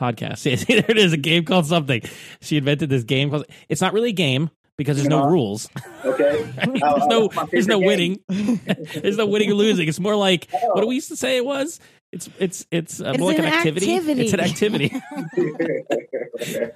podcast. 0.00 0.42
there 0.66 0.84
it 0.88 0.98
is, 0.98 1.12
a 1.12 1.16
game 1.16 1.44
called 1.44 1.66
something. 1.66 2.02
She 2.40 2.56
invented 2.56 2.88
this 2.90 3.04
game 3.04 3.30
called. 3.30 3.46
It's 3.68 3.80
not 3.80 3.92
really 3.92 4.10
a 4.10 4.12
game 4.14 4.50
because 4.76 4.96
there's 4.96 5.08
no 5.08 5.20
Uh-huh. 5.20 5.28
rules. 5.30 5.68
Okay. 6.04 6.42
there's 6.66 6.80
Oh, 6.82 7.06
no 7.08 7.46
there's 7.50 7.66
no 7.66 7.78
game. 7.80 7.86
winning. 7.86 8.20
there's 9.02 9.16
no 9.16 9.26
winning 9.26 9.50
or 9.50 9.54
losing. 9.54 9.88
It's 9.88 10.00
more 10.00 10.16
like 10.16 10.48
Oh. 10.54 10.68
what 10.74 10.80
do 10.82 10.86
we 10.86 10.94
used 10.96 11.08
to 11.08 11.16
say 11.16 11.36
it 11.38 11.44
was. 11.44 11.80
It's 12.12 12.28
it's 12.38 12.66
it's, 12.70 13.00
uh, 13.00 13.10
It's 13.10 13.18
more 13.18 13.30
like 13.30 13.38
an, 13.40 13.46
an 13.46 13.52
activity. 13.52 13.92
activity. 13.94 14.22
It's 14.22 14.32
an 14.32 14.40
activity. 14.40 14.92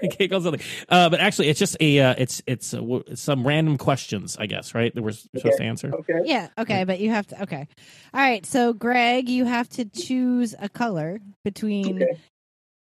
a 0.02 0.08
game 0.08 0.28
called 0.28 0.42
something. 0.42 0.60
Uh, 0.88 1.08
but 1.08 1.20
actually, 1.20 1.48
it's 1.48 1.58
just 1.58 1.76
a 1.80 2.00
uh, 2.00 2.14
it's 2.18 2.42
it's 2.46 2.74
uh, 2.74 2.78
w- 2.78 3.04
some 3.14 3.46
random 3.46 3.78
questions, 3.78 4.36
I 4.38 4.46
guess. 4.46 4.74
Right 4.74 4.94
that 4.94 5.02
we're 5.02 5.12
supposed 5.12 5.56
to 5.58 5.62
answer. 5.62 5.94
okay. 5.94 6.20
Yeah. 6.24 6.48
Okay, 6.58 6.84
but 6.84 7.00
you 7.00 7.10
have 7.10 7.26
to. 7.28 7.42
Okay. 7.42 7.66
All 8.12 8.20
right. 8.20 8.44
So, 8.44 8.72
Greg, 8.72 9.28
you 9.28 9.44
have 9.44 9.68
to 9.70 9.84
choose 9.84 10.54
a 10.58 10.68
color 10.68 11.20
between 11.44 12.02
Okay. 12.02 12.18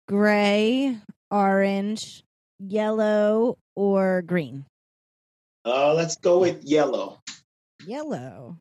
Gray, 0.08 0.96
orange, 1.30 2.24
yellow, 2.58 3.58
or 3.76 4.22
green. 4.22 4.64
Uh, 5.64 5.94
let's 5.94 6.16
go 6.16 6.38
with 6.40 6.64
yellow. 6.64 7.20
Yellow. 7.86 8.56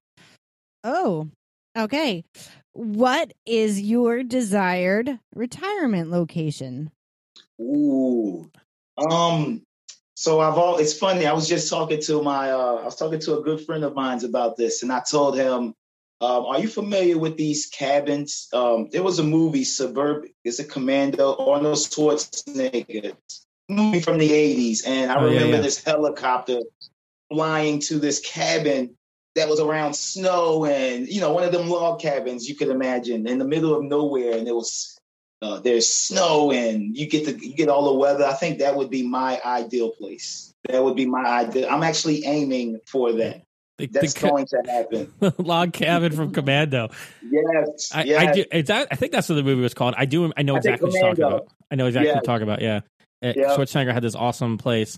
Oh. 0.83 1.29
Okay. 1.77 2.23
What 2.73 3.33
is 3.45 3.81
your 3.81 4.23
desired 4.23 5.19
retirement 5.33 6.11
location? 6.11 6.91
Ooh. 7.59 8.49
Um. 9.09 9.63
So 10.15 10.39
I've 10.41 10.57
all. 10.57 10.77
It's 10.77 10.97
funny. 10.97 11.25
I 11.25 11.33
was 11.33 11.47
just 11.47 11.69
talking 11.69 12.01
to 12.03 12.21
my. 12.21 12.51
Uh, 12.51 12.79
I 12.81 12.85
was 12.85 12.95
talking 12.95 13.19
to 13.21 13.39
a 13.39 13.43
good 13.43 13.61
friend 13.65 13.83
of 13.83 13.95
mine's 13.95 14.23
about 14.23 14.57
this, 14.57 14.83
and 14.83 14.91
I 14.91 15.01
told 15.09 15.37
him, 15.37 15.73
um, 16.21 16.45
"Are 16.45 16.59
you 16.59 16.67
familiar 16.67 17.17
with 17.17 17.37
these 17.37 17.67
cabins?" 17.67 18.47
Um, 18.53 18.89
there 18.91 19.03
was 19.03 19.19
a 19.19 19.23
movie, 19.23 19.63
Suburb. 19.63 20.25
Is 20.43 20.59
a 20.59 20.63
Commando? 20.63 21.35
Arnold 21.35 21.77
Schwarzenegger 21.77 23.15
movie 23.69 23.99
from 23.99 24.17
the 24.17 24.29
'80s, 24.31 24.87
and 24.87 25.11
I 25.11 25.15
Oh, 25.19 25.25
remember 25.25 25.55
yeah. 25.55 25.61
this 25.61 25.83
helicopter 25.83 26.59
flying 27.31 27.79
to 27.79 27.99
this 27.99 28.19
cabin 28.19 28.95
that 29.35 29.49
was 29.49 29.59
around 29.59 29.93
snow 29.95 30.65
and 30.65 31.07
you 31.07 31.19
know 31.21 31.31
one 31.33 31.43
of 31.43 31.51
them 31.51 31.69
log 31.69 31.99
cabins 31.99 32.47
you 32.49 32.55
could 32.55 32.69
imagine 32.69 33.27
in 33.27 33.37
the 33.37 33.45
middle 33.45 33.75
of 33.75 33.83
nowhere 33.83 34.35
and 34.37 34.47
it 34.47 34.55
was 34.55 34.97
uh, 35.43 35.59
there's 35.59 35.87
snow 35.87 36.51
and 36.51 36.97
you 36.97 37.05
get 37.07 37.25
the 37.25 37.33
you 37.45 37.53
get 37.53 37.69
all 37.69 37.85
the 37.85 37.99
weather 37.99 38.25
i 38.25 38.33
think 38.33 38.57
that 38.59 38.75
would 38.75 38.89
be 38.89 39.03
my 39.03 39.39
ideal 39.45 39.91
place 39.91 40.51
that 40.69 40.83
would 40.83 40.95
be 40.95 41.05
my 41.05 41.23
ideal 41.23 41.67
i'm 41.69 41.83
actually 41.83 42.23
aiming 42.25 42.79
for 42.87 43.11
that 43.11 43.43
The, 43.77 43.87
that's 43.87 44.13
the 44.13 44.27
going 44.27 44.45
to 44.47 44.61
happen 44.65 45.13
log 45.45 45.71
cabin 45.73 46.11
from 46.11 46.31
Commando. 46.31 46.89
yes 47.29 47.91
I, 47.93 48.03
yes. 48.03 48.21
I 48.27 48.31
do. 48.31 48.45
It's 48.51 48.69
I 48.69 48.85
think 48.85 49.11
that's 49.11 49.29
what 49.29 49.35
the 49.35 49.43
movie 49.43 49.61
was 49.61 49.73
called. 49.75 49.93
I 49.97 50.05
do. 50.05 50.31
I 50.35 50.41
know 50.41 50.55
I 50.55 50.57
exactly 50.57 50.89
what 50.89 50.93
you're 50.95 51.09
talking 51.09 51.23
about. 51.23 51.47
I 51.69 51.75
know 51.75 51.85
exactly 51.85 52.07
Yeah. 52.07 52.13
what 52.15 52.25
you're 52.25 52.33
talking 52.33 52.43
about. 52.47 52.61
Yeah. 52.61 52.79
Uh, 53.23 53.33
Yeah. 53.35 53.55
Schwarzenegger 53.55 53.93
had 53.93 54.03
this 54.03 54.15
awesome 54.15 54.57
place. 54.57 54.97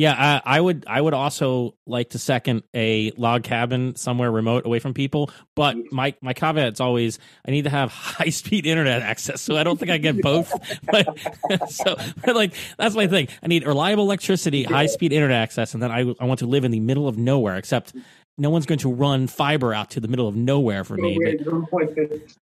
Yeah, 0.00 0.40
I, 0.46 0.56
I 0.56 0.58
would. 0.62 0.86
I 0.86 0.98
would 0.98 1.12
also 1.12 1.74
like 1.84 2.08
to 2.10 2.18
second 2.18 2.62
a 2.72 3.10
log 3.18 3.42
cabin 3.42 3.96
somewhere 3.96 4.30
remote, 4.32 4.64
away 4.64 4.78
from 4.78 4.94
people. 4.94 5.30
But 5.54 5.76
my 5.92 6.14
my 6.22 6.32
caveat's 6.32 6.80
always 6.80 7.18
I 7.46 7.50
need 7.50 7.64
to 7.64 7.70
have 7.70 7.92
high 7.92 8.30
speed 8.30 8.64
internet 8.64 9.02
access. 9.02 9.42
So 9.42 9.58
I 9.58 9.62
don't 9.62 9.78
think 9.78 9.90
I 9.90 9.98
get 9.98 10.22
both. 10.22 10.50
but 10.84 11.06
so 11.70 11.96
but 12.24 12.34
like 12.34 12.54
that's 12.78 12.94
my 12.94 13.08
thing. 13.08 13.28
I 13.42 13.48
need 13.48 13.66
reliable 13.66 14.04
electricity, 14.04 14.62
high 14.62 14.86
speed 14.86 15.12
internet 15.12 15.36
access, 15.36 15.74
and 15.74 15.82
then 15.82 15.90
I 15.90 16.14
I 16.18 16.24
want 16.24 16.38
to 16.38 16.46
live 16.46 16.64
in 16.64 16.70
the 16.70 16.80
middle 16.80 17.06
of 17.06 17.18
nowhere. 17.18 17.56
Except 17.56 17.92
no 18.40 18.50
one's 18.50 18.66
going 18.66 18.78
to 18.80 18.92
run 18.92 19.26
fiber 19.26 19.72
out 19.74 19.90
to 19.90 20.00
the 20.00 20.08
middle 20.08 20.26
of 20.26 20.34
nowhere 20.34 20.82
for 20.82 20.96
me. 20.96 21.18
But 21.22 21.36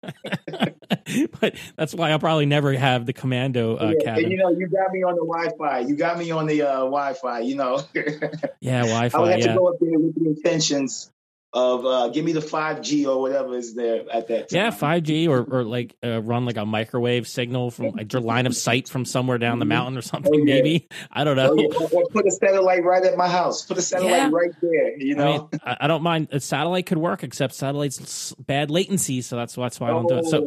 but 1.42 1.56
that's 1.76 1.94
why 1.94 2.12
I'll 2.12 2.20
probably 2.20 2.46
never 2.46 2.74
have 2.74 3.06
the 3.06 3.14
commando 3.14 3.76
uh, 3.76 3.94
Yeah, 3.98 4.06
cabin. 4.06 4.24
and 4.26 4.32
you 4.32 4.38
know, 4.38 4.50
you 4.50 4.68
got 4.68 4.92
me 4.92 5.04
on 5.04 5.16
the 5.16 5.26
Wi-Fi. 5.26 5.80
You 5.80 5.96
got 5.96 6.18
me 6.18 6.32
on 6.32 6.46
the 6.46 6.62
uh, 6.62 6.76
Wi-Fi. 6.82 7.40
You 7.40 7.56
know, 7.56 7.82
yeah, 8.62 8.80
I 8.80 8.84
would 8.84 8.90
Wi-Fi. 8.90 9.32
have 9.32 9.40
Yeah, 9.40 9.48
to 9.54 9.58
go 9.60 9.68
up 9.68 9.76
there 9.82 10.00
with 10.00 10.16
the 10.16 10.26
intentions 10.30 11.12
of 11.52 11.84
uh, 11.86 12.10
give 12.10 12.24
me 12.24 12.32
the 12.32 12.42
five 12.42 12.82
G 12.82 13.08
or 13.08 13.20
whatever 13.22 13.56
is 13.58 13.74
there 13.74 14.04
at 14.14 14.28
that 14.28 14.50
time. 14.50 14.58
yeah, 14.58 14.70
five 14.70 15.02
G 15.04 15.28
or 15.28 15.40
or 15.50 15.64
like 15.64 15.96
uh, 16.04 16.22
run 16.22 16.46
like 16.46 16.58
a 16.58 16.66
microwave 16.66 17.28
signal 17.28 17.72
from 17.72 17.90
like 17.90 18.14
your 18.14 18.22
line 18.22 18.46
of 18.46 18.56
sight 18.56 18.88
from 18.88 19.04
somewhere 19.04 19.40
down 19.40 19.58
the 19.58 19.66
mountain 19.66 19.98
or 19.98 20.02
something. 20.04 20.32
Oh, 20.34 20.38
yeah. 20.38 20.54
Maybe 20.56 20.88
I 21.12 21.24
don't 21.24 21.36
know. 21.38 21.52
Or, 21.54 21.60
you- 21.60 21.72
or 21.92 22.04
put 22.12 22.28
a 22.28 22.32
satellite 22.32 22.84
right 22.84 23.04
at 23.04 23.18
my 23.18 23.28
house. 23.28 23.66
Put 23.66 23.78
a 23.80 23.82
satellite 23.82 24.12
Yeah. 24.12 24.30
right 24.32 24.52
there. 24.62 24.98
You 25.00 25.16
I 25.16 25.18
know. 25.18 25.50
mean, 25.52 25.62
I, 25.66 25.78
I 25.82 25.88
don't 25.88 26.04
mind. 26.04 26.28
A 26.32 26.40
satellite 26.40 26.86
could 26.86 27.00
work, 27.00 27.24
except 27.24 27.56
satellites 27.56 28.36
bad 28.38 28.70
latency, 28.70 29.22
so 29.22 29.36
that's 29.36 29.56
that's 29.56 29.80
why 29.80 29.88
I 29.88 29.92
don't 29.92 30.08
do 30.08 30.18
it. 30.20 30.26
So, 30.26 30.46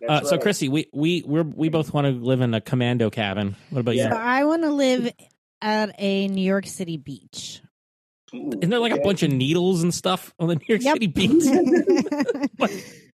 Oh, 0.00 0.06
uh, 0.06 0.14
that's 0.18 0.28
so 0.28 0.36
right. 0.36 0.42
Chrissy, 0.42 0.68
we 0.68 0.88
we 0.92 1.24
we're, 1.26 1.42
we 1.42 1.68
both 1.68 1.92
want 1.92 2.04
to 2.06 2.12
live 2.12 2.40
in 2.40 2.54
a 2.54 2.60
commando 2.60 3.10
cabin. 3.10 3.56
What 3.70 3.80
about 3.80 3.96
Yeah. 3.96 4.10
So 4.10 4.16
I 4.16 4.44
want 4.44 4.62
to 4.62 4.70
live 4.70 5.12
at 5.60 5.96
a 5.98 6.28
New 6.28 6.42
York 6.42 6.66
City 6.66 6.96
beach. 6.96 7.60
Ooh. 8.34 8.50
Isn't 8.60 8.70
there 8.70 8.78
like 8.78 8.92
a 8.92 9.00
bunch 9.00 9.22
of 9.22 9.30
needles 9.32 9.82
and 9.82 9.92
stuff 9.94 10.34
on 10.38 10.48
the 10.48 10.56
New 10.56 10.64
York 10.68 10.82
Yep. 10.82 10.94
City 10.94 11.06
beach? 11.08 11.44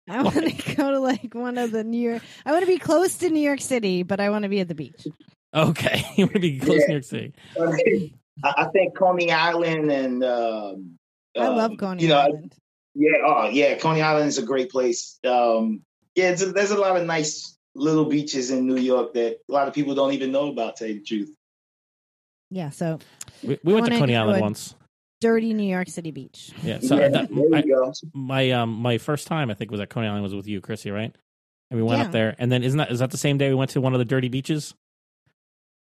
I 0.08 0.22
want 0.22 0.34
to 0.34 0.74
go 0.74 0.90
to 0.90 0.98
like 1.00 1.34
one 1.34 1.56
of 1.56 1.70
the 1.70 1.82
New 1.84 2.10
York. 2.10 2.22
I 2.44 2.52
want 2.52 2.62
to 2.62 2.66
be 2.70 2.78
close 2.78 3.16
to 3.18 3.30
New 3.30 3.40
York 3.40 3.60
City, 3.60 4.02
but 4.02 4.20
I 4.20 4.28
want 4.30 4.42
to 4.42 4.48
be 4.48 4.60
at 4.60 4.68
the 4.68 4.74
beach. 4.74 5.06
Okay, 5.54 6.04
you 6.16 6.24
want 6.26 6.34
to 6.34 6.40
be 6.40 6.58
close 6.58 6.80
Yeah. 6.80 6.80
to 6.80 6.88
New 6.88 6.92
York 6.94 7.04
City. 7.04 8.14
I, 8.42 8.54
I 8.58 8.64
think 8.72 8.96
Coney 8.96 9.30
Island 9.30 9.90
and 9.90 10.24
um, 10.24 10.98
I 11.38 11.48
love 11.48 11.70
um, 11.72 11.76
Coney 11.76 12.02
you 12.02 12.08
know, 12.08 12.18
Island. 12.18 12.54
Yeah, 12.94 13.10
oh 13.24 13.48
yeah, 13.48 13.76
Coney 13.78 14.02
Island 14.02 14.28
is 14.28 14.38
a 14.38 14.42
great 14.42 14.70
place. 14.70 15.18
Um, 15.24 15.82
yeah, 16.16 16.30
it's 16.30 16.42
a, 16.42 16.46
there's 16.52 16.70
a 16.72 16.76
lot 16.78 16.96
of 16.96 17.06
nice 17.06 17.56
little 17.74 18.04
beaches 18.04 18.50
in 18.50 18.66
New 18.66 18.76
York 18.76 19.14
that 19.14 19.38
a 19.48 19.52
lot 19.52 19.68
of 19.68 19.74
people 19.74 19.94
don't 19.94 20.12
even 20.12 20.32
know 20.32 20.48
about. 20.50 20.76
To 20.76 20.84
tell 20.84 20.88
you 20.94 21.00
the 21.00 21.04
truth. 21.06 21.30
Yeah, 22.50 22.70
so 22.70 22.98
We, 23.42 23.58
we 23.64 23.72
went 23.72 23.86
to 23.86 23.92
Wanna 23.92 24.02
Coney 24.02 24.16
Island 24.16 24.34
and- 24.36 24.42
once. 24.42 24.74
Dirty 25.24 25.54
New 25.54 25.66
York 25.68 25.88
City 25.88 26.10
beach. 26.10 26.52
Yeah, 26.62 26.80
so 26.80 26.98
yeah, 26.98 27.08
that, 27.08 27.28
there 27.34 27.48
you 27.48 27.54
I- 27.54 27.62
go. 27.62 27.92
my 28.12 28.50
um 28.50 28.70
my 28.74 28.98
first 28.98 29.26
time 29.26 29.50
I 29.50 29.54
think 29.54 29.70
was 29.70 29.80
at 29.80 29.88
Coney 29.88 30.06
Island 30.08 30.22
was 30.22 30.34
with 30.34 30.46
you, 30.46 30.60
Chrissy, 30.60 30.90
right? 30.90 31.14
And 31.70 31.80
we 31.80 31.82
went 31.82 32.00
Yeah. 32.00 32.06
up 32.06 32.12
there, 32.12 32.36
and 32.38 32.52
then 32.52 32.62
isn't 32.62 32.76
that 32.78 32.90
is 32.92 32.98
that 32.98 33.10
the 33.10 33.16
same 33.16 33.38
day 33.38 33.48
we 33.48 33.54
went 33.54 33.70
to 33.70 33.80
one 33.80 33.94
of 33.94 33.98
the 33.98 34.04
dirty 34.04 34.28
beaches? 34.28 34.74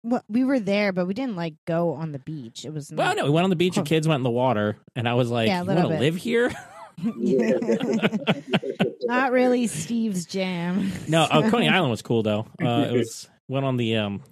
Well, 0.03 0.22
we 0.28 0.45
were 0.45 0.59
there, 0.61 0.93
but 0.93 1.07
we 1.07 1.14
didn't 1.14 1.36
like 1.36 1.55
go 1.66 1.93
on 1.95 2.12
the 2.12 2.18
beach. 2.18 2.64
It 2.64 2.72
was 2.72 2.93
Well, 2.93 3.14
no, 3.16 3.24
we 3.24 3.30
went 3.30 3.45
on 3.45 3.51
the 3.51 3.57
beach 3.57 3.76
and 3.76 3.86
kids 3.86 4.07
went 4.09 4.18
in 4.20 4.24
the 4.24 4.30
water, 4.30 4.76
and 4.97 5.09
I 5.09 5.14
was 5.14 5.30
like, 5.30 5.47
Yeah, 5.49 5.61
a 5.61 5.62
"You 5.62 5.68
little 5.68 5.82
want 5.91 5.93
to 5.93 5.99
bit. 5.99 6.05
live 6.05 6.16
here?" 6.16 6.53
not 9.03 9.32
really 9.32 9.66
Steve's 9.66 10.24
jam. 10.26 10.93
no, 11.09 11.22
uh, 11.22 11.51
Coney 11.51 11.68
Island 11.76 11.91
was 11.91 12.03
cool 12.03 12.22
though. 12.22 12.47
Uh, 12.61 12.89
it 12.91 12.97
was 12.97 13.28
went 13.49 13.64
on 13.64 13.76
the 13.76 13.97
um, 13.97 14.22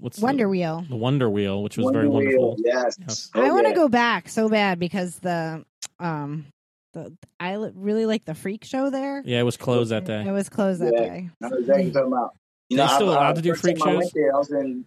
what's 0.00 0.18
Wonder 0.18 0.44
the, 0.44 0.48
Wheel. 0.50 0.84
the 0.88 0.96
Wonder 0.96 1.28
Wheel, 1.30 1.62
which 1.62 1.76
was 1.76 1.84
Wonder 1.84 2.00
very 2.00 2.08
Wheel, 2.08 2.48
wonderful. 2.50 2.56
Yes. 2.64 2.96
Yes. 3.00 3.30
Oh, 3.34 3.42
I 3.42 3.50
want 3.50 3.64
to 3.66 3.70
yeah. 3.70 3.74
go 3.76 3.88
back 3.88 4.28
so 4.28 4.48
bad 4.48 4.78
because 4.78 5.16
the 5.20 5.64
um 6.00 6.46
the 6.94 7.12
I 7.40 7.54
really 7.74 8.06
like 8.06 8.24
the 8.24 8.34
freak 8.34 8.64
show 8.64 8.90
there. 8.90 9.22
Yeah, 9.24 9.40
it 9.40 9.44
was 9.44 9.56
closed 9.56 9.90
that 9.90 10.04
day. 10.04 10.24
It 10.26 10.30
was 10.32 10.48
closed 10.48 10.80
that 10.80 10.92
Yeah. 10.94 11.00
day. 11.02 11.30
I 11.42 11.48
know 11.48 11.56
exactly 11.58 11.74
what 11.76 11.84
you're 11.84 11.92
talking 11.92 12.12
about. 12.12 12.34
You 12.70 12.76
They 12.76 12.82
know, 12.86 12.94
still 12.94 13.10
I- 13.10 13.14
allowed 13.14 13.30
I- 13.30 13.34
to 13.34 13.42
do 13.42 13.54
freak 13.54 13.78
time 13.78 13.88
I 13.88 13.94
went 13.96 14.04
shows? 14.06 14.12
there, 14.12 14.34
I 14.34 14.38
was 14.38 14.50
in. 14.50 14.84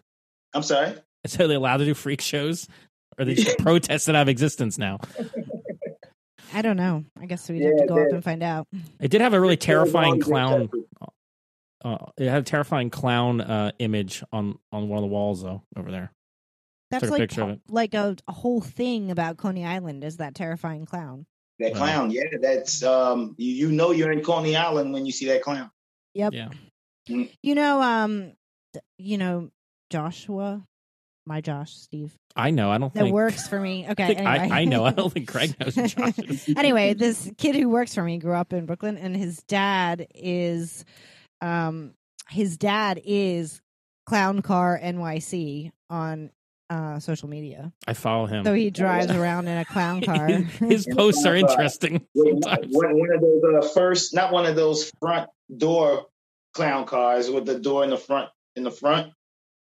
I'm 0.54 0.64
sorry. 0.64 0.94
So 1.28 1.46
they 1.48 1.54
allowed 1.54 1.78
to 1.78 1.86
do 1.86 1.94
freak 1.94 2.20
shows, 2.20 2.68
or 3.20 3.26
they 3.26 3.36
just 3.36 3.60
protested 3.60 4.16
out 4.16 4.24
of 4.24 4.28
existence 4.28 4.80
now. 4.80 4.98
I 6.54 6.62
don't 6.64 6.78
know. 6.78 7.06
I 7.20 7.28
guess 7.28 7.48
we'd 7.48 7.62
Yeah, 7.62 7.70
have 7.70 7.78
to 7.78 7.86
go 7.86 8.02
up 8.02 8.12
and 8.12 8.24
find 8.24 8.42
out. 8.44 8.68
It 9.00 9.10
did 9.10 9.22
have 9.22 9.34
a 9.34 9.40
really 9.40 9.56
terrifying 9.56 10.16
It 10.16 10.18
was 10.18 10.28
long 10.28 10.32
clown. 10.50 10.62
accepted. 10.64 10.84
Uh, 11.84 11.98
it 12.18 12.30
had 12.30 12.40
a 12.42 12.44
terrifying 12.44 12.90
clown 12.90 13.42
uh, 13.42 13.72
image 13.80 14.24
on 14.32 14.58
on 14.72 14.88
one 14.88 14.98
of 14.98 15.02
the 15.04 15.08
walls 15.08 15.42
though 15.42 15.64
over 15.76 15.90
there. 15.92 16.12
That's 16.92 17.02
Took 17.02 17.10
a 17.10 17.14
like 17.14 17.20
picture 17.22 17.44
of 17.44 17.50
it. 17.52 17.62
like 17.70 17.94
a, 17.94 18.16
a 18.28 18.32
whole 18.34 18.62
thing 18.62 19.12
about 19.12 19.38
Coney 19.38 19.66
Island 19.66 20.04
is 20.04 20.18
that 20.18 20.36
terrifying 20.36 20.86
clown. 20.86 21.26
That 21.60 21.74
Wow. 21.74 21.78
clown, 21.80 22.12
yeah, 22.12 22.24
that's 22.42 22.84
um, 22.84 23.36
you, 23.38 23.54
you 23.54 23.72
know 23.72 23.92
you're 23.92 24.12
in 24.12 24.24
Coney 24.24 24.56
Island 24.56 24.92
when 24.94 25.06
you 25.06 25.12
see 25.12 25.28
that 25.28 25.42
clown. 25.42 25.70
Yep. 26.16 26.34
Yeah. 26.34 26.50
You 27.42 27.56
know, 27.56 27.82
um, 27.82 28.34
you 28.98 29.18
know 29.18 29.50
Joshua, 29.90 30.64
my 31.26 31.42
Josh, 31.42 31.72
Steve. 31.74 32.14
I 32.36 32.52
know. 32.52 32.72
I 32.72 32.78
don't 32.78 32.94
That 32.94 33.04
think. 33.04 33.14
works 33.14 33.48
for 33.48 33.60
me. 33.60 33.86
Okay. 33.92 34.04
I, 34.04 34.08
think 34.08 34.22
I. 34.52 34.62
I 34.62 34.66
know. 34.66 34.86
I 34.86 34.92
don't 34.92 35.12
think 35.14 35.28
Craig 35.28 35.56
knows. 35.60 35.76
who 35.76 35.88
Josh 35.88 36.14
anyway, 36.56 36.94
this 36.94 37.30
kid 37.38 37.56
who 37.56 37.70
works 37.70 37.94
for 37.96 38.04
me 38.04 38.18
grew 38.18 38.34
up 38.36 38.54
in 38.54 38.66
Brooklyn, 38.66 38.98
and 38.98 39.16
his 39.16 39.44
dad 39.44 40.08
is, 40.16 40.84
um, 41.42 41.94
his 42.30 42.58
dad 42.58 43.02
is 43.04 43.62
Clown 44.06 44.42
Car 44.42 44.80
NYC 44.82 45.72
on 45.90 46.32
uh 46.70 47.00
social 47.00 47.28
media. 47.28 47.74
I 47.86 47.94
follow 47.94 48.26
him. 48.28 48.46
So 48.46 48.54
he 48.54 48.70
drives 48.70 49.12
around 49.12 49.48
in 49.50 49.58
a 49.58 49.66
clown 49.66 50.02
car. 50.06 50.28
His 50.28 50.88
posts 50.96 51.26
are 51.26 51.36
interesting 51.36 52.06
sometimes. 52.16 52.68
One, 52.70 52.98
one 52.98 53.14
of 53.14 53.22
those 53.22 53.44
uh, 53.44 53.68
first, 53.74 54.14
not 54.14 54.32
one 54.32 54.46
of 54.46 54.56
those 54.56 54.90
front 55.02 55.30
door 55.56 56.06
clown 56.54 56.86
cars 56.86 57.30
with 57.30 57.46
the 57.46 57.60
door 57.60 57.84
in 57.84 57.90
the 57.90 57.98
front. 57.98 58.30
In 58.56 58.64
the 58.64 58.72
front, 58.72 59.14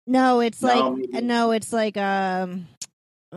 no, 0.07 0.41
it's 0.41 0.61
No, 0.63 0.69
like 0.69 0.99
maybe- 1.11 1.27
no, 1.27 1.51
it's 1.53 1.73
like 1.73 1.97
um, 1.97 2.67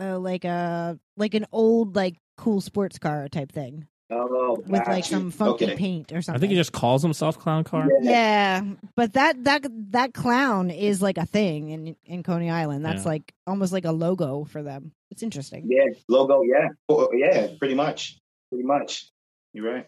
uh, 0.00 0.18
like 0.18 0.44
a 0.44 0.98
like 1.16 1.34
an 1.34 1.46
old 1.52 1.96
like 1.96 2.16
cool 2.36 2.60
sports 2.60 2.98
car 2.98 3.28
type 3.28 3.50
thing 3.52 3.86
oh, 4.10 4.56
with 4.66 4.86
like 4.86 4.98
you. 5.10 5.16
some 5.16 5.30
funky 5.30 5.66
Okay. 5.66 5.76
paint 5.76 6.12
or 6.12 6.22
something. 6.22 6.38
I 6.38 6.40
think 6.40 6.50
he 6.50 6.56
just 6.56 6.72
calls 6.72 7.02
himself 7.02 7.38
Clown 7.38 7.64
Car. 7.64 7.88
Yeah, 8.02 8.62
but 8.96 9.12
that 9.14 9.44
that 9.44 9.66
that 9.92 10.14
clown 10.14 10.70
is 10.70 11.00
like 11.02 11.18
a 11.18 11.26
thing 11.26 11.70
in 11.70 11.96
in 12.04 12.22
Coney 12.22 12.50
Island. 12.50 12.84
That's 12.84 13.02
Yeah. 13.04 13.08
like 13.10 13.32
almost 13.46 13.72
like 13.72 13.84
a 13.84 13.92
logo 13.92 14.44
for 14.44 14.62
them. 14.62 14.92
It's 15.10 15.22
interesting. 15.22 15.66
Yeah, 15.70 15.92
logo. 16.08 16.42
Yeah, 16.42 16.68
Oh, 16.88 17.08
yeah, 17.12 17.48
pretty 17.58 17.74
much, 17.74 18.18
pretty 18.50 18.64
much. 18.64 19.08
You're 19.54 19.72
right. 19.72 19.86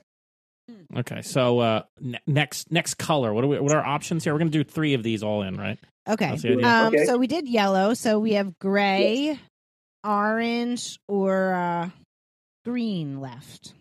Okay, 0.96 1.22
so 1.22 1.58
uh, 1.58 1.82
ne- 2.00 2.20
next 2.26 2.70
next 2.70 2.94
color. 2.94 3.34
What 3.34 3.42
are 3.44 3.48
we, 3.48 3.58
what 3.58 3.72
are 3.72 3.80
our 3.80 3.86
options 3.86 4.22
here? 4.24 4.32
We're 4.32 4.38
gonna 4.38 4.50
do 4.50 4.62
three 4.64 4.94
of 4.94 5.02
these 5.02 5.22
all 5.22 5.42
in, 5.42 5.56
right? 5.56 5.78
Okay. 6.08 6.30
That's 6.30 6.42
the 6.42 6.52
idea. 6.52 6.66
Um. 6.66 6.86
Okay. 6.94 7.04
So 7.06 7.18
we 7.18 7.26
did 7.26 7.48
yellow. 7.48 7.94
So 7.94 8.18
we 8.20 8.32
have 8.34 8.58
gray, 8.58 9.38
orange, 10.04 10.98
or 11.08 11.52
uh, 11.54 11.90
green 12.64 13.20
left. 13.20 13.74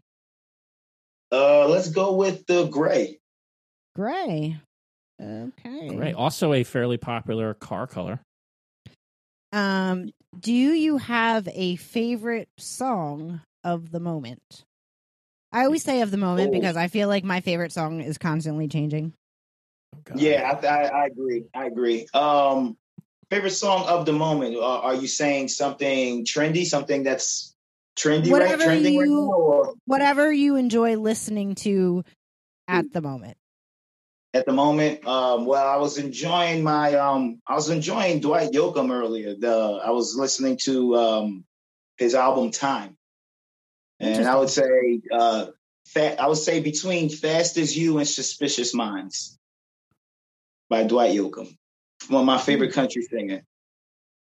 Uh, 1.31 1.67
let's 1.67 1.89
go 1.89 2.13
with 2.15 2.45
the 2.47 2.65
gray. 2.67 3.19
Gray. 3.95 4.57
Okay. 5.21 5.89
Great. 5.89 6.15
Also, 6.15 6.53
a 6.53 6.63
fairly 6.63 6.97
popular 6.97 7.53
car 7.53 7.87
color. 7.87 8.19
Um. 9.51 10.11
Do 10.39 10.53
you 10.53 10.97
have 10.97 11.47
a 11.51 11.75
favorite 11.77 12.49
song 12.59 13.41
of 13.63 13.89
the 13.89 13.99
moment? 13.99 14.63
I 15.51 15.65
always 15.65 15.83
say 15.83 16.01
of 16.01 16.11
the 16.11 16.17
moment 16.17 16.49
Oh. 16.49 16.51
because 16.51 16.77
I 16.77 16.87
feel 16.87 17.07
like 17.07 17.23
my 17.23 17.41
favorite 17.41 17.71
song 17.71 17.99
is 18.01 18.19
constantly 18.19 18.67
changing. 18.67 19.13
Oh, 19.95 19.99
God. 20.03 20.19
Yeah, 20.19 20.55
I, 20.63 20.67
I, 20.67 20.83
I 20.83 21.05
agree. 21.07 21.45
I 21.55 21.65
agree. 21.65 22.05
Um, 22.13 22.77
favorite 23.31 23.49
song 23.51 23.87
of 23.87 24.05
the 24.05 24.13
moment. 24.13 24.55
Uh, 24.55 24.81
are 24.81 24.93
you 24.93 25.07
saying 25.07 25.47
something 25.47 26.25
trendy? 26.25 26.63
Something 26.63 27.01
that's 27.01 27.48
trendy, 27.99 28.23
right? 28.31 28.31
Whatever 28.31 28.63
Trending 28.63 28.97
right 28.97 29.07
you- 29.07 29.15
now, 29.15 29.31
or 29.33 29.73
Whatever 29.85 30.31
you 30.31 30.55
enjoy 30.55 30.95
listening 30.97 31.55
to 31.55 32.03
at 32.67 32.91
the 32.93 33.01
moment. 33.01 33.37
at 34.33 34.45
the 34.45 34.53
moment? 34.53 35.05
Um, 35.07 35.45
well, 35.45 35.67
I 35.67 35.77
was 35.77 35.97
enjoying 35.97 36.63
my 36.63 36.93
um, 36.95 37.41
I 37.47 37.55
was 37.55 37.69
enjoying 37.69 38.19
Dwight 38.21 38.51
Yoakam 38.51 38.91
earlier. 38.91 39.35
The 39.35 39.81
I 39.83 39.89
was 39.91 40.15
listening 40.15 40.57
to 40.65 40.95
um, 40.95 41.45
his 41.97 42.13
album 42.15 42.51
Time, 42.51 42.95
and 43.99 44.25
I 44.27 44.35
would 44.37 44.49
say 44.49 45.01
uh, 45.11 45.47
fa- 45.87 46.21
I 46.21 46.27
would 46.27 46.37
say 46.37 46.59
between 46.61 47.09
Fast 47.09 47.57
as 47.57 47.75
You 47.75 47.97
and 47.97 48.07
Suspicious 48.07 48.73
Minds 48.73 49.37
by 50.69 50.83
Dwight 50.83 51.15
Yoakam, 51.15 51.49
one 52.07 52.21
of 52.21 52.25
my 52.27 52.37
favorite 52.37 52.73
country 52.73 53.01
singer. 53.01 53.41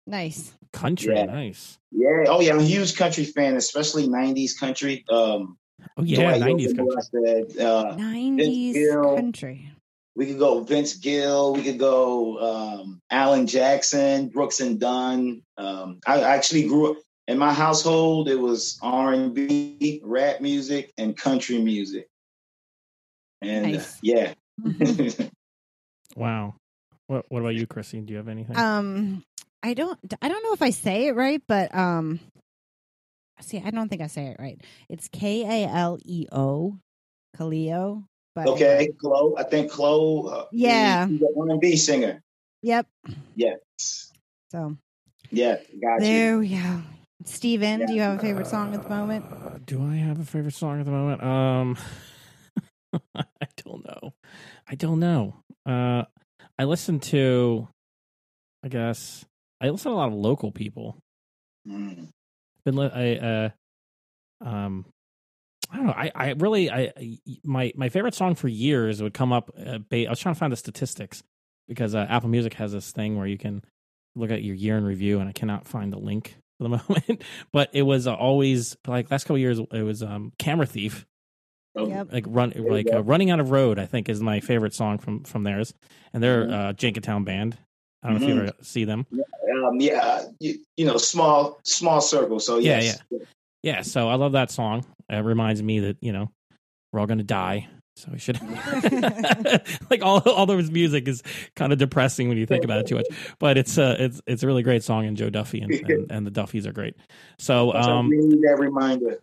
Nice. 0.08 0.54
Country, 0.74 1.16
Yeah. 1.16 1.26
nice. 1.26 1.78
Yeah. 1.92 2.26
Oh, 2.28 2.42
yeah. 2.42 2.54
I'm 2.54 2.60
a 2.60 2.64
huge 2.64 2.96
country 2.98 3.26
fan, 3.26 3.56
especially 3.56 4.08
'90s 4.08 4.58
country. 4.60 5.06
Um, 5.10 5.58
Oh 5.98 6.04
yeah, 6.04 6.18
Dwight 6.22 6.40
nineties 6.40 6.74
Yoakam, 6.74 6.78
country. 6.96 7.46
Said, 7.56 7.66
uh, 7.66 7.96
90s 7.98 8.74
Gill. 8.74 9.16
country. 9.16 9.70
we 10.16 10.26
could 10.28 10.40
go 10.40 10.62
Vince 10.62 10.96
Gill. 10.96 11.54
We 11.54 11.62
could 11.64 11.78
go 11.80 12.40
um, 12.40 13.02
Alan 13.12 13.48
Jackson, 13.48 14.30
Brooks 14.30 14.60
and 14.62 14.80
Dunn. 14.80 15.42
Um, 15.58 16.00
I 16.08 16.22
actually 16.22 16.68
grew 16.68 16.92
up 16.92 16.98
in 17.28 17.38
my 17.38 17.54
household. 17.54 18.30
It 18.30 18.40
was 18.40 18.80
R 18.82 19.14
and 19.14 19.34
B, 19.34 20.02
rap 20.04 20.40
music, 20.42 20.94
and 20.98 21.18
country 21.18 21.60
music. 21.60 22.08
And 23.42 23.76
uh, 23.76 23.84
yeah, 24.02 24.34
Wow. 26.16 26.56
What 27.08 27.26
What 27.30 27.40
about 27.42 27.56
you, 27.56 27.68
Chrissy? 27.68 28.00
Do 28.02 28.12
you 28.14 28.18
have 28.18 28.30
anything? 28.30 28.58
um 28.58 29.24
I 29.64 29.74
don't 29.74 29.98
I 30.22 30.28
don't 30.28 30.44
know 30.44 30.54
if 30.54 30.62
I 30.62 30.72
say 30.72 31.08
it 31.08 31.16
right, 31.16 31.42
but 31.48 31.74
um 31.74 32.20
see, 33.42 33.62
I 33.64 33.72
don't 33.72 33.90
think 33.90 34.02
I 34.02 34.08
say 34.08 34.28
it 34.28 34.38
right. 34.40 34.60
It's 34.90 35.08
K 35.08 35.44
A 35.66 35.70
L 35.70 35.98
E 36.06 36.28
O 36.32 36.78
Kaleo. 37.38 38.04
But 38.36 38.48
okay, 38.48 38.90
Chloe. 39.00 39.36
I 39.38 39.44
think 39.44 39.72
Chloe. 39.72 40.30
Uh, 40.32 40.46
Yeah. 40.52 41.08
she's 41.08 41.22
an 41.22 41.34
R&B 41.40 41.76
singer. 41.78 42.22
Yep. 42.64 42.88
Yes. 43.36 44.12
So 44.52 44.76
Yeah, 45.30 45.58
got 45.82 45.96
you. 45.96 46.00
there 46.00 46.40
we 46.40 46.50
go. 46.50 46.82
Steven, 47.26 47.86
do 47.86 47.94
you 47.94 48.02
have 48.02 48.18
a 48.18 48.22
favorite 48.22 48.48
song 48.48 48.74
at 48.74 48.84
the 48.84 48.90
moment? 48.90 49.26
Uh, 49.32 49.58
do 49.66 49.82
I 49.86 49.96
have 49.96 50.20
a 50.20 50.26
favorite 50.26 50.56
song 50.56 50.80
at 50.80 50.86
the 50.86 50.92
moment? 50.92 51.24
Um, 51.24 51.78
I 53.16 53.48
don't 53.64 53.86
know. 53.86 54.14
I 54.68 54.76
don't 54.76 55.00
know. 55.00 55.36
Uh, 55.66 56.04
I 56.60 56.64
listen 56.66 57.00
to, 57.02 57.68
I 58.64 58.68
guess, 58.68 59.26
I 59.64 59.70
listen 59.70 59.92
to 59.92 59.96
a 59.96 59.98
lot 59.98 60.10
of 60.10 60.14
local 60.14 60.52
people. 60.52 60.98
Mm. 61.68 62.10
Been 62.66 62.76
li- 62.76 62.92
I 62.94 63.16
uh, 63.16 63.50
um, 64.46 64.86
I 65.72 65.78
don't 65.78 65.86
know. 65.88 65.94
I 65.94 66.12
I 66.14 66.30
really 66.38 66.70
I 66.70 66.92
I- 66.98 67.18
my 67.44 67.72
my 67.76 67.90
favorite 67.90 68.14
song 68.14 68.36
for 68.36 68.48
years 68.48 69.02
would 69.02 69.14
come 69.14 69.32
up. 69.34 69.50
Uh, 69.58 69.80
ba- 69.90 70.08
I 70.08 70.10
was 70.10 70.20
trying 70.20 70.36
to 70.36 70.40
find 70.40 70.52
the 70.52 70.58
statistics 70.58 71.24
because 71.68 71.96
uh, 71.96 72.06
Apple 72.10 72.30
Music 72.30 72.54
has 72.56 72.72
this 72.74 72.92
thing 72.92 73.18
where 73.18 73.28
you 73.28 73.38
can 73.38 73.64
look 74.16 74.30
at 74.32 74.44
your 74.44 74.56
year 74.56 74.78
in 74.78 74.84
review, 74.86 75.20
and 75.20 75.30
I 75.30 75.32
cannot 75.32 75.68
find 75.68 75.92
the 75.92 75.98
link 76.00 76.36
for 76.60 76.64
the 76.66 76.70
moment. 76.90 77.24
but 77.52 77.70
it 77.74 77.84
was 77.84 78.06
uh, 78.08 78.14
always 78.14 78.76
like 78.88 79.10
last 79.10 79.24
couple 79.24 79.38
years. 79.38 79.60
It 79.72 79.82
was 79.84 80.04
um, 80.04 80.34
Camera 80.38 80.66
Thief, 80.68 81.06
Oh, 81.76 81.88
Yep. 81.88 82.14
like 82.14 82.26
run 82.28 82.54
like 82.58 82.88
uh, 82.94 83.02
running 83.02 83.32
out 83.32 83.40
of 83.40 83.50
road. 83.50 83.80
I 83.80 83.86
think 83.88 84.10
is 84.10 84.22
my 84.22 84.42
favorite 84.42 84.74
song 84.76 84.98
from 85.00 85.24
from 85.24 85.44
theirs, 85.44 85.74
and 86.14 86.22
they're 86.22 86.46
Mhm. 86.46 86.54
uh, 86.54 86.74
Jenkintown 86.74 87.24
band. 87.26 87.58
I 88.04 88.10
don't 88.10 88.20
know 88.20 88.24
if 88.24 88.30
you 88.30 88.36
Mhm. 88.36 88.48
ever 88.48 88.52
see 88.62 88.84
them. 88.84 89.06
Um, 89.14 89.80
yeah, 89.80 90.24
you, 90.40 90.60
you 90.78 90.86
know, 90.86 90.98
small 90.98 91.60
small 91.64 92.02
circle. 92.02 92.40
So 92.40 92.58
Yeah, 92.58 92.82
yes. 92.82 93.04
Yeah, 93.62 93.82
so 93.82 94.10
I 94.10 94.16
love 94.16 94.34
that 94.34 94.52
song. 94.52 94.86
It 95.10 95.24
reminds 95.24 95.64
me 95.64 95.80
that 95.82 95.98
you 96.02 96.12
know 96.12 96.30
we're 96.92 97.00
all 97.00 97.06
gonna 97.08 97.24
die, 97.24 97.70
so 97.96 98.10
we 98.12 98.20
should 98.20 98.40
like 99.90 100.02
all 100.04 100.20
all 100.20 100.50
of 100.50 100.58
his 100.58 100.70
music 100.72 101.08
is 101.08 101.24
kind 101.56 101.72
of 101.72 101.80
depressing 101.80 102.28
when 102.28 102.38
you 102.38 102.46
think 102.46 102.64
about 102.66 102.80
it 102.80 102.88
too 102.88 102.96
much. 102.96 103.08
But 103.40 103.58
it's 103.58 103.78
uh 103.78 103.96
it's 104.00 104.22
it's 104.28 104.44
a 104.44 104.48
really 104.48 104.64
great 104.64 104.84
song, 104.84 105.06
and 105.06 105.16
Joe 105.16 105.30
Duffy 105.30 105.62
and, 105.62 105.72
and, 105.90 106.12
and 106.12 106.28
the 106.28 106.32
Duffys 106.32 106.66
are 106.68 106.74
great. 106.74 106.96
So 107.40 107.74
um 107.74 108.10
that 108.10 108.58
reminder. 108.60 109.20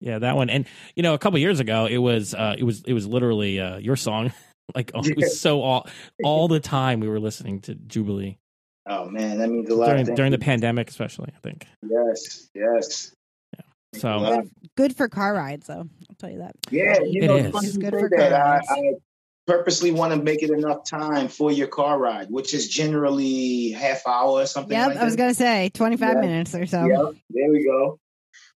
yeah, 0.00 0.18
that 0.18 0.36
one, 0.36 0.48
and 0.48 0.66
you 0.96 1.02
know 1.02 1.12
a 1.14 1.18
couple 1.18 1.38
years 1.38 1.60
ago 1.60 1.86
it 1.86 1.98
was 1.98 2.32
uh 2.34 2.54
it 2.58 2.64
was 2.64 2.82
it 2.86 2.94
was 2.94 3.06
literally 3.06 3.60
uh 3.60 3.76
your 3.78 3.96
song. 3.96 4.32
Like 4.74 4.90
oh, 4.94 5.02
it 5.04 5.16
was 5.16 5.40
so 5.40 5.60
all 5.62 5.88
all 6.22 6.48
the 6.48 6.60
time 6.60 7.00
we 7.00 7.08
were 7.08 7.20
listening 7.20 7.60
to 7.62 7.74
Jubilee 7.74 8.38
Oh 8.86 9.06
man, 9.06 9.38
that 9.38 9.48
means 9.48 9.68
a 9.70 9.74
lot. 9.74 9.86
during 9.86 10.04
during 10.14 10.30
the 10.32 10.38
pandemic, 10.38 10.90
especially. 10.90 11.32
I 11.34 11.38
think 11.40 11.66
yes, 11.82 12.48
yes. 12.54 13.12
so. 13.94 14.20
Wow. 14.20 14.42
Good 14.76 14.94
for 14.96 15.08
car 15.08 15.32
rides, 15.34 15.66
though. 15.68 15.88
I'll 16.10 16.16
tell 16.18 16.30
you 16.30 16.38
that. 16.40 16.54
Yeah, 16.70 16.98
you 17.02 17.22
It 17.22 17.26
know, 17.28 17.36
is. 17.36 17.44
it's 17.46 17.52
funny 17.54 17.66
It's 17.68 17.76
you 17.76 17.82
good 17.82 17.94
for 17.98 18.10
that. 18.10 18.30
car 18.30 18.40
I, 18.42 18.54
rides. 18.56 18.66
I 18.70 18.82
purposely 19.46 19.90
want 19.90 20.12
to 20.12 20.22
make 20.22 20.42
it 20.42 20.50
enough 20.50 20.84
time 20.84 21.28
for 21.28 21.50
your 21.50 21.66
car 21.68 21.98
ride, 21.98 22.26
which 22.30 22.52
is 22.52 22.68
generally 22.68 23.70
half 23.70 24.06
hour 24.06 24.32
or 24.40 24.46
something. 24.46 24.76
Yep, 24.76 24.88
like 24.88 24.96
I 24.98 25.04
was 25.04 25.14
that. 25.14 25.18
gonna 25.22 25.34
say 25.34 25.70
twenty 25.72 25.96
five 25.96 26.16
Yeah. 26.16 26.20
minutes 26.20 26.54
or 26.54 26.66
so. 26.66 26.84
Yep, 26.84 27.14
there 27.30 27.50
we 27.50 27.64
go. 27.64 27.98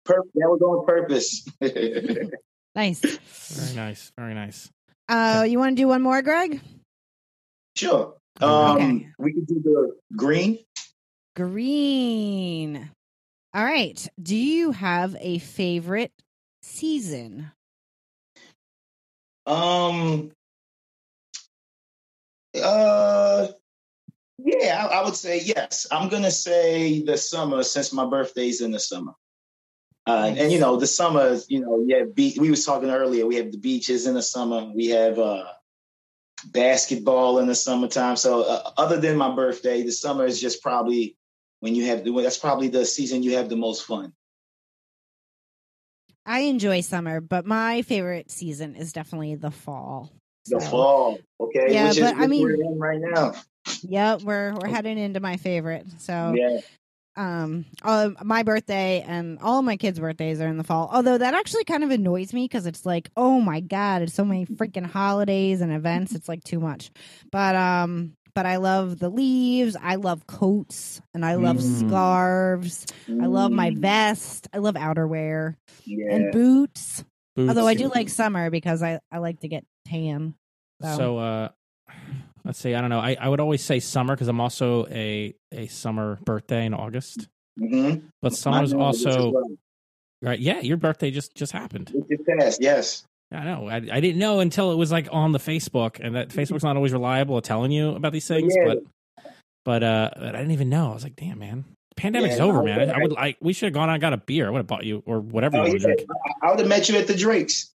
Pur- 0.05 0.21
that 0.35 0.47
was 0.49 0.61
on 0.61 0.85
purpose. 0.85 1.47
Nice. 2.75 2.99
Very 3.01 3.75
nice, 3.75 4.11
very 4.17 4.33
nice. 4.35 4.69
Uh, 5.09 5.43
you 5.47 5.57
want 5.57 5.75
to 5.75 5.81
do 5.81 5.87
one 5.87 6.03
more, 6.03 6.21
Greg? 6.21 6.61
sure. 7.75 8.15
Um, 8.39 8.77
Okay. 8.77 9.07
We 9.17 9.33
could 9.33 9.47
do 9.47 9.59
the 9.61 9.95
green. 10.15 10.59
Green. 11.35 12.91
All 13.53 13.63
right. 13.63 14.07
Do 14.21 14.35
you 14.35 14.71
have 14.71 15.15
a 15.19 15.39
favorite 15.39 16.11
season? 16.61 17.51
Um. 19.47 20.31
Uh. 22.55 23.47
Yeah, 24.37 24.87
I, 24.89 24.99
I 24.99 25.03
would 25.03 25.15
say 25.15 25.41
yes. 25.41 25.87
I'm 25.91 26.07
gonna 26.09 26.31
say 26.31 27.01
the 27.01 27.17
summer 27.17 27.63
since 27.63 27.91
my 27.91 28.05
birthday's 28.05 28.61
in 28.61 28.71
the 28.71 28.79
summer. 28.79 29.13
Uh, 30.07 30.33
and 30.37 30.51
you 30.51 30.59
know, 30.59 30.75
the 30.77 30.87
summer, 30.87 31.37
you 31.47 31.59
know, 31.59 31.83
yeah. 31.85 32.03
Be- 32.11 32.37
we 32.39 32.49
was 32.49 32.65
talking 32.65 32.89
earlier. 32.89 33.25
We 33.27 33.35
have 33.35 33.51
the 33.51 33.57
beaches 33.57 34.07
in 34.07 34.15
the 34.15 34.21
summer. 34.23 34.71
We 34.73 34.87
have 34.87 35.19
uh, 35.19 35.43
basketball 36.47 37.39
in 37.39 37.47
the 37.47 37.55
summertime. 37.55 38.15
So, 38.15 38.41
uh, 38.43 38.71
other 38.77 38.97
than 38.99 39.17
my 39.17 39.35
birthday, 39.35 39.83
the 39.83 39.91
summer 39.91 40.25
is 40.25 40.41
just 40.41 40.63
probably 40.63 41.15
when 41.59 41.75
you 41.75 41.85
have 41.87 42.03
the. 42.03 42.11
That's 42.21 42.37
probably 42.37 42.69
the 42.69 42.85
season 42.85 43.23
you 43.23 43.35
have 43.37 43.49
the 43.49 43.55
most 43.55 43.85
fun. 43.85 44.13
I 46.25 46.41
enjoy 46.41 46.81
summer, 46.81 47.21
but 47.21 47.45
my 47.45 47.81
favorite 47.81 48.29
season 48.31 48.75
is 48.75 48.93
definitely 48.93 49.35
the 49.35 49.51
fall. 49.51 50.11
The 50.45 50.59
fall, 50.59 51.19
okay, 51.39 51.73
Yeah, 51.73 51.89
which 51.89 51.97
is 51.97 52.03
but 52.11 52.17
I 52.17 52.27
mean- 52.27 52.43
we're 52.43 52.53
in 52.61 52.79
right 52.79 52.99
now. 52.99 53.33
Yep, 53.83 54.21
we're 54.23 54.53
we're 54.55 54.67
heading 54.67 54.97
into 54.97 55.19
my 55.19 55.37
favorite. 55.37 55.85
So 55.99 56.33
Yeah, 56.35 56.59
um 57.15 57.65
uh, 57.83 58.09
my 58.23 58.43
birthday 58.43 59.01
and 59.05 59.39
all 59.39 59.61
my 59.61 59.77
kids' 59.77 59.99
birthdays 59.99 60.39
are 60.41 60.47
in 60.47 60.57
the 60.57 60.63
fall. 60.63 60.89
Although 60.91 61.17
that 61.17 61.33
actually 61.33 61.63
kind 61.65 61.83
of 61.83 61.89
annoys 61.91 62.33
me 62.33 62.45
because 62.45 62.65
it's 62.65 62.85
like, 62.85 63.09
oh 63.17 63.41
my 63.41 63.59
god, 63.59 64.01
it's 64.03 64.13
so 64.13 64.23
many 64.25 64.45
freaking 64.45 64.85
holidays 64.85 65.61
and 65.61 65.71
events. 65.73 66.13
It's 66.15 66.29
like 66.29 66.43
too 66.43 66.59
much. 66.59 66.91
But 67.31 67.55
um, 67.55 68.15
but 68.35 68.45
I 68.45 68.57
love 68.57 68.99
the 68.99 69.09
leaves. 69.09 69.75
I 69.81 69.95
love 69.95 70.27
coats 70.27 71.01
and 71.13 71.25
I 71.25 71.35
love 71.35 71.57
Mm. 71.57 71.87
scarves. 71.87 72.85
I 73.21 73.25
love 73.25 73.51
my 73.51 73.71
Mm, 73.71 73.77
vest. 73.79 74.47
I 74.53 74.59
love 74.59 74.75
outerwear 74.75 75.55
yeah. 75.85 76.15
and 76.15 76.31
boots. 76.31 77.03
Boots. 77.35 77.49
Although 77.49 77.67
I 77.67 77.73
do 77.73 77.89
like 77.89 78.09
summer 78.09 78.49
because 78.49 78.81
I 78.83 78.99
I 79.11 79.17
like 79.17 79.41
to 79.41 79.47
get 79.47 79.65
tan. 79.85 80.35
So, 80.81 80.97
So 80.97 81.17
uh 81.17 81.49
let's 82.45 82.59
see, 82.59 82.75
I 82.75 82.81
don't 82.81 82.89
know. 82.89 82.99
I, 82.99 83.15
I 83.19 83.27
would 83.29 83.39
always 83.39 83.63
say 83.63 83.79
summer 83.79 84.15
because 84.15 84.27
I'm 84.27 84.39
also 84.41 84.85
a 84.87 85.33
a 85.51 85.67
summer 85.67 86.19
birthday 86.25 86.65
in 86.65 86.73
August. 86.73 87.27
Mm-hmm. 87.59 88.05
But 88.21 88.33
summer's 88.33 88.73
also 88.73 89.33
right. 90.21 90.39
Yeah, 90.39 90.59
your 90.61 90.77
birthday 90.77 91.11
just 91.11 91.35
just 91.35 91.51
happened. 91.51 91.91
It 92.09 92.21
passed, 92.39 92.61
yes. 92.61 93.03
I 93.31 93.43
know. 93.43 93.67
I, 93.67 93.75
I 93.75 93.99
didn't 93.99 94.17
know 94.17 94.39
until 94.39 94.71
it 94.71 94.75
was 94.75 94.91
like 94.91 95.07
on 95.11 95.33
the 95.33 95.39
Facebook, 95.39 95.99
and 95.99 96.15
that 96.15 96.29
Facebook's 96.29 96.63
not 96.63 96.75
always 96.75 96.93
reliable 96.93 97.37
at 97.37 97.43
telling 97.43 97.71
you 97.71 97.89
about 97.91 98.11
these 98.11 98.27
things. 98.27 98.53
Yeah. 98.57 98.73
But 98.73 98.83
but 99.65 99.83
uh, 99.83 100.09
I 100.17 100.31
didn't 100.31 100.51
even 100.51 100.69
know. 100.69 100.89
I 100.91 100.93
was 100.95 101.03
like, 101.03 101.15
damn, 101.15 101.37
man, 101.37 101.65
pandemic's 101.95 102.37
Yeah, 102.37 102.43
over, 102.45 102.63
man. 102.63 102.89
I, 102.89 102.93
I 102.93 102.97
would 103.01 103.11
like 103.11 103.37
we 103.41 103.53
should 103.53 103.67
have 103.67 103.73
gone 103.73 103.89
out 103.89 103.93
and 103.93 104.01
got 104.01 104.13
a 104.13 104.17
beer. 104.17 104.47
I 104.47 104.49
would 104.49 104.59
have 104.59 104.67
bought 104.67 104.83
you 104.85 105.03
or 105.05 105.19
whatever 105.19 105.57
you 105.57 105.63
Oh, 105.63 105.65
yeah. 105.67 105.77
drink. 105.77 105.99
I, 106.41 106.47
I 106.47 106.49
would 106.51 106.59
have 106.59 106.67
met 106.67 106.89
you 106.89 106.97
at 106.97 107.05
the 107.07 107.15
Drakes. 107.15 107.69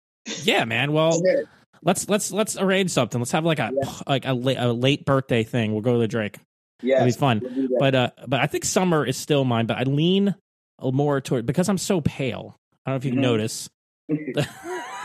Yeah, 0.44 0.64
man. 0.64 0.92
Well, 0.92 1.20
Yeah. 1.24 1.42
Let's 1.82 2.08
let's 2.08 2.32
let's 2.32 2.56
arrange 2.56 2.90
something. 2.90 3.20
Let's 3.20 3.32
have 3.32 3.44
like 3.44 3.58
a 3.58 3.70
Yeah. 3.74 3.90
like 4.06 4.24
a, 4.26 4.32
la- 4.34 4.54
a 4.56 4.72
late 4.72 5.04
birthday 5.04 5.44
thing. 5.44 5.72
We'll 5.72 5.82
go 5.82 5.94
to 5.94 5.98
the 5.98 6.08
Drake. 6.08 6.38
Yeah, 6.82 6.96
It'll 6.96 7.06
be 7.06 7.12
fun. 7.12 7.40
we'll. 7.42 7.68
But 7.78 7.94
uh, 7.94 8.10
but 8.26 8.40
I 8.40 8.46
think 8.46 8.64
summer 8.64 9.04
is 9.06 9.16
still 9.16 9.44
mine. 9.44 9.66
But 9.66 9.78
I 9.78 9.82
lean 9.84 10.34
more 10.82 11.20
toward 11.20 11.46
because 11.46 11.68
I'm 11.68 11.78
so 11.78 12.00
pale. 12.00 12.56
I 12.84 12.90
don't 12.90 12.94
know 12.94 13.08
if 13.08 13.14
you 13.14 13.18
Mhm. 13.20 13.22
notice. 13.22 13.70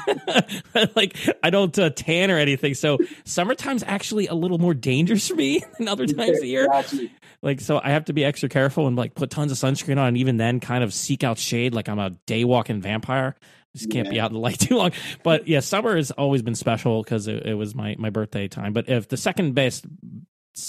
like 0.96 1.18
I 1.44 1.50
don't 1.50 1.78
uh, 1.78 1.90
tan 1.90 2.32
or 2.32 2.38
anything, 2.38 2.74
so 2.74 2.98
summertime's 3.26 3.84
actually 3.84 4.28
a 4.28 4.34
little 4.34 4.58
more 4.58 4.74
dangerous 4.74 5.28
for 5.28 5.36
me 5.36 5.62
than 5.78 5.88
other 5.88 6.06
times 6.06 6.38
of 6.38 6.42
the 6.42 6.48
year. 6.48 6.68
Like, 7.42 7.62
so 7.62 7.80
I 7.84 7.90
have 7.92 8.06
to 8.06 8.14
be 8.14 8.24
extra 8.26 8.50
careful 8.50 8.88
and 8.88 8.96
like 8.96 9.16
put 9.16 9.30
tons 9.30 9.52
of 9.52 9.58
sunscreen 9.58 9.98
on, 9.98 10.08
and 10.10 10.18
even 10.18 10.38
then, 10.38 10.60
kind 10.60 10.84
of 10.84 10.94
seek 10.94 11.24
out 11.24 11.38
shade. 11.38 11.74
Like 11.74 11.90
I'm 11.90 12.00
a 12.00 12.12
day 12.26 12.44
walking 12.46 12.82
vampire. 12.82 13.36
Just 13.78 13.92
can't 13.92 14.10
be 14.10 14.20
out 14.20 14.32
in 14.32 14.36
the 14.36 14.40
light 14.40 14.60
too 14.60 14.76
long. 14.76 14.92
But 15.24 15.48
yeah, 15.48 15.60
summer 15.60 15.96
has 15.96 16.12
always 16.12 16.42
been 16.42 16.56
special 16.56 17.04
because 17.04 17.28
it, 17.28 17.46
it 17.46 17.54
was 17.54 17.76
my 17.76 17.96
my 17.98 18.10
birthday 18.10 18.48
time. 18.48 18.74
But 18.74 18.90
if 18.90 19.08
the 19.08 19.18
second 19.18 19.54
best, 19.54 19.86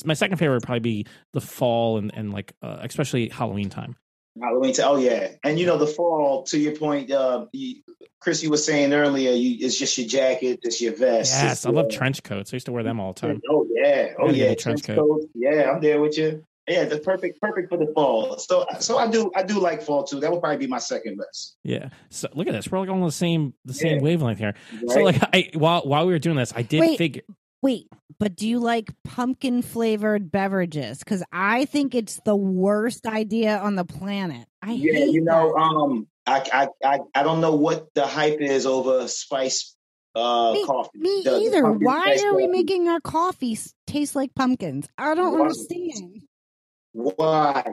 my 0.04 0.14
second 0.14 0.36
favorite 0.36 0.56
would 0.56 0.64
probably 0.64 0.80
be 0.80 1.06
the 1.32 1.40
fall 1.40 1.98
and 1.98 2.12
and 2.14 2.32
like 2.32 2.52
uh, 2.62 2.78
especially 2.82 3.28
Halloween 3.28 3.70
time. 3.70 3.96
Halloween. 4.40 4.72
T- 4.72 4.82
oh 4.82 4.96
yeah, 4.96 5.32
and 5.42 5.58
you 5.58 5.66
know 5.66 5.78
the 5.78 5.86
fall. 5.86 6.44
To 6.44 6.58
your 6.58 6.76
point, 6.76 7.10
uh, 7.10 7.46
you, 7.52 7.82
Chris, 8.20 8.42
you 8.42 8.50
was 8.50 8.64
saying 8.64 8.92
earlier, 8.92 9.32
you, 9.32 9.64
it's 9.66 9.78
just 9.78 9.96
your 9.98 10.06
jacket, 10.06 10.60
it's 10.62 10.80
your 10.80 10.94
vest. 10.94 11.32
Yes, 11.34 11.66
I 11.66 11.70
love 11.70 11.90
trench 11.90 12.22
coats. 12.22 12.52
I 12.52 12.56
used 12.56 12.66
to 12.66 12.72
wear 12.72 12.82
them 12.82 13.00
all 13.00 13.12
the 13.12 13.20
time. 13.20 13.40
Oh 13.50 13.66
yeah, 13.74 14.12
oh 14.18 14.30
yeah, 14.30 14.54
trench 14.54 14.82
trench 14.82 14.86
coat. 14.86 14.96
coat. 14.96 15.30
Yeah, 15.34 15.70
I'm 15.70 15.80
there 15.80 16.00
with 16.00 16.16
you. 16.18 16.44
Yeah, 16.68 16.84
the 16.84 16.98
perfect, 16.98 17.40
perfect 17.40 17.68
for 17.70 17.78
the 17.78 17.90
fall. 17.94 18.36
So, 18.38 18.66
so 18.78 18.98
I 18.98 19.08
do, 19.10 19.30
I 19.34 19.42
do 19.42 19.58
like 19.58 19.82
fall 19.82 20.04
too. 20.04 20.20
That 20.20 20.30
would 20.30 20.40
probably 20.40 20.58
be 20.58 20.66
my 20.66 20.78
second 20.78 21.16
best. 21.18 21.56
Yeah. 21.64 21.88
So 22.10 22.28
look 22.34 22.46
at 22.46 22.52
this. 22.52 22.70
We're 22.70 22.80
like 22.80 22.88
on 22.90 23.00
the 23.00 23.10
same 23.10 23.54
the 23.64 23.74
same 23.74 23.96
Yeah. 23.96 24.02
wavelength 24.02 24.38
here. 24.38 24.54
Right? 24.72 24.90
So 24.90 25.00
like 25.00 25.20
I 25.34 25.50
while 25.54 25.82
while 25.82 26.06
we 26.06 26.12
were 26.12 26.18
doing 26.18 26.36
this, 26.36 26.52
I 26.54 26.62
did 26.62 26.80
Wait. 26.80 26.98
figure. 26.98 27.22
Wait, 27.60 27.88
but 28.20 28.36
do 28.36 28.46
you 28.46 28.60
like 28.60 28.90
pumpkin 29.02 29.62
flavored 29.62 30.30
beverages? 30.30 31.00
Because 31.00 31.24
I 31.32 31.64
think 31.64 31.92
it's 31.94 32.20
the 32.24 32.36
worst 32.36 33.04
idea 33.04 33.58
on 33.58 33.74
the 33.74 33.84
planet. 33.84 34.46
I 34.62 34.72
yeah, 34.74 34.92
hate 34.92 35.10
you 35.10 35.22
know, 35.22 35.52
that. 35.56 35.60
um, 35.60 36.06
I, 36.24 36.44
I, 36.52 36.68
I, 36.84 36.98
I 37.16 37.22
don't 37.24 37.40
know 37.40 37.56
what 37.56 37.92
the 37.94 38.06
hype 38.06 38.40
is 38.40 38.64
over 38.64 39.08
spice 39.08 39.74
uh 40.14 40.52
Me- 40.52 40.64
coffee. 40.66 40.98
Me 41.00 41.22
The- 41.24 41.30
the 41.32 41.36
either. 41.40 41.62
pumpkin 41.62 41.84
Why 41.84 42.02
spice 42.04 42.24
are 42.24 42.34
we 42.36 42.42
coffee. 42.46 42.52
making 42.58 42.88
our 42.88 43.00
coffee 43.00 43.58
taste 43.88 44.14
like 44.14 44.34
pumpkins? 44.36 44.86
I 44.96 45.16
don't 45.16 45.32
Why? 45.34 45.40
understand. 45.40 46.22
Why? 46.98 47.64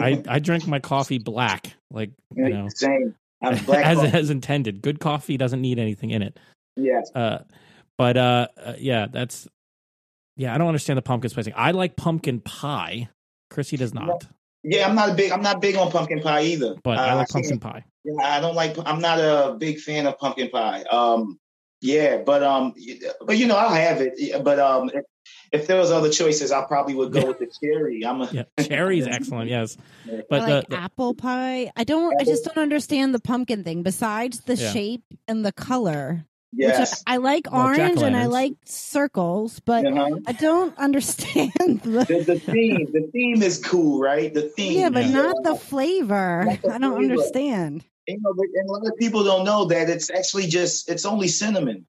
I 0.00 0.22
I 0.28 0.38
drink 0.38 0.66
my 0.66 0.78
coffee 0.78 1.18
black, 1.18 1.74
like 1.90 2.10
you 2.34 2.48
know, 2.48 2.68
Same. 2.74 3.14
I'm 3.42 3.56
black. 3.66 3.84
as 3.84 3.98
coffee. 3.98 4.16
as 4.18 4.30
intended. 4.30 4.80
Good 4.80 4.98
coffee 4.98 5.36
doesn't 5.36 5.60
need 5.60 5.78
anything 5.78 6.10
in 6.10 6.22
it. 6.22 6.38
Yes. 6.76 7.10
Uh, 7.14 7.40
but 7.98 8.16
uh, 8.16 8.48
uh, 8.62 8.74
yeah, 8.78 9.06
that's 9.12 9.46
yeah. 10.36 10.54
I 10.54 10.58
don't 10.58 10.68
understand 10.68 10.96
the 10.96 11.02
pumpkin 11.02 11.28
spice 11.30 11.44
thing. 11.44 11.54
I 11.56 11.72
like 11.72 11.96
pumpkin 11.96 12.40
pie. 12.40 13.08
Chrissy 13.50 13.76
does 13.76 13.94
not, 13.94 14.26
Yeah, 14.64 14.88
I'm 14.88 14.94
not 14.96 15.10
a 15.10 15.14
big. 15.14 15.30
I'm 15.32 15.42
not 15.42 15.60
big 15.60 15.76
on 15.76 15.90
pumpkin 15.90 16.20
pie 16.20 16.42
either. 16.42 16.76
but 16.82 16.98
I 16.98 17.10
Uh, 17.10 17.16
like 17.16 17.28
pumpkin 17.28 17.60
pie. 17.60 17.84
Yeah, 18.04 18.14
I 18.24 18.40
don't 18.40 18.54
like. 18.54 18.76
I'm 18.86 19.00
not 19.00 19.18
a 19.18 19.54
big 19.58 19.80
fan 19.80 20.06
of 20.06 20.18
pumpkin 20.18 20.48
pie. 20.48 20.82
Um, 20.90 21.38
yeah, 21.82 22.18
but 22.18 22.42
um, 22.42 22.72
but 23.26 23.36
you 23.36 23.46
know, 23.46 23.56
I'll 23.56 23.74
have 23.74 24.00
it. 24.00 24.14
But 24.42 24.58
um, 24.58 24.90
if, 25.52 25.62
if 25.62 25.66
there 25.66 25.78
was 25.78 25.90
other 25.90 26.10
choices, 26.10 26.52
I 26.52 26.64
probably 26.64 26.94
would 26.94 27.12
go 27.12 27.26
with 27.26 27.38
the 27.38 27.46
cherry. 27.46 28.04
I'm 28.04 28.20
a 28.22 28.30
Yeah, 28.32 28.44
cherry 28.62 28.98
is 28.98 29.06
excellent. 29.06 29.50
Yes, 29.50 29.76
but 30.28 30.42
I 30.42 30.46
the, 30.48 30.54
like 30.56 30.68
the 30.68 30.76
apple 30.76 31.14
pie. 31.14 31.70
I 31.76 31.84
don't. 31.84 32.14
I 32.20 32.24
just 32.24 32.44
don't 32.44 32.58
understand 32.58 33.14
the 33.14 33.20
pumpkin 33.20 33.64
thing. 33.64 33.82
Besides 33.82 34.40
the 34.40 34.56
Yeah. 34.56 34.70
shape 34.72 35.02
and 35.28 35.44
the 35.44 35.52
color, 35.52 36.26
yes. 36.52 36.78
which 36.92 36.98
I, 37.06 37.14
I 37.14 37.16
like 37.18 37.46
Well, 37.50 37.66
orange 37.66 38.02
and 38.02 38.16
I 38.16 38.26
like 38.26 38.54
circles, 38.64 39.60
but 39.60 39.84
Uh-huh. 39.86 40.18
I 40.26 40.32
don't 40.32 40.76
understand 40.78 41.52
the. 41.82 42.04
The, 42.08 42.24
the 42.26 42.40
theme, 42.52 42.86
the 42.92 43.08
theme 43.12 43.42
is 43.42 43.58
cool, 43.64 44.00
right? 44.00 44.32
The 44.32 44.42
theme. 44.42 44.78
Yeah, 44.78 44.90
but 44.90 45.04
Yeah. 45.04 45.12
not 45.12 45.36
the 45.42 45.54
flavor. 45.54 46.44
Not 46.46 46.62
the 46.62 46.72
I 46.74 46.78
don't 46.78 46.96
flavor. 46.96 47.12
understand. 47.12 47.84
You 48.08 48.18
know, 48.20 48.30
and 48.38 48.68
a 48.68 48.72
lot 48.72 48.86
of 48.86 48.96
people 48.98 49.24
don't 49.24 49.44
know 49.44 49.64
that 49.64 49.90
it's 49.90 50.10
actually 50.10 50.46
just 50.46 50.88
it's 50.88 51.04
only 51.04 51.26
cinnamon. 51.26 51.86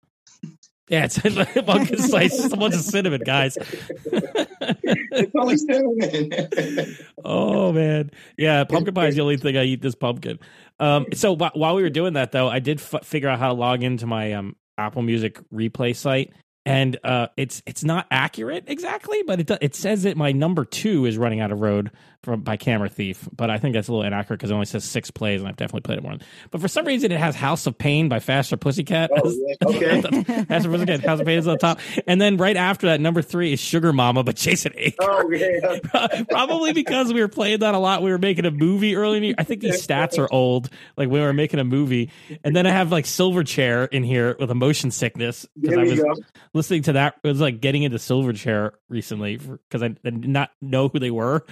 Yeah, 0.90 1.06
it's 1.06 1.20
pumpkin 1.20 1.98
spice. 2.00 2.34
It's 2.46 2.54
a 2.54 2.58
bunch 2.58 2.76
of 2.76 2.82
cinnamon, 2.82 3.22
guys. 3.26 3.58
it's 3.62 5.32
only 5.40 5.58
cinnamon. 5.58 6.98
oh 7.26 7.72
man, 7.74 8.12
yeah, 8.38 8.64
pumpkin 8.64 8.94
pie 8.94 9.08
is 9.08 9.16
the 9.16 9.22
only 9.22 9.38
thing 9.38 9.58
I 9.58 9.64
eat 9.64 9.82
this 9.82 9.96
pumpkin. 9.96 10.40
Um, 10.80 11.08
so 11.14 11.36
wh- 11.36 11.56
while 11.56 11.76
we 11.76 11.82
were 11.82 11.90
doing 11.90 12.14
that 12.14 12.32
though, 12.32 12.48
I 12.48 12.60
did 12.60 12.80
f- 12.80 13.04
figure 13.06 13.30
out 13.30 13.40
how 13.40 13.48
to 13.48 13.54
log 13.54 13.84
into 13.84 14.06
my 14.06 14.34
um 14.34 14.56
Apple 14.78 15.02
Music 15.02 15.40
replay 15.52 15.96
site, 15.96 16.32
and 16.66 16.98
uh, 17.04 17.28
it's 17.36 17.62
it's 17.66 17.84
not 17.84 18.08
accurate 18.12 18.66
exactly, 18.68 19.24
but 19.24 19.40
it 19.40 19.48
do- 19.48 19.58
it 19.60 19.76
says 19.76 20.04
that 20.04 20.18
my 20.18 20.32
number 20.32 20.66
two 20.66 21.06
is 21.06 21.18
running 21.18 21.40
out 21.40 21.52
of 21.52 21.60
road 21.60 21.92
from 22.24 22.42
by 22.42 22.58
Camera 22.58 22.90
Thief, 22.90 23.28
but 23.36 23.50
I 23.50 23.58
think 23.58 23.74
that's 23.74 23.88
a 23.88 23.92
little 23.92 24.06
inaccurate 24.06 24.38
because 24.38 24.52
it 24.52 24.54
only 24.54 24.66
says 24.66 24.84
six 24.84 25.12
plays, 25.12 25.42
and 25.42 25.48
I've 25.48 25.56
definitely 25.56 25.82
played 25.82 26.00
it 26.00 26.02
more. 26.02 26.18
But 26.52 26.62
for 26.62 26.68
some 26.68 26.86
reason, 26.86 27.12
it 27.12 27.20
has 27.20 27.36
House 27.36 27.68
of 27.68 27.78
Pain 27.78 28.10
by 28.10 28.20
Faster 28.20 28.58
Pussycat. 28.58 29.12
Oh, 29.16 29.30
yeah. 29.30 29.56
Okay. 29.68 30.02
Faster 30.46 30.70
Pussycat, 30.70 31.04
House 31.04 31.20
of 31.20 31.26
Pain 31.26 31.40
is 31.40 31.48
on 31.48 31.58
top, 31.58 31.80
and 32.06 32.20
then 32.20 32.38
right 32.38 32.56
after 32.56 32.88
that, 32.88 33.02
number 33.02 33.22
three 33.22 33.54
is 33.54 33.60
Sugar 33.60 33.94
Mama 33.94 34.24
by 34.24 34.32
Jason 34.32 34.74
Aker. 34.74 34.96
Oh 35.02 35.30
yeah. 35.32 36.24
Probably 36.30 36.74
because 36.74 37.14
we 37.14 37.22
were 37.22 37.28
playing 37.28 37.60
that 37.60 37.76
a 37.76 37.80
lot. 37.80 38.02
We 38.02 38.12
were 38.12 38.18
making 38.18 38.46
a 38.46 38.52
movie 38.52 38.96
early 38.96 39.18
in 39.18 39.22
the 39.22 39.28
year. 39.28 39.36
I 39.38 39.44
think 39.44 39.62
these 39.62 39.86
stats 39.86 40.18
are 40.18 40.28
old. 40.32 40.70
Like 40.96 41.10
we 41.10 41.20
were 41.20 41.34
making 41.34 41.60
a 41.60 41.64
movie, 41.64 42.12
and 42.44 42.56
then 42.56 42.66
I 42.66 42.72
have 42.72 42.92
like 42.92 43.06
Silverchair 43.06 43.88
in 43.92 44.04
here 44.04 44.36
with 44.40 44.52
a 44.52 44.56
motion 44.56 44.92
sickness 44.92 45.46
because 45.60 45.78
I 45.78 45.84
was 45.84 46.00
go. 46.00 46.16
listening 46.54 46.84
to 46.84 46.94
that. 46.94 47.16
It 47.24 47.28
was 47.28 47.42
like 47.42 47.62
getting 47.62 47.84
into 47.84 47.98
Silverchair 47.98 48.72
recently 48.90 49.38
because 49.38 49.84
I 49.84 49.90
did 49.90 50.28
not 50.28 50.52
know 50.62 50.88
who 50.88 51.00
they 51.00 51.12
were 51.12 51.46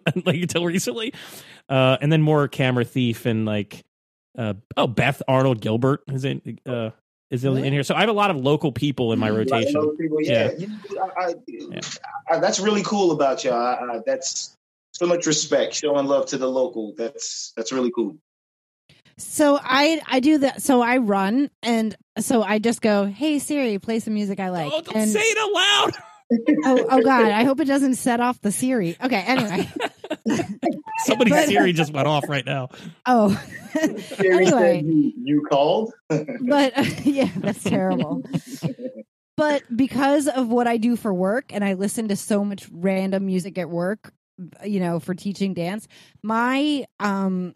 like 0.24 0.42
until 0.42 0.64
recently. 0.64 1.12
Uh, 1.68 1.96
and 2.00 2.10
then 2.12 2.22
more 2.22 2.48
Camera 2.48 2.84
Thief 2.84 3.26
and 3.26 3.46
like 3.46 3.82
uh, 4.38 4.54
oh 4.76 4.86
Beth 4.86 5.22
Arnold 5.28 5.60
Gilbert 5.60 6.02
is 6.08 6.24
in 6.24 6.58
uh, 6.66 6.90
is 7.30 7.44
in, 7.44 7.56
in 7.58 7.72
here. 7.72 7.82
So 7.82 7.94
I 7.94 8.00
have 8.00 8.08
a 8.08 8.14
lot 8.14 8.30
of 8.30 8.36
local 8.36 8.72
people 8.72 9.12
in 9.12 9.18
my 9.18 9.30
rotation. 9.30 9.96
people, 9.96 10.20
yeah. 10.20 10.50
Yeah. 10.50 10.58
You 10.58 10.66
know, 10.68 11.10
I, 11.18 11.34
I, 11.34 12.34
I, 12.36 12.38
that's 12.38 12.60
really 12.60 12.82
cool 12.82 13.12
about 13.12 13.42
y'all. 13.44 13.54
I, 13.54 13.96
I, 13.96 14.00
that's 14.04 14.56
so 14.92 15.06
much 15.06 15.26
respect, 15.26 15.74
showing 15.74 16.06
love 16.06 16.26
to 16.26 16.38
the 16.38 16.48
local. 16.48 16.94
That's 16.96 17.52
that's 17.56 17.72
really 17.72 17.90
cool. 17.90 18.16
So 19.18 19.58
I 19.62 20.00
I 20.06 20.20
do 20.20 20.38
that. 20.38 20.62
So 20.62 20.82
I 20.82 20.98
run, 20.98 21.50
and 21.62 21.96
so 22.18 22.42
I 22.42 22.58
just 22.58 22.80
go, 22.80 23.06
"Hey 23.06 23.38
Siri, 23.38 23.78
play 23.78 23.98
some 23.98 24.14
music 24.14 24.40
I 24.40 24.50
like." 24.50 24.72
oh, 24.72 24.82
don't 24.82 24.96
and 24.96 25.10
say 25.10 25.20
it 25.20 25.38
out 25.38 25.52
loud. 25.52 26.02
Oh, 26.64 26.86
oh 26.90 27.02
God, 27.02 27.30
I 27.32 27.44
hope 27.44 27.60
it 27.60 27.66
doesn't 27.66 27.94
set 27.94 28.20
off 28.20 28.40
the 28.40 28.52
Siri. 28.52 28.96
Okay, 29.02 29.20
anyway. 29.26 29.68
Somebody's 31.04 31.34
But- 31.34 31.48
Siri 31.48 31.72
just 31.72 31.92
went 31.92 32.06
off 32.06 32.28
right 32.28 32.44
now. 32.44 32.68
Oh, 33.06 33.40
Siri 33.72 34.46
said 34.46 34.54
anyway, 34.54 34.82
you, 34.84 35.12
you 35.16 35.46
called. 35.50 35.92
but 36.08 36.72
yeah, 37.06 37.30
that's 37.36 37.62
terrible. 37.64 38.22
But 39.36 39.62
because 39.74 40.28
of 40.28 40.48
what 40.48 40.66
I 40.66 40.76
do 40.76 40.96
for 40.96 41.12
work, 41.12 41.52
and 41.52 41.64
I 41.64 41.74
listen 41.74 42.08
to 42.08 42.16
so 42.16 42.44
much 42.44 42.68
random 42.70 43.26
music 43.26 43.58
at 43.58 43.70
work, 43.70 44.12
you 44.64 44.80
know, 44.80 45.00
for 45.00 45.14
teaching 45.14 45.54
dance, 45.54 45.88
my 46.22 46.84
um, 47.00 47.54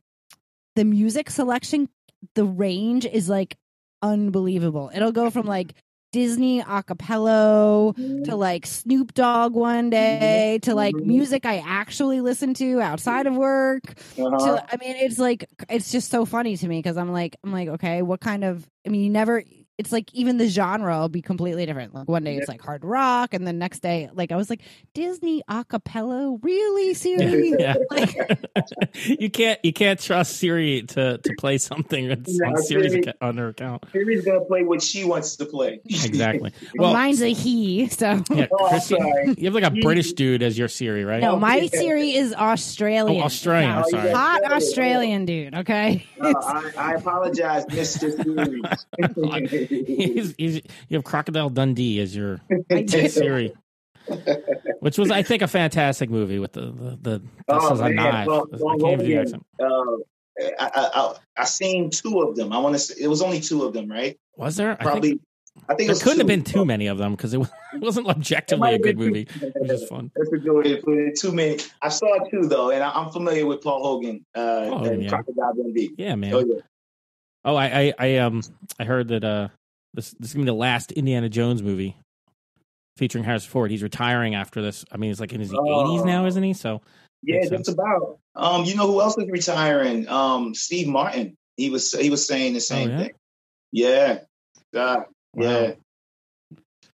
the 0.75 0.85
music 0.85 1.31
selection, 1.31 1.89
the 2.35 2.45
range 2.45 3.07
is 3.07 3.29
like 3.29 3.57
unbelievable. 4.03 4.91
It'll 4.95 5.13
go 5.13 5.31
from 5.31 5.47
like 5.47 5.75
Disney 6.17 6.63
acapella 6.63 7.95
to 8.25 8.37
like 8.37 8.65
Snoop 8.65 9.13
Dogg 9.13 9.53
one 9.53 9.91
day 9.91 10.59
to 10.63 10.75
like 10.75 10.95
music 10.95 11.45
I 11.45 11.59
actually 11.59 12.23
listen 12.23 12.55
to 12.55 12.81
outside 12.81 13.27
of 13.27 13.37
work. 13.37 13.83
Uh-huh. 14.19 14.39
So 14.39 14.59
I 14.73 14.79
mean, 14.79 14.97
it's 14.97 15.19
like 15.19 15.47
it's 15.69 15.93
just 15.93 16.11
so 16.11 16.25
funny 16.25 16.57
to 16.57 16.69
me 16.69 16.79
because 16.79 16.97
I'm 16.97 17.13
like 17.13 17.37
I'm 17.45 17.53
like 17.53 17.69
okay, 17.69 18.01
what 18.01 18.21
kind 18.21 18.45
of? 18.45 18.67
I 18.87 18.89
mean, 18.89 19.03
you 19.03 19.11
never. 19.11 19.45
It's 19.79 19.93
like 19.93 20.11
even 20.15 20.39
the 20.39 20.49
genre 20.49 21.01
will 21.01 21.11
be 21.11 21.21
completely 21.21 21.67
different. 21.67 21.95
Like 21.95 22.09
one 22.09 22.25
day 22.25 22.37
it's 22.39 22.49
like 22.49 22.63
hard 22.63 22.83
rock, 22.83 23.35
and 23.35 23.47
the 23.47 23.53
next 23.53 23.81
day, 23.81 24.09
like 24.15 24.33
I 24.33 24.37
was 24.37 24.49
like 24.49 24.63
Disney 24.95 25.43
acapella, 25.51 26.39
really 26.43 26.95
Siri? 26.95 27.51
Yeah. 27.59 27.75
Like, 27.91 28.17
you 29.21 29.29
can't 29.31 29.63
you 29.63 29.73
can't 29.75 30.01
trust 30.01 30.37
Siri 30.39 30.83
to 30.83 31.19
to 31.19 31.35
play 31.39 31.59
something 31.59 32.09
that's 32.09 32.39
No, 32.39 32.49
on 32.49 32.57
Siri's 32.63 32.93
Siri- 32.93 33.01
account, 33.03 33.17
on 33.21 33.37
her 33.37 33.49
account. 33.49 33.85
Siri's 33.93 34.25
gonna 34.25 34.41
play 34.47 34.63
what 34.63 34.83
she 34.83 35.05
wants 35.05 35.37
to 35.37 35.45
play. 35.45 35.81
Exactly. 35.85 36.53
Well, 36.79 36.95
mine's 36.95 37.21
a 37.21 37.33
he, 37.35 37.89
so 37.89 38.23
yeah, 38.33 38.47
Oh, 38.51 38.69
Christy, 38.69 38.97
sorry. 38.97 39.35
you 39.37 39.45
have 39.45 39.55
like 39.55 39.65
a 39.65 39.71
British 39.83 40.15
dude 40.15 40.43
as 40.43 40.57
your 40.59 40.69
Siri, 40.69 41.05
right? 41.05 41.21
no, 41.21 41.37
my 41.37 41.57
yeah. 41.57 41.69
Siri 41.81 42.15
is 42.15 42.33
Australian. 42.33 43.21
Oh, 43.21 43.25
Australian. 43.25 43.71
I'm 43.73 43.85
Oh, 43.87 43.91
sorry. 43.91 44.11
hot 44.13 44.43
Australian 44.53 45.27
dude. 45.27 45.55
Okay, 45.55 46.07
Uh, 46.19 46.33
I, 46.43 46.73
I 46.79 46.95
apologize, 46.95 47.67
Mister 47.69 48.11
Siri. 48.11 48.63
He's, 49.69 50.35
he's, 50.39 50.57
you 50.89 50.97
have 50.97 51.05
Crocodile 51.05 51.51
Dundee 51.51 52.01
as 52.01 52.15
your 52.15 52.41
I. 52.71 52.87
Siri, 52.87 53.55
which 54.81 54.99
was 54.99 55.11
I 55.11 55.23
think 55.23 55.43
a 55.43 55.49
fantastic 55.49 56.11
movie 56.11 56.39
with 56.39 56.53
the 56.53 56.63
the, 56.63 56.99
the 57.01 57.19
this 57.19 57.29
Oh, 57.49 57.73
is 57.75 57.81
a 57.81 57.85
man. 57.85 57.95
knife. 57.97 58.27
Well, 58.27 58.47
I 58.53 58.57
well, 58.59 58.77
can't 58.79 58.93
even 58.93 58.99
do 58.99 59.05
the 59.05 59.11
yeah. 59.13 59.21
accent. 59.21 59.47
uh, 59.61 59.65
I, 60.59 60.71
I, 60.75 60.91
I, 60.95 61.15
I 61.39 61.45
seen 61.45 61.91
two 61.91 62.21
of 62.21 62.37
them. 62.37 62.53
I 62.53 62.59
want 62.59 62.75
to. 62.75 62.79
say 62.79 62.95
It 63.01 63.09
was 63.09 63.23
only 63.23 63.41
two 63.41 63.65
of 63.65 63.73
them, 63.73 63.91
right? 63.91 64.19
Was 64.37 64.57
there? 64.57 64.73
I 64.73 64.85
Probably. 64.85 65.11
think 65.11 65.21
I 65.69 65.75
think, 65.75 65.81
it 65.81 65.85
there 65.85 65.89
was 65.95 66.03
couldn't 66.03 66.19
have 66.19 66.27
been 66.27 66.45
too 66.45 66.67
many 66.67 66.87
of 66.87 66.99
them 66.99 67.13
because 67.13 67.33
it, 67.33 67.39
was, 67.39 67.51
it 67.73 67.81
wasn't 67.81 68.07
objectively 68.09 68.75
a 68.75 68.79
good 68.79 68.99
movie. 68.99 69.27
It 69.41 69.55
was 69.59 69.71
just 69.71 69.89
fun. 69.89 70.11
That's 70.15 70.31
a 70.31 70.37
good 70.37 70.53
way 70.53 70.77
to 70.77 70.83
put 70.83 70.99
it. 70.99 71.19
Too 71.19 71.33
many. 71.33 71.59
I 71.81 71.89
saw 71.89 72.19
two 72.31 72.47
though, 72.47 72.71
and 72.71 72.83
I, 72.85 72.91
I'm 72.91 73.11
familiar 73.11 73.47
with 73.47 73.63
Paul 73.63 73.83
Hogan. 73.83 74.25
Uh, 74.35 74.67
Paul 74.69 74.79
Hogan, 74.79 74.93
and 74.93 75.03
yeah. 75.05 75.09
Crocodile 75.09 75.55
Dundee. 75.55 75.91
Yeah, 75.97 76.15
man. 76.15 76.35
Oh 76.35 76.41
yeah. 76.41 76.61
Oh, 77.47 77.55
I, 77.55 77.67
I, 77.67 77.95
I, 77.99 78.17
um, 78.19 78.43
I 78.79 78.85
heard 78.85 79.09
that 79.09 79.23
uh, 79.25 79.49
this 79.95 80.11
this 80.19 80.31
is 80.31 80.35
gonna 80.35 80.45
be 80.45 80.51
the 80.51 80.55
last 80.55 80.91
Indiana 80.93 81.29
Jones 81.29 81.63
movie 81.63 81.97
featuring 82.97 83.23
Harrison 83.25 83.51
Ford. 83.51 83.71
He's 83.71 83.83
retiring 83.85 84.35
after 84.35 84.61
this. 84.61 84.85
I 84.91 84.97
mean, 84.97 85.11
he's 85.11 85.21
like 85.21 85.33
in 85.33 85.41
his 85.41 85.55
Oh. 85.55 85.93
eighties 85.95 86.05
now, 86.05 86.27
isn't 86.27 86.43
he? 86.43 86.53
So 86.55 86.83
Yeah, 87.23 87.37
Makes 87.37 87.51
just 87.51 87.65
sense. 87.67 87.69
about. 87.69 88.19
Um, 88.35 88.65
you 88.65 88.75
know 88.75 88.87
who 88.89 89.01
else 89.01 89.17
is 89.17 89.29
retiring? 89.31 90.09
Um, 90.09 90.55
Steve 90.55 90.89
Martin. 90.89 91.37
He 91.57 91.71
was 91.71 91.93
he 91.93 92.11
was 92.11 92.27
saying 92.27 92.55
the 92.55 92.61
same 92.61 92.89
Oh, 92.89 92.93
yeah? 92.93 92.99
thing. 92.99 93.11
Yeah. 93.73 94.19
Uh, 94.75 95.01
yeah. 95.37 95.73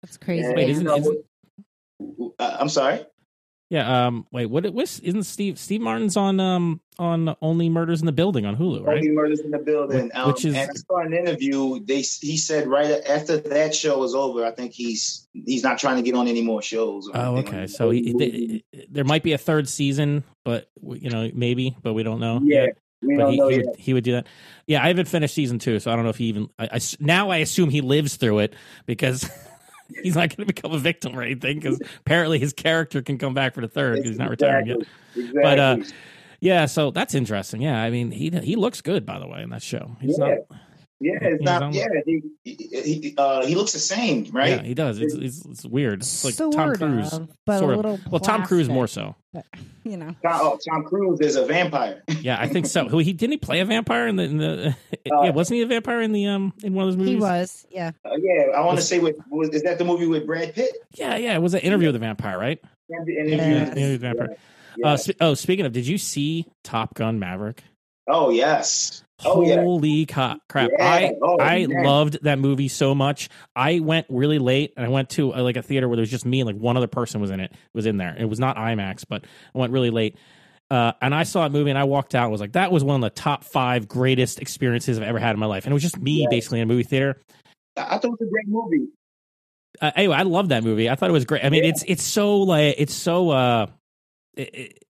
that's 0.03 0.17
crazy. 0.17 0.53
Wait, 0.55 0.71
isn't- 0.71 0.87
isn't- 0.89 1.25
uh, 2.39 2.57
I'm 2.61 2.69
sorry. 2.71 3.05
Yeah. 3.71 4.07
Um, 4.07 4.27
wait, 4.33 4.47
what? 4.47 4.65
What 4.73 4.85
isn't 5.03 5.25
Steve 5.25 5.59
Steve 5.59 5.81
Martin's 5.81 6.17
on 6.17 6.41
um 6.41 6.81
on 6.99 7.37
Only 7.41 7.69
Murders 7.69 8.01
in 8.01 8.07
the 8.07 8.13
Building 8.13 8.45
on 8.47 8.57
Hulu, 8.57 8.85
right? 8.85 8.97
Only 8.97 9.11
Murders 9.11 9.41
in 9.41 9.51
the 9.51 9.59
Building. 9.59 10.05
Which- 10.07 10.15
Um, 10.15 10.29
which 10.33 10.45
is- 10.45 10.55
and 10.55 10.71
I 10.71 10.75
saw 10.75 10.99
an 10.99 11.13
interview. 11.15 11.79
They 11.85 12.01
he 12.01 12.37
said 12.37 12.67
right 12.67 12.91
after 13.09 13.37
that 13.37 13.75
show 13.75 13.99
was 13.99 14.15
over, 14.15 14.45
I 14.45 14.51
think 14.51 14.73
he's 14.73 15.29
he's 15.33 15.63
not 15.63 15.79
trying 15.79 15.97
to 15.97 16.03
get 16.03 16.15
on 16.15 16.27
any 16.29 16.43
more 16.43 16.63
shows. 16.63 17.09
or 17.09 17.17
Oh, 17.17 17.37
okay. 17.39 17.67
So 17.67 17.91
he, 17.91 18.13
th- 18.15 18.63
there 18.91 19.05
might 19.05 19.23
be 19.23 19.33
a 19.33 19.39
third 19.39 19.69
season, 19.69 20.25
but 20.45 20.69
you 20.83 21.11
know 21.11 21.31
maybe, 21.35 21.77
but 21.83 21.93
we 21.95 22.03
don't 22.03 22.21
know. 22.21 22.41
yeah, 22.43 22.65
yet. 22.65 22.79
we 23.03 23.15
but 23.17 23.23
don't 23.23 23.33
he, 23.33 23.39
know 23.39 23.49
he, 23.49 23.57
would, 23.59 23.67
he 23.79 23.95
would 23.95 24.05
do 24.05 24.13
that. 24.13 24.27
Yeah, 24.67 24.83
I 24.83 24.89
haven't 24.89 25.07
finished 25.09 25.35
season 25.35 25.59
two, 25.59 25.79
so 25.79 25.91
I 25.93 25.95
don't 25.95 26.03
know 26.05 26.11
if 26.11 26.17
he 26.19 26.25
even. 26.27 26.49
I, 26.59 26.69
I 26.73 26.81
now 27.01 27.31
I 27.31 27.37
assume 27.39 27.71
he 27.71 27.81
lives 27.81 28.17
through 28.17 28.41
it 28.41 28.55
because 28.87 29.31
he's 30.03 30.15
not 30.15 30.29
going 30.35 30.47
to 30.49 30.53
become 30.53 30.73
a 30.73 30.79
victim 30.79 31.19
or 31.19 31.23
anything. 31.23 31.59
Because 31.59 31.81
apparently 32.01 32.39
his 32.39 32.53
character 32.53 33.03
can 33.03 33.19
come 33.19 33.35
back 33.35 33.55
for 33.55 33.61
the 33.61 33.69
third 33.69 33.97
because 33.97 34.11
he's 34.11 34.19
not 34.19 34.31
retiring 34.31 34.67
yet. 34.67 34.77
Exactly. 34.77 35.23
Exactly. 35.23 35.43
But, 35.43 35.59
uh, 35.59 35.77
Yeah, 36.41 36.67
so 36.67 36.91
that's 36.93 37.15
interesting. 37.15 37.61
Yeah, 37.61 37.83
I 37.83 37.91
mean 37.91 38.11
he 38.13 38.31
he 38.31 38.55
looks 38.57 38.81
good 38.81 39.05
by 39.05 39.19
the 39.19 39.27
way 39.27 39.43
in 39.43 39.51
that 39.51 39.63
show. 39.63 39.97
He's 40.01 40.17
Yeah. 40.19 40.37
not. 40.51 40.59
Yeah, 41.01 41.19
it's 41.21 41.43
not. 41.43 41.63
on- 41.63 41.73
Yeah, 41.73 41.87
he 42.05 42.23
he, 42.45 42.55
he, 42.55 43.15
uh, 43.17 43.47
he 43.47 43.55
looks 43.55 43.73
the 43.73 43.79
same, 43.79 44.27
right? 44.33 44.49
Yeah, 44.51 44.57
right? 44.57 44.65
he 44.67 44.75
does. 44.75 45.01
It's, 45.01 45.15
it's 45.15 45.45
it's 45.47 45.65
weird. 45.67 46.01
It's 46.01 46.25
like 46.25 46.35
sort 46.35 46.53
Tom 46.55 46.75
Cruise. 46.75 47.13
of, 47.13 47.29
but 47.47 47.59
sort 47.61 47.71
a 47.71 47.73
of. 47.73 47.77
little. 47.85 48.01
Well, 48.11 48.21
Tom 48.21 48.45
Cruise 48.45 48.67
plastic, 48.69 48.75
more 48.75 48.87
so. 48.87 49.15
You 49.85 49.97
know, 49.97 50.15
Tom, 50.23 50.41
oh, 50.43 50.59
Tom 50.69 50.85
Cruise 50.85 51.21
is 51.21 51.37
a 51.37 51.45
vampire. 51.47 52.03
Yeah, 52.21 52.39
I 52.41 52.49
think 52.49 52.67
so. 52.67 52.89
Who 52.89 52.99
he 52.99 53.13
didn't 53.13 53.33
he 53.33 53.37
play 53.39 53.61
a 53.61 53.65
vampire 53.65 54.09
in 54.09 54.17
the, 54.17 54.23
in 54.25 54.37
the 54.39 54.77
yeah 55.07 55.31
wasn't 55.31 55.57
he 55.59 55.63
a 55.63 55.67
vampire 55.67 56.01
in 56.01 56.13
the 56.13 56.27
um 56.27 56.53
in 56.65 56.75
one 56.75 56.89
of 56.89 56.93
those 56.93 56.97
movies? 56.99 57.15
he 57.15 57.21
was. 57.21 57.67
Yeah. 57.71 57.93
Uh, 58.05 58.11
yeah, 58.19 58.57
I 58.57 58.61
want 58.65 58.79
to 58.79 58.85
say 58.85 58.99
with 58.99 59.17
was, 59.31 59.51
is 59.51 59.63
that 59.63 59.79
the 59.79 59.85
movie 59.85 60.07
with 60.07 60.27
Brad 60.27 60.55
Pitt? 60.55 60.73
Yeah, 60.95 61.17
yeah. 61.17 61.35
It 61.35 61.43
was 61.43 61.55
an 61.55 61.61
interview 61.61 61.89
with 61.89 61.97
a 61.97 62.01
vampire, 62.01 62.39
right? 62.39 62.61
And, 62.91 63.07
Yeah. 63.09 63.25
Interview 63.35 63.83
with 63.93 63.95
a 63.95 63.99
vampire. 63.99 64.37
Yeah. 64.77 64.89
Uh, 64.89 64.97
sp- 64.99 65.19
oh, 65.21 65.35
speaking 65.35 65.67
of, 65.67 65.73
did 65.73 65.87
you 65.87 65.99
see 65.99 66.47
Top 66.65 66.95
Gun 66.95 67.19
Maverick? 67.19 67.63
Oh 68.09 68.31
yes. 68.31 69.03
Oh 69.25 69.43
yeah. 69.45 69.57
Holy 69.63 70.07
co- 70.07 70.37
crap! 70.49 70.71
Yeah. 70.79 70.85
I 70.89 71.13
Oh, 71.23 71.39
I 71.41 71.67
man. 71.67 71.85
loved 71.85 72.19
that 72.23 72.39
movie 72.39 72.69
so 72.69 72.95
much. 72.95 73.29
I 73.57 73.81
went 73.81 74.07
really 74.09 74.39
late, 74.39 74.75
and 74.77 74.87
I 74.87 74.89
went 74.89 75.11
to 75.11 75.35
uh, 75.35 75.43
like 75.43 75.57
a 75.57 75.63
theater 75.63 75.89
where 75.89 75.97
there 75.97 76.03
was 76.03 76.11
just 76.11 76.25
me 76.25 76.41
and 76.41 76.47
like 76.47 76.57
one 76.57 76.77
other 76.77 76.87
person 76.87 77.21
was 77.21 77.31
in 77.31 77.41
it. 77.41 77.53
Was 77.75 77.87
in 77.87 77.97
there. 77.97 78.15
It 78.17 78.27
was 78.27 78.39
not 78.39 78.57
IMAX, 78.57 79.05
but 79.09 79.25
I 79.55 79.59
went 79.59 79.73
really 79.73 79.91
late. 79.91 80.17
Uh, 80.71 80.93
and 81.01 81.15
I 81.15 81.23
saw 81.25 81.43
that 81.43 81.51
movie, 81.53 81.71
and 81.71 81.79
I 81.79 81.85
walked 81.85 82.15
out. 82.15 82.25
and 82.25 82.31
was 82.33 82.41
like, 82.43 82.53
that 82.53 82.71
was 82.71 82.85
one 82.85 82.95
of 82.97 83.01
the 83.01 83.11
top 83.11 83.43
five 83.43 83.89
greatest 83.89 84.39
experiences 84.41 84.99
I've 84.99 85.05
ever 85.05 85.19
had 85.19 85.33
in 85.33 85.41
my 85.41 85.47
life. 85.47 85.65
And 85.65 85.73
it 85.73 85.75
was 85.75 85.83
just 85.83 85.99
me, 85.99 86.21
Yeah. 86.23 86.27
basically, 86.31 86.61
in 86.61 86.65
a 86.65 86.67
movie 86.73 86.83
theater. 86.85 87.21
I 87.77 87.97
thought 87.99 88.05
it 88.05 88.11
was 88.11 88.21
a 88.21 88.31
great 88.31 88.47
movie. 88.47 88.87
uh, 89.81 89.91
anyway, 89.97 90.15
I 90.17 90.23
love 90.23 90.51
that 90.51 90.63
movie. 90.63 90.89
I 90.91 90.95
thought 90.95 91.09
it 91.11 91.13
was 91.15 91.25
great. 91.25 91.45
I 91.45 91.49
mean, 91.49 91.65
Yeah. 91.65 91.71
it's 91.71 91.85
it's 91.89 92.03
so 92.05 92.39
like 92.43 92.75
it's 92.79 92.95
so 92.95 93.31
uh, 93.31 93.67
it, 94.37 94.55
it- 94.55 94.83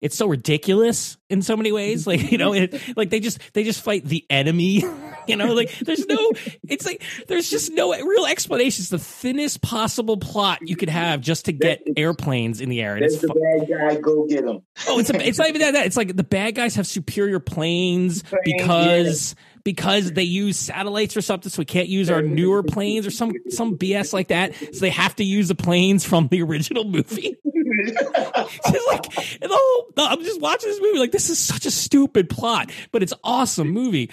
it's 0.00 0.16
so 0.16 0.26
ridiculous 0.26 1.16
in 1.28 1.42
so 1.42 1.56
many 1.56 1.72
ways. 1.72 2.06
Like 2.06 2.30
you 2.30 2.38
know, 2.38 2.52
it, 2.54 2.80
like 2.96 3.10
they 3.10 3.20
just 3.20 3.40
they 3.54 3.64
just 3.64 3.82
fight 3.82 4.04
the 4.04 4.24
enemy. 4.30 4.84
You 5.26 5.34
know, 5.34 5.54
like 5.54 5.76
there's 5.80 6.06
no. 6.06 6.30
It's 6.68 6.86
like 6.86 7.02
there's 7.26 7.50
just 7.50 7.72
no 7.72 7.90
real 7.90 8.26
explanation. 8.26 8.82
It's 8.82 8.90
the 8.90 8.98
thinnest 9.00 9.60
possible 9.60 10.18
plot 10.18 10.60
you 10.62 10.76
could 10.76 10.88
have 10.88 11.20
just 11.20 11.46
to 11.46 11.52
get 11.52 11.82
airplanes 11.96 12.60
in 12.60 12.68
the 12.68 12.80
air. 12.80 12.94
And 12.94 13.04
it's 13.04 13.18
the 13.18 13.34
bad 13.34 13.68
guy. 13.68 14.00
Go 14.00 14.24
get 14.28 14.44
him. 14.44 14.62
Oh, 14.86 15.00
it's 15.00 15.10
a, 15.10 15.26
it's 15.26 15.38
not 15.38 15.48
even 15.48 15.62
that, 15.62 15.72
that. 15.72 15.86
It's 15.86 15.96
like 15.96 16.14
the 16.14 16.22
bad 16.22 16.54
guys 16.54 16.76
have 16.76 16.86
superior 16.86 17.40
planes 17.40 18.22
Planes, 18.22 18.22
because 18.44 19.34
because 19.66 20.12
they 20.12 20.22
use 20.22 20.56
satellites 20.56 21.16
or 21.16 21.20
something, 21.20 21.50
so 21.50 21.58
we 21.58 21.64
can't 21.64 21.88
use 21.88 22.08
our 22.08 22.22
newer 22.22 22.62
planes 22.62 23.04
or 23.04 23.10
some 23.10 23.32
some 23.48 23.76
BS 23.76 24.12
like 24.12 24.28
that. 24.28 24.54
So 24.54 24.78
they 24.78 24.90
have 24.90 25.16
to 25.16 25.24
use 25.24 25.48
the 25.48 25.56
planes 25.56 26.06
from 26.06 26.28
the 26.28 26.40
original 26.42 26.84
movie. 26.84 27.34
Just 27.44 28.86
like 28.86 29.02
the 29.40 29.48
whole. 29.50 29.92
I'm 29.96 30.22
just 30.22 30.40
watching 30.40 30.70
this 30.70 30.80
movie 30.80 31.00
like 31.00 31.10
this 31.10 31.30
is 31.30 31.38
such 31.40 31.66
a 31.66 31.72
stupid 31.72 32.30
plot, 32.30 32.70
but 32.92 33.02
it's 33.02 33.12
awesome 33.24 33.70
movie. 33.70 34.08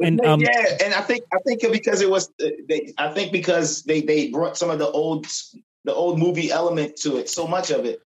And 0.00 0.22
um, 0.24 0.40
yeah, 0.40 0.76
and 0.84 0.92
I 0.92 1.00
think 1.00 1.24
I 1.32 1.38
think 1.46 1.62
because 1.72 2.02
it 2.02 2.10
was 2.10 2.28
uh, 2.44 2.48
they 2.68 2.92
I 2.98 3.14
think 3.14 3.32
because 3.32 3.84
they 3.84 4.02
they 4.02 4.28
brought 4.28 4.58
some 4.58 4.68
of 4.68 4.78
the 4.78 4.88
old 4.88 5.26
the 5.84 5.94
old 5.94 6.18
movie 6.18 6.50
element 6.50 6.96
to 6.98 7.16
it, 7.16 7.30
so 7.30 7.46
much 7.46 7.70
of 7.70 7.86
it. 7.86 8.00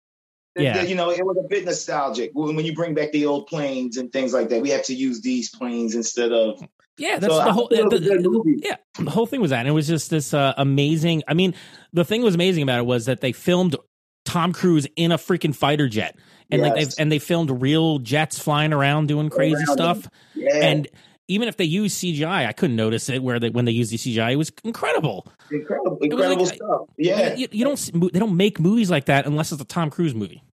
Yeah. 0.56 0.82
you 0.84 0.96
know, 0.96 1.10
it 1.12 1.24
was 1.26 1.38
a 1.38 1.48
bit 1.48 1.66
nostalgic 1.66 2.32
when, 2.34 2.56
when 2.56 2.66
you 2.66 2.74
bring 2.74 2.94
back 2.94 3.12
the 3.12 3.26
old 3.26 3.48
planes 3.48 3.98
and 3.98 4.12
things 4.12 4.34
like 4.34 4.50
that. 4.50 4.62
We 4.62 4.70
have 4.72 4.84
to 4.86 4.94
use 4.96 5.22
these 5.22 5.50
planes 5.50 5.96
instead 5.96 6.32
of 6.32 6.62
yeah, 6.98 7.18
that's 7.18 7.32
So 7.34 7.40
the 7.40 7.50
I 7.50 7.52
whole. 7.52 7.70
was 7.72 7.90
the- 8.02 8.60
yeah, 8.62 8.76
the 9.02 9.10
whole 9.10 9.26
thing 9.26 9.40
was 9.40 9.52
that. 9.52 9.60
And 9.60 9.68
it 9.70 9.72
was 9.72 9.88
just 9.88 10.10
this 10.10 10.34
uh, 10.34 10.54
amazing. 10.58 11.24
I 11.28 11.34
mean, 11.34 11.54
the 11.94 12.04
thing 12.04 12.22
that 12.22 12.26
was 12.26 12.36
amazing 12.36 12.64
about 12.64 12.80
it 12.80 12.86
was 12.86 13.06
that 13.06 13.22
they 13.22 13.32
filmed 13.32 13.78
Tom 14.26 14.52
Cruise 14.52 14.86
in 14.98 15.12
a 15.14 15.18
freaking 15.18 15.56
fighter 15.56 15.88
jet, 15.88 16.18
and 16.52 16.62
like 16.62 16.76
they 16.76 16.86
and 17.02 17.10
they 17.12 17.20
filmed 17.20 17.62
real 17.62 18.00
jets 18.00 18.38
flying 18.38 18.74
around 18.74 19.08
doing 19.08 19.30
crazy 19.30 19.56
Around 19.64 19.68
stuff. 19.78 20.08
yeah, 20.36 20.56
And 20.56 20.88
even 21.30 21.48
if 21.48 21.56
they 21.58 21.64
use 21.64 21.96
CGI, 21.98 22.46
I 22.48 22.52
couldn't 22.52 22.76
notice 22.76 23.08
it. 23.10 23.24
Where 23.24 23.40
they 23.40 23.50
when 23.50 23.64
they 23.66 23.72
used 23.72 23.92
the 23.92 23.98
CGI, 23.98 24.34
it 24.34 24.36
was 24.36 24.52
incredible. 24.64 25.26
incredible, 25.52 25.92
was 25.98 26.00
incredible 26.02 26.46
like- 26.46 26.56
stuff. 26.56 26.82
Yeah, 26.98 27.36
you, 27.36 27.48
you 27.52 27.64
don't 27.64 28.12
they 28.14 28.20
don't 28.20 28.36
make 28.36 28.60
movies 28.60 28.90
like 28.92 29.06
that 29.06 29.26
unless 29.26 29.52
it's 29.52 29.62
a 29.62 29.66
Tom 29.66 29.90
Cruise 29.90 30.14
movie. 30.14 30.44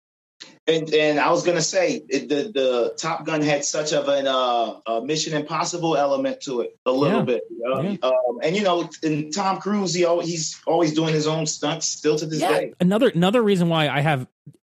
and 0.69 0.93
and 0.93 1.19
I 1.19 1.31
was 1.31 1.45
gonna 1.45 1.63
say 1.63 2.03
it, 2.09 2.29
the 2.29 2.53
the 2.53 2.95
Top 2.99 3.25
Gun 3.27 3.41
had 3.43 3.65
such 3.65 3.93
of 3.93 4.09
an 4.09 4.27
uh, 4.27 4.81
uh, 4.87 5.01
Mission 5.01 5.35
Impossible 5.35 5.97
element 5.97 6.43
to 6.43 6.61
it 6.61 6.77
a 6.87 6.93
little 6.93 7.21
Yeah. 7.21 7.25
bit, 7.25 7.43
you 7.51 7.59
know? 7.69 7.81
Yeah. 7.83 7.97
um, 8.03 8.39
and 8.43 8.55
you 8.55 8.63
know, 8.63 8.89
in 9.03 9.31
Tom 9.33 9.59
Cruise, 9.61 9.95
he 9.95 10.05
always, 10.05 10.29
he's 10.29 10.61
always 10.67 10.93
doing 10.95 11.15
his 11.15 11.27
own 11.27 11.47
stunts 11.47 11.87
still 11.89 12.17
to 12.19 12.27
this 12.27 12.41
day. 12.41 12.73
Another 12.81 13.09
another 13.09 13.43
reason 13.43 13.69
why 13.69 13.89
I 13.89 14.01
have 14.01 14.27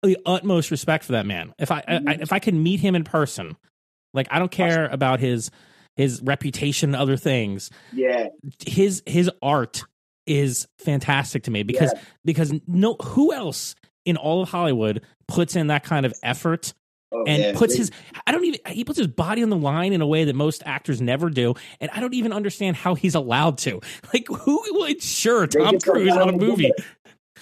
the 0.04 0.18
utmost 0.26 0.70
respect 0.70 1.06
for 1.06 1.14
that 1.14 1.26
man. 1.26 1.54
If 1.58 1.72
I, 1.72 1.82
I 1.88 2.18
if 2.20 2.34
I 2.34 2.39
can 2.39 2.62
meet 2.62 2.82
him 2.82 2.93
in 2.93 3.06
person, 3.06 3.56
like 4.14 4.28
I 4.32 4.39
don't 4.39 4.51
care 4.51 4.88
about 4.88 5.22
his 5.22 5.49
his 5.96 6.22
reputation 6.22 6.89
and 6.89 7.02
other 7.02 7.18
things. 7.18 7.70
Yeah, 7.91 8.28
His 8.66 9.04
his 9.06 9.30
art 9.41 9.84
is 10.26 10.68
fantastic 10.80 11.44
to 11.44 11.52
me 11.52 11.64
because 11.64 11.94
because 12.24 12.54
no 12.68 12.96
who 12.96 13.34
else 13.34 13.76
in 14.06 14.18
all 14.18 14.41
of 14.41 14.50
Hollywood 14.50 15.02
puts 15.28 15.56
in 15.56 15.68
that 15.68 15.84
kind 15.84 16.06
of 16.06 16.14
effort 16.24 16.74
Oh, 17.16 17.26
and 17.28 17.44
yeah. 17.44 17.52
puts 17.54 17.76
his 17.76 17.91
I 18.26 18.32
don't 18.32 18.44
even 18.44 18.60
he 18.68 18.84
puts 18.84 18.98
his 18.98 19.06
body 19.08 19.44
on 19.44 19.50
the 19.50 19.56
line 19.56 19.94
in 19.94 20.02
a 20.02 20.08
way 20.08 20.24
that 20.24 20.36
most 20.36 20.64
actors 20.66 21.00
never 21.00 21.30
do, 21.30 21.54
and 21.80 21.91
I 21.91 22.00
don't 22.00 22.16
even 22.16 22.34
understand 22.34 22.76
how 22.76 22.96
he's 22.96 23.14
allowed 23.14 23.60
to. 23.60 23.82
Like 24.14 24.28
who 24.28 24.64
would 24.72 24.91
insure 24.91 25.46
They 25.46 25.60
Tom 25.60 25.80
Cruise 25.80 26.12
on 26.14 26.18
a 26.18 26.22
allow 26.24 26.30
him 26.30 26.39
to 26.39 26.46
do 26.46 26.52
movie? 26.52 26.72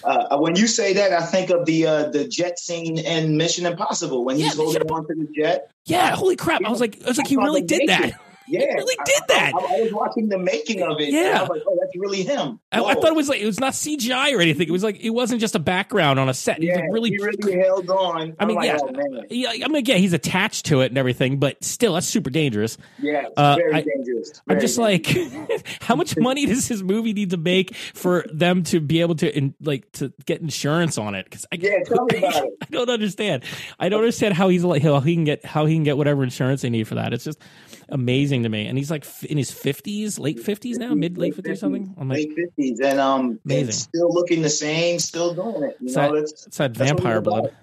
Uh, 0.04 0.36
when 0.38 0.56
you 0.56 0.66
say 0.66 0.94
that, 0.94 1.12
I 1.12 1.24
think 1.24 1.50
of 1.50 1.64
the 1.64 1.86
uh, 1.86 2.08
the 2.10 2.26
jet 2.28 2.58
scene 2.58 2.98
in 2.98 3.36
Mission 3.36 3.64
Impossible 3.64 4.24
when 4.24 4.36
he's 4.36 4.46
Yeah, 4.46 4.62
holding 4.62 4.82
Mission 4.82 4.90
on 4.90 5.06
to 5.06 5.14
the 5.14 5.28
jet. 5.34 5.70
Yeah, 5.86 6.10
holy 6.16 6.36
crap! 6.36 6.62
I 6.64 6.70
was 6.70 6.80
like, 6.80 7.00
I 7.04 7.08
was 7.08 7.16
like, 7.16 7.26
he 7.28 7.36
really 7.36 7.62
did 7.62 7.88
that. 7.88 8.12
Yeah, 8.46 8.74
really 8.74 8.96
did 9.04 9.22
that. 9.28 9.52
I, 9.54 9.58
I, 9.58 9.78
I 9.78 9.82
was 9.82 9.92
watching 9.92 10.28
the 10.28 10.38
making 10.38 10.82
of 10.82 11.00
it. 11.00 11.04
and 11.04 11.12
Yeah. 11.12 11.38
I 11.38 11.42
was 11.42 11.48
like, 11.50 11.62
oh, 11.66 11.78
that's 11.92 12.00
really 12.00 12.22
him. 12.22 12.60
I, 12.72 12.82
I 12.82 12.94
thought 12.94 13.06
it 13.06 13.14
was 13.14 13.28
like 13.28 13.40
it 13.40 13.46
was 13.46 13.60
not 13.60 13.72
CGI 13.72 14.36
or 14.36 14.40
anything. 14.40 14.68
It 14.68 14.72
was 14.72 14.82
like 14.82 15.00
it 15.00 15.10
wasn't 15.10 15.40
just 15.40 15.54
a 15.54 15.58
background 15.58 16.18
on 16.18 16.28
a 16.28 16.34
set. 16.34 16.62
Yeah, 16.62 16.76
like 16.76 16.84
really. 16.90 17.10
he 17.10 17.18
really 17.18 17.58
held 17.60 17.88
on. 17.90 18.34
I 18.38 18.44
mean, 18.46 18.62
yeah, 18.62 18.78
oh, 18.80 19.22
yeah. 19.30 19.64
I 19.64 19.68
mean, 19.68 19.84
yeah, 19.86 19.96
he's 19.96 20.12
attached 20.12 20.66
to 20.66 20.80
it 20.80 20.86
and 20.86 20.98
everything, 20.98 21.38
but 21.38 21.62
still, 21.62 21.94
that's 21.94 22.06
super 22.06 22.30
dangerous. 22.30 22.78
Yeah, 22.98 23.22
it's 23.26 23.32
Uh, 23.36 23.56
very 23.56 23.72
I- 23.74 23.82
dangerous. 23.82 24.42
I'm 24.48 24.60
just 24.60 24.76
dangerous. 24.78 25.32
like, 25.48 25.66
how 25.82 25.96
much 25.96 26.16
money 26.16 26.46
does 26.46 26.68
his 26.68 26.82
movie 26.82 27.12
need 27.12 27.30
to 27.30 27.36
make 27.36 27.74
for 27.74 28.24
them 28.32 28.62
to 28.64 28.80
be 28.80 29.00
able 29.00 29.14
to 29.16 29.36
in, 29.36 29.54
like 29.60 29.90
to 29.92 30.12
get 30.26 30.40
insurance 30.40 30.98
on 30.98 31.14
it? 31.14 31.24
Because 31.24 31.46
I, 31.52 31.56
Yeah, 31.60 31.82
tell 31.84 32.04
me 32.06 32.18
about 32.18 32.44
it. 32.44 32.52
I 32.62 32.66
don't 32.70 32.90
understand. 32.90 33.44
I 33.78 33.88
don't 33.88 34.00
understand 34.00 34.34
how 34.34 34.48
he's 34.48 34.64
like 34.64 34.82
how 34.82 35.00
he 35.00 35.14
can 35.14 35.24
get 35.24 35.44
how 35.44 35.66
he 35.66 35.74
can 35.74 35.84
get 35.84 35.96
whatever 35.96 36.22
insurance 36.22 36.62
they 36.62 36.70
need 36.70 36.88
for 36.88 36.94
that. 36.96 37.12
It's 37.12 37.24
just 37.24 37.40
amazing 37.88 38.42
to 38.44 38.48
me. 38.48 38.66
And 38.66 38.78
he's 38.78 38.90
like 38.90 39.04
in 39.24 39.38
his 39.38 39.50
fifties, 39.50 40.18
late 40.18 40.40
fifties 40.40 40.78
now, 40.78 40.94
mid 40.94 41.18
late 41.18 41.34
fifties 41.34 41.62
or 41.62 41.68
something. 41.84 41.94
I'm 42.00 42.08
like, 42.08 42.18
late 42.18 42.34
fifties, 42.34 42.80
and 42.80 42.98
um, 43.00 43.38
Amazing. 43.44 43.68
it's 43.68 43.78
still 43.78 44.12
looking 44.12 44.42
the 44.42 44.50
same, 44.50 44.98
still 44.98 45.34
doing 45.34 45.62
it. 45.70 45.76
You 45.80 45.86
It's 45.86 45.96
know, 45.96 46.14
that- 46.14 46.20
that's, 46.20 46.46
it's 46.46 46.56
that 46.58 46.74
that's 46.74 46.90
what 46.92 47.00
vampire 47.02 47.18
it's 47.18 47.24
blood. 47.24 47.54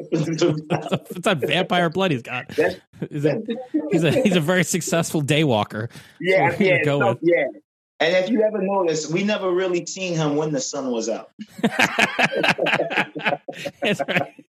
it's 1.10 1.20
that 1.24 1.38
vampire 1.38 1.90
blood 1.90 2.10
he's 2.12 2.22
got. 2.22 2.52
He's 2.52 3.24
a, 3.24 3.42
he's 3.90 4.04
a 4.04 4.10
he's 4.12 4.36
a 4.36 4.40
very 4.40 4.62
successful 4.64 5.22
daywalker. 5.22 5.90
yeah, 6.20 6.50
what 6.50 6.60
yeah, 6.60 6.84
go 6.84 7.00
so- 7.00 7.18
yeah. 7.22 7.46
And 8.00 8.14
if 8.14 8.30
you 8.30 8.42
ever 8.42 8.62
notice, 8.62 9.10
we 9.10 9.24
never 9.24 9.50
really 9.50 9.84
seen 9.84 10.14
him 10.14 10.36
when 10.36 10.52
the 10.52 10.60
sun 10.60 10.92
was 10.92 11.08
out. 11.08 11.32
that's 13.82 14.00
right. 14.06 14.44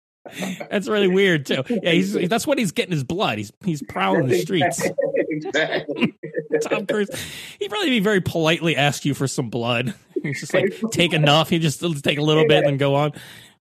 That's 0.69 0.89
really 0.89 1.07
weird 1.07 1.45
too. 1.45 1.63
Yeah, 1.69 1.91
he's 1.91 2.11
that's 2.27 2.45
when 2.45 2.57
he's 2.57 2.73
getting 2.73 2.91
his 2.91 3.05
blood. 3.05 3.37
He's 3.37 3.53
he's 3.63 3.81
prowling 3.83 4.27
the 4.27 4.37
streets. 4.39 4.81
exactly. 5.45 6.13
Tom 6.61 6.85
Cruise, 6.85 7.09
he'd 7.59 7.69
probably 7.69 7.89
be 7.89 7.99
very 7.99 8.21
politely 8.21 8.75
ask 8.75 9.05
you 9.05 9.13
for 9.13 9.27
some 9.27 9.49
blood. 9.49 9.93
He's 10.21 10.39
just 10.39 10.53
like 10.53 10.73
take 10.91 11.13
enough. 11.13 11.49
He 11.49 11.59
just 11.59 11.81
take 12.03 12.17
a 12.17 12.23
little 12.23 12.47
bit 12.47 12.59
and 12.59 12.67
then 12.67 12.77
go 12.77 12.95
on. 12.95 13.13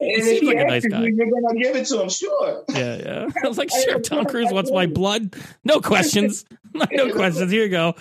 And 0.01 0.23
seems 0.23 0.47
like 0.47 0.59
a 0.59 0.65
nice 0.65 0.87
guy. 0.87 1.01
you, 1.01 1.17
You're 1.17 1.27
gonna 1.27 1.61
give 1.61 1.75
it 1.75 1.87
to 1.87 2.03
him, 2.03 2.09
sure. 2.09 2.65
Yeah, 2.69 2.97
yeah. 2.97 3.27
I 3.45 3.49
was 3.49 3.59
like, 3.59 3.71
sure, 3.71 3.99
Tom 3.99 4.27
Cruise 4.27 4.53
wants 4.53 4.71
my 4.71 4.87
blood. 4.87 5.35
No 5.65 5.81
questions. 5.81 6.45
No 6.93 7.11
questions. 7.11 7.51
Here 7.51 7.65
you 7.65 7.71
go. 7.71 7.95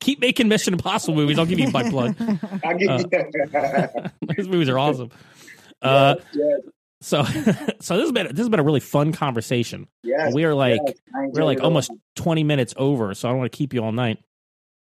Keep 0.00 0.20
making 0.20 0.48
Mission 0.48 0.74
Impossible 0.74 1.14
movies. 1.14 1.38
I'll 1.38 1.46
give 1.46 1.60
you 1.60 1.70
my 1.70 1.88
blood. 1.88 2.16
I 2.64 2.74
give 2.74 2.90
you. 2.90 4.36
Those 4.36 4.48
movies 4.48 4.68
are 4.68 4.78
awesome. 4.78 5.10
Uh, 5.80 6.16
yeah, 6.34 6.56
so, 7.02 7.24
so 7.80 7.96
this 7.96 8.04
has 8.04 8.12
been 8.12 8.28
this 8.28 8.38
has 8.38 8.48
been 8.48 8.60
a 8.60 8.64
really 8.64 8.80
fun 8.80 9.12
conversation. 9.12 9.88
Yeah, 10.02 10.30
We 10.32 10.44
are 10.44 10.54
like 10.54 10.80
yes, 10.86 10.96
we're 11.12 11.44
like 11.44 11.60
almost 11.60 11.90
twenty 12.16 12.44
minutes 12.44 12.74
over, 12.76 13.14
so 13.14 13.28
I 13.28 13.32
don't 13.32 13.38
want 13.40 13.52
to 13.52 13.56
keep 13.56 13.74
you 13.74 13.82
all 13.84 13.92
night. 13.92 14.18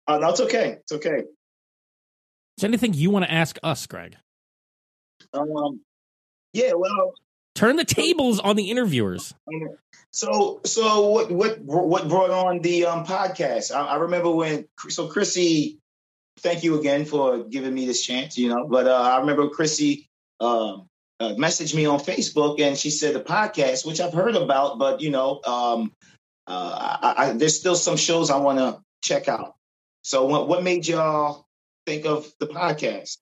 No, 0.08 0.30
it's 0.30 0.42
okay. 0.42 0.78
It's 0.82 0.92
okay. 0.92 1.10
Is 1.20 2.62
there 2.62 2.68
anything 2.68 2.94
you 2.94 3.10
want 3.10 3.26
to 3.26 3.32
ask 3.32 3.58
us, 3.64 3.88
Greg? 3.88 4.16
Um, 5.34 5.82
yeah. 6.54 6.74
Well, 6.74 7.14
Turn 7.56 7.76
the 7.76 7.86
tables 7.86 8.40
on 8.40 8.56
the 8.56 8.72
interviewers. 8.72 9.34
so 10.12 10.62
so 10.66 11.08
what 11.08 11.32
what 11.32 11.60
what 11.62 12.08
brought 12.08 12.30
on 12.32 12.62
the 12.62 12.86
um 12.86 13.06
podcast? 13.06 13.74
I, 13.74 13.86
I 13.86 13.96
remember 13.98 14.32
when 14.32 14.68
so 14.90 15.08
Chrissy. 15.08 15.80
Thank 16.40 16.64
you 16.64 16.80
again 16.80 17.06
for 17.06 17.44
giving 17.44 17.74
me 17.76 17.86
this 17.86 18.04
chance. 18.04 18.38
You 18.40 18.50
know, 18.50 18.68
but 18.68 18.88
uh, 18.88 19.02
I 19.02 19.20
remember 19.20 19.50
Chrissy. 19.50 20.10
Um, 20.40 20.90
uh, 21.20 21.34
messaged 21.36 21.76
me 21.76 21.86
on 21.86 22.00
Facebook 22.00 22.60
and 22.62 22.78
she 22.78 22.90
said 22.90 23.16
the 23.16 23.22
podcast, 23.22 23.86
which 23.86 24.00
I've 24.00 24.14
heard 24.14 24.36
about, 24.36 24.80
but 24.80 25.02
you 25.02 25.10
know, 25.10 25.42
um, 25.46 25.94
uh, 26.48 26.98
I, 27.02 27.14
I, 27.18 27.32
there's 27.34 27.58
still 27.58 27.76
some 27.76 27.98
shows 27.98 28.30
I 28.30 28.38
want 28.38 28.60
to 28.60 28.82
check 29.02 29.28
out. 29.28 29.56
So, 30.02 30.26
what, 30.26 30.48
what 30.48 30.64
made 30.64 30.88
y'all 30.88 31.46
think 31.86 32.06
of 32.06 32.28
the 32.40 32.48
podcast? 32.48 33.18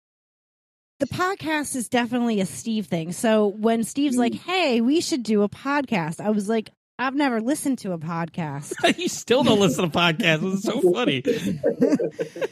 the 1.01 1.07
podcast 1.07 1.75
is 1.75 1.89
definitely 1.89 2.39
a 2.41 2.45
Steve 2.45 2.85
thing. 2.85 3.11
So 3.11 3.47
when 3.47 3.83
Steve's 3.83 4.17
like, 4.17 4.35
"Hey, 4.35 4.81
we 4.81 5.01
should 5.01 5.23
do 5.23 5.41
a 5.41 5.49
podcast," 5.49 6.21
I 6.21 6.29
was 6.29 6.47
like, 6.47 6.69
"I've 7.01 7.15
never 7.15 7.41
listened 7.41 7.79
to 7.79 7.91
a 7.93 7.97
podcast." 7.97 8.73
you 8.97 9.07
still 9.07 9.43
don't 9.43 9.59
listen 9.59 9.89
to 9.89 9.97
podcasts. 9.97 10.53
It's 10.53 10.63
so 10.63 10.81
funny. 10.93 11.21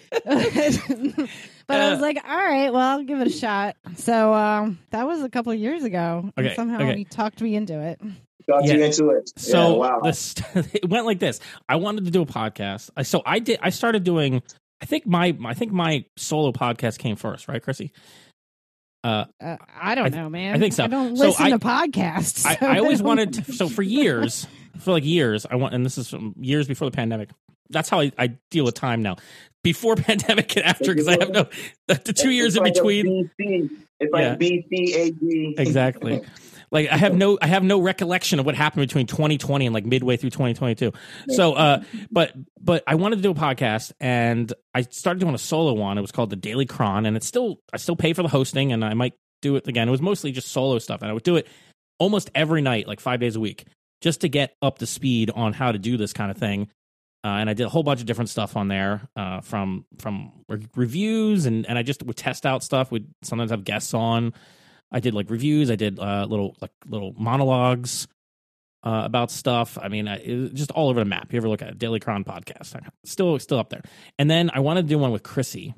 but 1.68 1.82
I 1.82 1.89
was 1.91 2.00
Uh, 2.00 2.02
like, 2.02 2.18
"All 2.28 2.36
right, 2.38 2.72
well, 2.74 2.82
I'll 2.97 3.04
give 3.04 3.20
it 3.22 3.28
a 3.28 3.32
shot." 3.32 3.76
So 3.95 4.34
um, 4.34 4.80
that 4.91 5.06
was 5.08 5.22
a 5.22 5.30
couple 5.30 5.52
of 5.52 5.60
years 5.60 5.84
ago. 5.84 6.32
and 6.36 6.45
Okay, 6.47 6.56
somehow 6.56 6.78
okay. 6.82 6.97
he 6.97 7.06
talked 7.06 7.41
me 7.41 7.56
into 7.56 7.80
it. 7.80 8.00
Got 8.47 8.66
you 8.66 8.84
into 8.84 9.10
it. 9.12 9.32
So 9.38 9.84
yeah, 9.84 9.89
wow. 9.89 10.00
this 10.02 10.36
it 10.74 10.89
went 10.89 11.06
like 11.06 11.20
this. 11.20 11.39
I 11.68 11.76
wanted 11.76 12.06
to 12.06 12.12
do 12.12 12.22
a 12.22 12.26
podcast. 12.26 12.89
So 13.06 13.22
I 13.26 13.39
did. 13.39 13.60
I 13.62 13.70
started 13.70 14.04
doing. 14.04 14.41
I 14.82 14.86
think 14.86 15.06
my 15.06 15.38
I 15.45 15.54
think 15.54 15.72
my 15.72 16.06
solo 16.16 16.52
podcast 16.52 16.97
came 17.00 17.16
first, 17.16 17.47
right, 17.47 17.62
Chrissy? 17.62 17.91
Uh, 19.04 19.26
Uh, 19.39 19.58
I 19.82 19.95
don't 19.95 20.14
I- 20.14 20.18
know, 20.18 20.30
man. 20.30 20.56
I 20.56 20.60
think 20.60 20.74
so. 20.74 20.84
I 20.84 20.88
don't 20.88 21.16
So 21.16 21.28
listen 21.28 21.45
I- 21.45 21.50
to 21.52 21.60
podcasts. 21.60 22.45
I, 22.45 22.56
so 22.56 22.66
I 22.66 22.80
always 22.80 23.00
don't- 23.00 23.08
wanted 23.08 23.34
to, 23.45 23.54
so 23.54 23.70
for 23.70 23.82
years 23.84 24.45
for 24.80 24.91
like 24.93 25.04
years 25.04 25.45
i 25.50 25.56
want 25.58 25.74
and 25.74 25.86
this 25.86 25.97
is 25.97 26.10
from 26.10 26.34
years 26.39 26.66
before 26.66 26.89
the 26.89 26.95
pandemic 26.95 27.30
that's 27.70 27.89
how 27.89 28.00
i, 28.00 28.10
I 28.18 28.28
deal 28.50 28.64
with 28.64 28.76
time 28.76 29.02
now 29.02 29.18
before 29.62 29.95
pandemic 29.97 30.56
and 30.56 30.66
after 30.66 30.93
because 30.93 31.08
i 31.10 31.18
have 31.20 31.32
no 31.32 31.47
the, 31.88 31.95
the 32.06 32.14
two 32.14 32.30
years 32.30 32.56
in 32.56 32.64
between 32.64 33.30
BC. 33.39 33.70
It's 34.00 34.10
Yeah. 34.14 34.30
like 34.30 34.39
BCAG. 34.39 35.60
exactly 35.60 36.22
Like 36.72 36.89
I 36.89 36.97
have 36.97 37.15
no 37.15 37.38
I 37.41 37.47
have 37.47 37.63
no 37.63 37.80
recollection 37.80 38.39
of 38.39 38.45
what 38.45 38.55
happened 38.55 38.82
between 38.88 39.07
2020 39.07 39.65
and 39.65 39.74
like 39.74 39.86
midway 39.86 40.17
through 40.17 40.30
2022. 40.32 40.91
So 41.30 41.53
uh 41.53 41.84
but 42.11 42.34
but 42.61 42.84
I 42.88 42.95
wanted 42.95 43.17
to 43.17 43.22
do 43.22 43.32
a 43.32 43.36
podcast 43.36 43.91
and 43.99 44.51
I 44.74 44.82
started 44.82 45.20
doing 45.20 45.36
a 45.36 45.39
solo 45.39 45.74
one. 45.74 45.97
It 45.97 46.01
was 46.01 46.11
called 46.11 46.30
the 46.30 46.36
Daily 46.36 46.65
Cron 46.65 47.05
and 47.05 47.17
it's 47.17 47.28
still 47.28 47.59
I 47.74 47.78
still 47.78 47.95
pay 47.95 48.13
for 48.13 48.22
the 48.24 48.30
hosting 48.30 48.72
and 48.72 48.84
I 48.86 48.93
might 48.93 49.13
do 49.41 49.55
it 49.55 49.67
again. 49.67 49.88
It 49.88 49.91
was 49.91 50.01
mostly 50.01 50.32
just 50.32 50.49
solo 50.49 50.80
stuff 50.80 51.01
and 51.01 51.09
I 51.09 51.13
would 51.13 51.24
do 51.24 51.38
it 51.38 51.47
almost 51.97 52.30
every 52.36 52.61
night 52.61 52.88
like 52.88 52.99
5 52.99 53.20
days 53.20 53.36
a 53.36 53.39
week 53.39 53.65
just 54.01 54.22
to 54.22 54.30
get 54.30 54.55
up 54.61 54.80
to 54.80 54.86
speed 54.86 55.32
on 55.32 55.53
how 55.53 55.72
to 55.72 55.80
do 55.80 55.97
this 55.97 56.13
kind 56.13 56.32
of 56.32 56.38
thing. 56.38 56.70
Uh, 57.24 57.28
and 57.39 57.49
I 57.49 57.53
did 57.53 57.65
a 57.65 57.70
whole 57.70 57.84
bunch 57.84 57.99
of 57.99 58.05
different 58.05 58.30
stuff 58.30 58.55
on 58.55 58.70
there, 58.70 59.09
uh, 59.17 59.41
from 59.41 59.86
from 59.97 60.32
re- 60.47 60.65
reviews, 60.74 61.45
and, 61.47 61.65
and 61.65 61.78
I 61.78 61.84
just 61.84 62.01
would 62.01 62.15
test 62.15 62.45
out 62.45 62.63
stuff. 62.63 62.91
Would 62.93 63.13
sometimes 63.24 63.51
have 63.51 63.65
guests 63.65 63.93
on. 63.93 64.34
I 64.92 65.00
did 65.00 65.14
like 65.14 65.30
reviews. 65.30 65.70
I 65.70 65.76
did 65.76 66.00
uh, 66.00 66.26
little 66.30 66.56
like 66.62 66.72
little 66.88 67.14
monologues 67.18 68.08
uh, 68.84 69.04
about 69.06 69.32
stuff. 69.32 69.78
I 69.82 69.88
mean, 69.88 70.08
I, 70.08 70.50
just 70.54 70.72
all 70.72 70.90
over 70.90 71.00
the 71.00 71.06
map. 71.06 71.32
You 71.32 71.38
ever 71.38 71.50
look 71.50 71.62
at 71.62 71.70
it? 71.70 71.78
Daily 71.78 72.00
Cron 72.00 72.24
podcast? 72.24 72.80
Still 73.06 73.38
still 73.40 73.60
up 73.60 73.70
there. 73.70 73.82
And 74.18 74.30
then 74.30 74.50
I 74.54 74.60
wanted 74.60 74.84
to 74.84 74.88
do 74.88 74.98
one 74.98 75.12
with 75.12 75.24
Chrissy, 75.24 75.76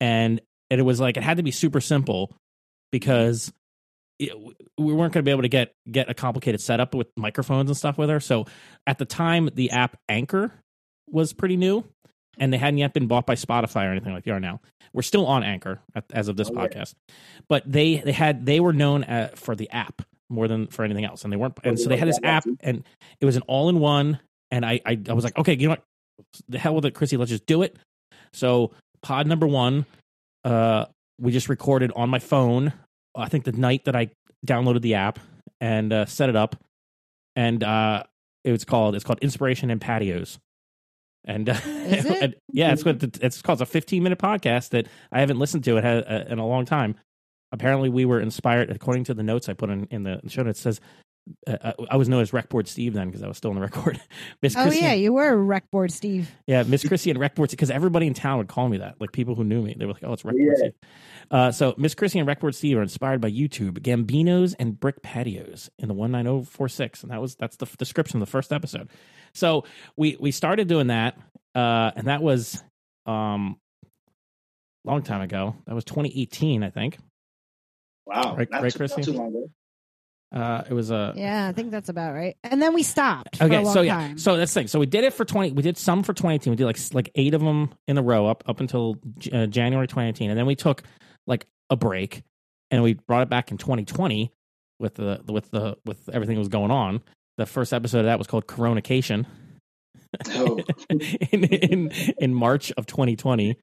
and 0.00 0.40
it 0.70 0.82
was 0.82 1.00
like 1.00 1.16
it 1.16 1.22
had 1.22 1.36
to 1.38 1.42
be 1.42 1.50
super 1.50 1.80
simple 1.80 2.34
because 2.90 3.52
it, 4.18 4.32
we 4.78 4.92
weren't 4.92 5.12
going 5.12 5.22
to 5.24 5.28
be 5.28 5.30
able 5.30 5.42
to 5.42 5.48
get 5.48 5.74
get 5.90 6.10
a 6.10 6.14
complicated 6.14 6.60
setup 6.60 6.94
with 6.94 7.08
microphones 7.16 7.70
and 7.70 7.76
stuff 7.76 7.98
with 7.98 8.10
her. 8.10 8.20
So 8.20 8.46
at 8.86 8.98
the 8.98 9.04
time, 9.04 9.50
the 9.54 9.70
app 9.70 9.98
Anchor 10.08 10.52
was 11.10 11.32
pretty 11.32 11.56
new, 11.56 11.84
and 12.38 12.52
they 12.52 12.58
hadn't 12.58 12.78
yet 12.78 12.92
been 12.94 13.06
bought 13.06 13.26
by 13.26 13.34
Spotify 13.34 13.86
or 13.86 13.90
anything 13.90 14.12
like 14.12 14.24
they 14.24 14.30
are 14.30 14.40
now. 14.40 14.60
We're 14.92 15.02
still 15.02 15.26
on 15.26 15.42
Anchor 15.42 15.80
as 16.12 16.28
of 16.28 16.36
this 16.36 16.48
Oh, 16.50 16.54
yeah. 16.54 16.66
podcast, 16.68 16.94
but 17.48 17.62
they 17.70 17.96
they 17.98 18.12
had 18.12 18.46
they 18.46 18.60
were 18.60 18.72
known 18.72 19.04
uh 19.04 19.30
for 19.34 19.54
the 19.54 19.68
app 19.70 20.02
more 20.30 20.48
than 20.48 20.66
for 20.66 20.84
anything 20.84 21.04
else, 21.04 21.24
and 21.24 21.32
they 21.32 21.36
weren't. 21.36 21.58
And 21.64 21.78
Oh, 21.78 21.82
so 21.82 21.88
they 21.88 21.96
had 21.96 22.08
this 22.08 22.18
yeah, 22.22 22.36
app, 22.36 22.44
and 22.60 22.84
it 23.20 23.24
was 23.26 23.36
an 23.36 23.42
all 23.46 23.68
in 23.68 23.78
one. 23.80 24.18
And 24.50 24.64
I, 24.64 24.80
I 24.86 24.98
I 25.08 25.12
was 25.12 25.24
like, 25.24 25.36
okay, 25.38 25.54
you 25.54 25.68
know 25.68 25.72
what? 25.72 25.82
The 26.48 26.58
hell 26.58 26.74
with 26.74 26.84
it, 26.86 26.94
Chrissy. 26.94 27.16
Let's 27.16 27.30
just 27.30 27.46
do 27.46 27.62
it. 27.62 27.76
So 28.32 28.72
pod 29.02 29.26
number 29.26 29.46
one, 29.46 29.84
uh, 30.44 30.86
we 31.20 31.32
just 31.32 31.48
recorded 31.48 31.92
on 31.94 32.08
my 32.08 32.18
phone. 32.18 32.72
I 33.14 33.28
think 33.28 33.44
the 33.44 33.52
night 33.52 33.84
that 33.84 33.94
I 33.96 34.10
downloaded 34.46 34.82
the 34.82 34.94
app 34.94 35.18
and 35.60 35.92
uh, 35.92 36.06
set 36.06 36.28
it 36.28 36.36
up, 36.36 36.56
and 37.36 37.62
uh, 37.62 38.04
it 38.44 38.52
was 38.52 38.64
called 38.64 38.94
it's 38.94 39.04
called 39.04 39.18
Inspiration 39.20 39.70
and 39.70 39.80
Patios. 39.80 40.38
And, 41.28 41.48
uh, 41.48 41.54
it? 41.64 42.22
and- 42.22 42.34
yeah, 42.52 42.72
it's 42.72 42.84
what 42.84 42.98
the- 42.98 43.16
it's 43.22 43.40
called. 43.42 43.60
It's 43.60 43.70
a 43.70 43.72
15 43.72 44.02
minute 44.02 44.18
podcast 44.18 44.70
that 44.70 44.88
I 45.12 45.20
haven't 45.20 45.38
listened 45.38 45.62
to 45.64 45.76
it 45.76 45.84
in 46.28 46.38
a 46.40 46.46
long 46.46 46.64
time. 46.64 46.96
Apparently, 47.52 47.88
we 47.88 48.04
were 48.04 48.20
inspired 48.20 48.70
according 48.70 49.04
to 49.04 49.14
the 49.14 49.22
notes 49.22 49.48
I 49.48 49.52
put 49.52 49.70
in, 49.70 49.84
in 49.90 50.02
the 50.02 50.20
show 50.28 50.42
notes. 50.42 50.58
it 50.58 50.62
Says 50.62 50.80
uh, 51.46 51.72
I 51.90 51.96
was 51.96 52.08
known 52.08 52.20
as 52.22 52.32
Recboard 52.32 52.68
Steve 52.68 52.94
then 52.94 53.08
because 53.08 53.22
I 53.22 53.28
was 53.28 53.36
still 53.36 53.50
in 53.50 53.56
the 53.56 53.60
record. 53.68 54.00
Miss 54.42 54.56
Oh 54.56 54.62
Chrissy- 54.62 54.80
yeah, 54.80 54.92
you 54.94 55.12
were 55.12 55.28
a 55.28 55.36
rec 55.36 55.70
board, 55.70 55.90
Steve. 55.92 56.30
yeah, 56.46 56.62
Miss 56.62 56.86
Chrissy 56.86 57.10
and 57.10 57.18
Recboard 57.18 57.50
because 57.50 57.70
everybody 57.70 58.06
in 58.06 58.14
town 58.14 58.38
would 58.38 58.48
call 58.48 58.68
me 58.68 58.78
that. 58.78 59.00
Like 59.00 59.12
people 59.12 59.34
who 59.34 59.44
knew 59.44 59.62
me, 59.62 59.74
they 59.78 59.84
were 59.86 59.92
like, 59.92 60.04
"Oh, 60.04 60.12
it's 60.12 60.24
Recboard 60.24 60.46
Yeah. 60.46 60.54
Steve." 60.56 60.72
Uh, 61.30 61.50
so 61.52 61.74
Miss 61.78 61.94
Chrissy 61.94 62.18
and 62.18 62.26
Recboard 62.28 62.54
Steve 62.54 62.78
are 62.78 62.82
inspired 62.82 63.20
by 63.20 63.30
YouTube, 63.30 63.78
Gambinos 63.80 64.54
and 64.58 64.78
brick 64.78 65.02
patios 65.02 65.70
in 65.78 65.88
the 65.88 65.94
one 65.94 66.10
nine 66.12 66.24
zero 66.24 66.42
four 66.42 66.68
six, 66.68 67.02
and 67.02 67.12
that 67.12 67.20
was 67.20 67.34
that's 67.36 67.56
the 67.56 67.66
f- 67.66 67.76
description 67.76 68.20
of 68.20 68.26
the 68.26 68.30
first 68.30 68.52
episode. 68.52 68.88
So 69.34 69.64
we 69.96 70.16
we 70.18 70.30
started 70.30 70.68
doing 70.68 70.86
that, 70.88 71.16
uh, 71.54 71.90
and 71.96 72.06
that 72.06 72.22
was 72.22 72.62
um 73.06 73.58
long 74.84 75.02
time 75.02 75.20
ago. 75.20 75.54
That 75.66 75.74
was 75.74 75.84
2018, 75.84 76.62
I 76.62 76.70
think. 76.70 76.98
Wow. 78.06 78.36
Right- 78.36 78.50
not, 78.50 78.62
right, 78.62 78.72
too, 78.72 78.78
not 78.78 78.90
Chrissy? 78.94 79.12
Too 80.32 80.38
long 80.38 80.46
ago. 80.46 80.54
Uh, 80.54 80.64
it 80.70 80.74
was 80.74 80.90
a 80.90 81.12
Yeah, 81.16 81.48
I 81.48 81.52
think 81.52 81.70
that's 81.70 81.88
about 81.88 82.14
right. 82.14 82.36
And 82.44 82.60
then 82.60 82.74
we 82.74 82.82
stopped 82.82 83.36
for 83.36 83.44
okay 83.44 83.56
a 83.56 83.62
long 83.62 83.72
so 83.74 83.80
yeah 83.82 83.96
time. 83.96 84.18
so 84.18 84.36
that's 84.36 84.52
the 84.52 84.60
thing 84.60 84.66
so 84.68 84.78
we 84.78 84.86
did 84.86 85.04
it 85.04 85.12
for 85.14 85.24
20 85.24 85.52
we 85.52 85.62
did 85.62 85.76
some 85.78 86.02
for 86.02 86.12
2018 86.12 86.50
we 86.50 86.56
did 86.56 86.66
like 86.66 86.78
like 86.92 87.10
eight 87.14 87.34
of 87.34 87.40
them 87.40 87.72
in 87.86 87.96
a 87.98 88.02
row 88.02 88.26
up 88.26 88.42
up 88.46 88.60
until 88.60 88.96
uh, 89.32 89.46
january 89.46 89.86
2018 89.86 90.30
and 90.30 90.38
then 90.38 90.44
we 90.46 90.54
took 90.54 90.82
like 91.26 91.46
a 91.70 91.76
break 91.76 92.22
and 92.70 92.82
we 92.82 92.94
brought 92.94 93.22
it 93.22 93.28
back 93.30 93.50
in 93.50 93.56
2020 93.58 94.30
with 94.78 94.94
the 94.96 95.20
with 95.26 95.50
the 95.50 95.76
with 95.86 96.08
everything 96.12 96.34
that 96.36 96.40
was 96.40 96.48
going 96.48 96.70
on 96.70 97.00
the 97.38 97.46
first 97.46 97.72
episode 97.72 98.00
of 98.00 98.04
that 98.06 98.18
was 98.18 98.26
called 98.26 98.46
coronacation 98.46 99.24
Oh. 100.34 100.58
in, 100.90 101.00
in 101.44 101.90
in 102.18 102.34
march 102.34 102.72
of 102.76 102.86
2020 102.86 103.58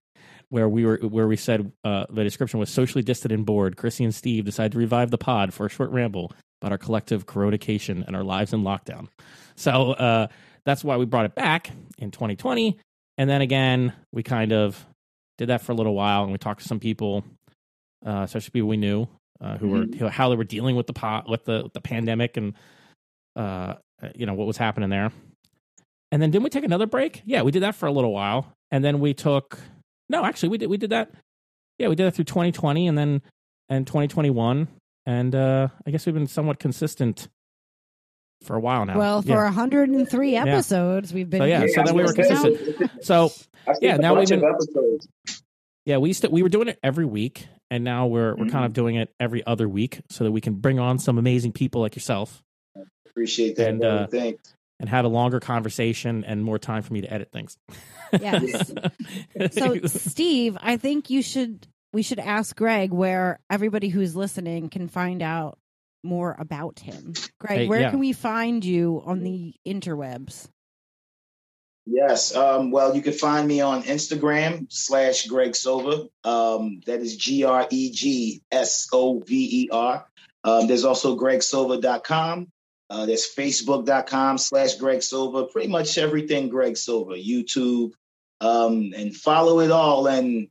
where 0.49 0.69
we 0.69 0.85
were 0.85 0.97
where 0.97 1.27
we 1.27 1.35
said 1.37 1.71
uh, 1.83 2.05
the 2.09 2.23
description 2.23 2.59
was 2.59 2.69
socially 2.69 3.03
distant 3.03 3.31
and 3.31 3.45
bored 3.45 3.77
chrissy 3.77 4.03
and 4.03 4.13
steve 4.13 4.45
decided 4.45 4.71
to 4.73 4.77
revive 4.77 5.09
the 5.11 5.17
pod 5.17 5.53
for 5.53 5.65
a 5.65 5.69
short 5.69 5.89
ramble 5.91 6.31
about 6.65 6.71
our 6.71 6.79
collective 6.79 7.27
coronacation 7.27 8.03
and 8.07 8.15
our 8.15 8.23
lives 8.23 8.51
in 8.51 8.63
lockdown. 8.63 9.07
So 9.55 9.91
uh, 9.91 10.27
that's 10.65 10.83
why 10.83 10.97
we 10.97 11.05
brought 11.05 11.25
it 11.25 11.35
back 11.35 11.69
in 11.99 12.09
2020 12.09 12.79
and 13.19 13.29
then 13.29 13.41
again 13.41 13.93
we 14.11 14.23
kind 14.23 14.51
of 14.51 14.83
did 15.37 15.49
that 15.49 15.61
for 15.61 15.73
a 15.73 15.75
little 15.75 15.93
while 15.93 16.23
and 16.23 16.31
we 16.31 16.39
talked 16.39 16.61
to 16.61 16.67
some 16.67 16.79
people 16.79 17.23
uh, 18.03 18.21
especially 18.23 18.49
people 18.49 18.67
we 18.67 18.77
knew 18.77 19.07
uh, 19.41 19.57
who 19.57 19.69
were 19.69 20.09
how 20.09 20.29
they 20.29 20.35
were 20.35 20.43
dealing 20.43 20.75
with 20.75 20.87
the 20.87 20.93
pot 20.93 21.29
with 21.29 21.45
the 21.45 21.69
the 21.75 21.81
pandemic 21.81 22.35
and 22.35 22.55
uh, 23.35 23.75
you 24.15 24.25
know 24.25 24.33
what 24.33 24.47
was 24.47 24.57
happening 24.57 24.89
there. 24.89 25.11
And 26.11 26.21
then 26.21 26.31
didn't 26.31 26.43
we 26.43 26.49
take 26.49 26.63
another 26.63 26.87
break? 26.87 27.21
Yeah 27.25 27.43
we 27.43 27.51
did 27.51 27.61
that 27.61 27.75
for 27.75 27.85
a 27.85 27.91
little 27.91 28.11
while. 28.11 28.51
And 28.71 28.83
then 28.83 28.99
we 28.99 29.13
took 29.13 29.59
no 30.09 30.25
actually 30.25 30.49
we 30.49 30.57
did 30.57 30.69
we 30.69 30.77
did 30.77 30.89
that 30.89 31.11
yeah 31.77 31.89
we 31.89 31.95
did 31.95 32.07
that 32.07 32.15
through 32.15 32.25
2020 32.25 32.87
and 32.87 32.97
then 32.97 33.21
and 33.69 33.85
2021 33.85 34.67
and 35.05 35.33
uh 35.35 35.67
i 35.85 35.91
guess 35.91 36.05
we've 36.05 36.15
been 36.15 36.27
somewhat 36.27 36.59
consistent 36.59 37.27
for 38.43 38.55
a 38.55 38.59
while 38.59 38.85
now 38.85 38.97
well, 38.97 39.21
for 39.21 39.29
yeah. 39.29 39.43
103 39.45 40.35
episodes, 40.35 41.13
we've 41.13 41.29
been 41.29 41.39
So, 41.41 41.45
yeah, 41.45 41.59
here. 41.59 41.67
so 41.69 41.83
then 41.83 41.95
we 41.95 42.03
were 42.03 42.09
I 42.09 42.11
was 42.11 42.15
gonna 42.15 42.41
say, 42.41 42.55
consistent. 42.57 43.03
so 43.03 43.31
Yeah, 43.81 43.97
now 43.97 44.13
we've 44.15 44.27
been- 44.27 44.43
episodes. 44.43 45.07
yeah 45.85 45.97
we 45.97 46.09
used 46.09 46.21
to 46.21 46.29
we 46.29 46.43
were 46.43 46.49
doing 46.49 46.67
it 46.67 46.77
every 46.83 47.05
week 47.05 47.47
and 47.71 47.83
now 47.83 48.05
we're 48.07 48.35
we're 48.35 48.49
kind 48.49 48.65
of 48.65 48.73
doing 48.73 48.95
it 48.97 49.13
every 49.19 49.43
other 49.47 49.67
week 49.67 50.01
so 50.09 50.23
that 50.25 50.31
we 50.31 50.41
can 50.41 50.55
bring 50.55 50.79
on 50.79 50.99
some 50.99 51.17
amazing 51.17 51.53
people 51.53 51.81
like 51.81 51.95
yourself 51.95 52.43
Appreciate 53.07 53.55
that. 53.55 53.69
And, 53.69 53.83
uh, 53.83 54.07
Thanks. 54.07 54.53
and 54.79 54.89
have 54.89 55.05
a 55.05 55.07
longer 55.07 55.39
conversation 55.39 56.25
and 56.25 56.43
more 56.43 56.59
time 56.59 56.83
for 56.83 56.91
me 56.93 57.01
to 57.01 57.11
edit 57.11 57.31
things 57.31 57.57
Yes. 58.11 58.71
So, 59.51 59.79
Steve, 59.87 60.57
I 60.61 60.77
think 60.77 61.09
you 61.09 61.21
should 61.21 61.65
we 61.95 62.03
should 62.03 62.19
ask 62.19 62.53
Greg 62.57 62.91
where 62.91 63.39
everybody 63.49 63.87
who's 63.87 64.17
listening 64.17 64.69
can 64.69 64.89
find 64.89 65.21
out 65.21 65.57
more 66.03 66.35
about 66.37 66.79
him. 66.79 67.13
Greg, 67.39 67.59
Hey, 67.59 67.67
where 67.67 67.79
yeah. 67.79 67.89
can 67.89 67.99
we 67.99 68.11
find 68.11 68.65
you 68.65 69.01
on 69.05 69.23
the 69.23 69.55
interwebs? 69.65 70.49
Yes. 71.85 72.35
Um, 72.35 72.71
well, 72.71 72.93
you 72.95 73.01
can 73.01 73.13
find 73.13 73.47
me 73.47 73.61
on 73.61 73.83
Instagram 73.83 74.67
slash 74.69 75.27
Greg 75.27 75.51
Sover. 75.53 76.09
Um, 76.25 76.81
that 76.85 76.99
is 76.99 77.15
G 77.15 77.45
R 77.45 77.65
E 77.69 77.91
G 77.91 78.41
S 78.51 78.89
O 78.91 79.19
V 79.19 79.63
E 79.63 79.69
R. 79.71 80.05
Um, 80.43 80.67
there's 80.67 80.83
also 80.83 81.17
gregsover.com. 81.17 82.47
Uh, 82.89 83.05
there's 83.05 83.33
facebook.com 83.33 84.37
slash 84.37 84.75
Greg 84.75 84.99
Sover. 84.99 85.49
Pretty 85.49 85.69
much 85.69 85.97
everything 85.97 86.49
Greg 86.49 86.73
Sover, 86.73 87.15
YouTube. 87.15 87.93
Um, 88.41 88.93
and 88.97 89.15
follow 89.15 89.61
it 89.61 89.71
all 89.71 90.07
and 90.07 90.49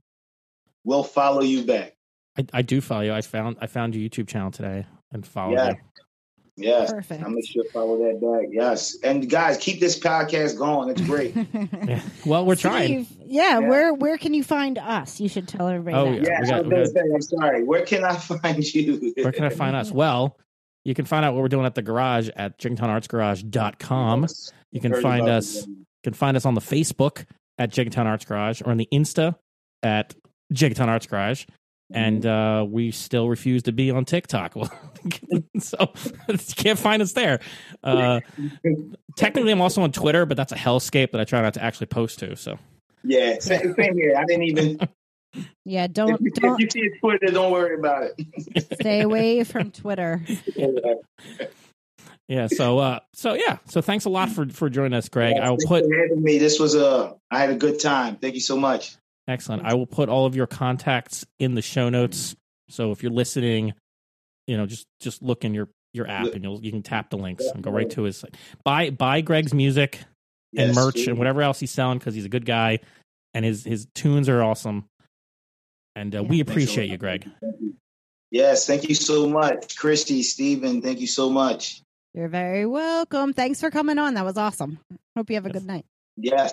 we'll 0.85 1.05
follow 1.05 1.43
you 1.43 1.65
back. 1.65 1.95
I, 2.39 2.47
I 2.53 2.63
do 2.63 2.81
follow 2.81 3.03
you 3.03 3.13
i 3.13 3.21
found 3.21 3.57
i 3.61 3.67
found 3.67 3.95
your 3.95 4.09
youtube 4.09 4.27
channel 4.29 4.51
today 4.51 4.87
and 5.13 5.27
follow 5.27 5.53
Yeah. 5.55 5.71
you 5.71 5.77
Yes. 6.57 6.93
Perfect. 6.93 7.25
I'll 7.25 7.31
make 7.31 7.45
sure 7.49 7.65
to 7.65 7.71
follow 7.71 7.99
that 7.99 8.21
back. 8.21 8.49
Yes. 8.53 8.97
And 9.03 9.29
guys, 9.29 9.57
keep 9.57 9.81
this 9.81 9.99
podcast 9.99 10.57
going. 10.57 10.89
It's 10.89 11.01
great. 11.01 11.35
yeah. 11.85 12.01
well 12.25 12.47
we're 12.47 12.55
trying 12.55 13.07
Steve, 13.07 13.19
yeah, 13.27 13.59
Yeah. 13.59 13.69
where 13.69 13.93
where 13.93 14.17
can 14.19 14.35
you 14.35 14.45
find 14.45 14.79
us? 14.79 15.19
You 15.21 15.29
should 15.29 15.49
tell 15.49 15.67
everybody. 15.67 15.97
Oh, 15.97 16.13
that. 16.15 16.23
Yeah, 16.23 16.39
yeah, 16.45 16.51
got- 16.51 16.65
I'm, 16.65 16.71
got, 16.71 16.87
say, 16.87 17.01
I'm 17.13 17.23
sorry. 17.23 17.65
Where 17.65 17.85
can 17.85 18.05
I 18.05 18.15
find 18.19 18.73
you? 18.73 19.13
where 19.17 19.33
can 19.33 19.45
i 19.47 19.49
find 19.49 19.75
us 19.75 19.91
well 19.91 20.39
you 20.85 20.95
can 20.95 21.07
find 21.07 21.25
out 21.25 21.35
what 21.35 21.43
we're 21.43 21.49
doing 21.49 21.67
at 21.67 21.75
the 21.75 21.83
garage 21.83 22.29
at 22.37 22.57
jigtownartsgarage.com 22.61 24.27
you 24.71 24.81
can 24.81 25.01
find 25.01 25.29
us 25.29 25.57
it. 25.57 25.69
You 25.69 25.77
can 26.05 26.13
find 26.15 26.37
us 26.37 26.45
on 26.45 26.55
the 26.55 26.61
Facebook 26.61 27.25
at 27.59 27.73
Jigtown 27.73 28.07
Arts 28.07 28.25
Garage 28.27 28.61
or 28.63 28.71
on 28.71 28.77
the 28.77 28.89
Insta 28.93 29.37
at 29.83 30.15
Jigtown 30.53 30.89
Arts 30.89 31.07
Garage. 31.07 31.45
And 31.93 32.25
uh, 32.25 32.67
we 32.69 32.91
still 32.91 33.29
refuse 33.29 33.65
to 33.65 33.73
be 33.73 33.91
on 33.91 34.05
TikTok. 34.05 34.55
so 35.59 35.77
you 36.29 36.39
can't 36.57 36.79
find 36.79 37.03
us 37.03 37.13
there. 37.13 37.41
Uh, 37.83 38.21
technically, 39.17 39.53
I'm 39.53 39.61
also 39.61 39.83
on 39.83 39.93
Twitter, 39.93 40.25
but 40.27 40.37
that's 40.37 40.53
a 40.53 40.57
hellscape 40.57 41.13
that 41.13 41.21
I 41.21 41.25
try 41.25 41.43
not 41.43 41.55
to 41.55 41.63
actually 41.63 41.87
post 41.87 42.19
to. 42.21 42.37
So 42.37 42.59
Yeah, 43.05 43.39
same, 43.39 43.75
same 43.75 43.97
here. 43.97 44.15
I 44.17 44.25
didn't 44.25 44.45
even. 44.45 44.79
Yeah, 45.65 45.89
don't 45.89 46.25
if 46.25 46.35
don't 46.35 46.61
you 46.61 46.71
see 46.71 46.91
Twitter, 47.01 47.27
don't 47.27 47.51
worry 47.51 47.75
about 47.77 48.05
it. 48.05 48.79
stay 48.81 49.01
away 49.01 49.43
from 49.43 49.73
Twitter. 49.73 50.23
yeah, 52.29 52.47
so 52.47 52.79
uh, 52.79 53.01
so 53.15 53.35
yeah, 53.35 53.59
so 53.67 53.81
thanks 53.81 54.05
a 54.05 54.11
lot 54.11 54.29
for 54.29 54.49
for 54.49 54.71
joining 54.71 54.93
us, 54.95 55.09
Greg. 55.09 55.37
I 55.37 55.51
will 55.51 55.59
put 55.67 55.87
for 55.87 55.97
having 55.97 56.23
me. 56.23 56.39
This 56.39 56.61
was 56.61 56.77
a. 56.77 57.17
I 57.33 57.41
had 57.41 57.51
a 57.51 57.57
good 57.57 57.81
time. 57.81 58.15
Thank 58.15 58.35
you 58.35 58.41
so 58.41 58.57
much. 58.57 58.95
Excellent. 59.27 59.65
I 59.65 59.75
will 59.75 59.87
put 59.87 60.09
all 60.09 60.27
of 60.27 60.37
your 60.37 60.47
contacts 60.47 61.25
in 61.39 61.55
the 61.55 61.63
show 61.63 61.89
notes. 61.89 62.37
So 62.69 62.91
if 62.93 63.03
you're 63.03 63.13
listening, 63.13 63.73
you 64.47 64.57
know, 64.57 64.67
just 64.67 64.87
just 65.01 65.23
look 65.23 65.45
in 65.45 65.55
your 65.55 65.69
your 65.93 66.09
app 66.09 66.27
and 66.35 66.43
you'll 66.43 66.61
you 66.63 66.71
can 66.71 66.83
tap 66.83 67.11
the 67.11 67.17
links 67.17 67.45
and 67.47 67.63
go 67.63 67.71
right 67.71 67.89
to 67.91 68.03
his 68.03 68.17
site. 68.19 68.37
Buy 68.65 68.91
buy 68.91 69.21
Greg's 69.23 69.55
music 69.55 70.01
and 70.57 70.69
Yes, 70.69 70.77
merch 70.77 70.95
please. 70.95 71.09
and 71.09 71.19
whatever 71.19 71.41
else 71.43 71.61
he's 71.61 71.71
selling 71.71 71.99
because 71.99 72.15
he's 72.15 72.25
a 72.25 72.29
good 72.29 72.45
guy 72.45 72.81
and 73.33 73.45
his 73.45 73.65
his 73.65 73.87
tunes 73.95 74.29
are 74.29 74.43
awesome. 74.43 74.85
And 75.97 76.15
uh, 76.15 76.23
Yeah. 76.23 76.29
we 76.29 76.41
appreciate 76.41 76.91
you, 76.91 76.99
Greg. 76.99 77.29
Yes, 78.31 78.67
thank 78.67 78.89
you 78.89 78.95
so 78.95 79.29
much, 79.29 79.77
Christy, 79.77 80.23
Stephen. 80.23 80.83
Thank 80.83 81.01
you 81.01 81.07
so 81.07 81.31
much. 81.31 81.81
You're 82.15 82.29
very 82.29 82.67
welcome. 82.67 83.33
Thanks 83.33 83.61
for 83.61 83.71
coming 83.71 83.99
on. 83.99 84.15
That 84.15 84.25
was 84.25 84.37
awesome. 84.37 84.79
Hope 85.17 85.31
you 85.31 85.37
have 85.37 85.47
a 85.47 85.49
Yes. 85.49 85.55
good 85.59 85.67
night. 85.67 85.85
Yes, 86.17 86.53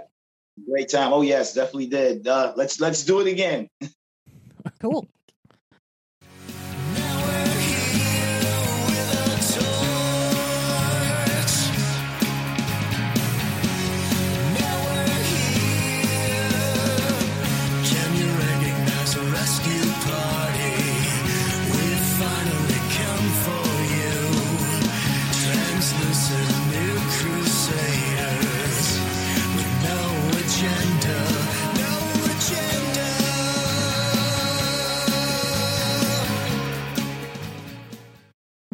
great 0.70 0.90
time. 0.90 1.14
Oh 1.14 1.22
yes, 1.22 1.54
definitely 1.54 1.88
did. 1.88 2.28
Uh, 2.28 2.54
let's 2.56 2.80
let's 2.80 3.04
do 3.04 3.20
it 3.20 3.28
again. 3.28 3.70
Cool. 4.80 5.08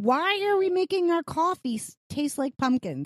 Why 0.08 0.40
are 0.48 0.58
we 0.58 0.70
making 0.70 1.12
our 1.12 1.22
coffee 1.22 1.82
taste 2.10 2.38
like 2.38 2.56
pumpkins? 2.56 3.06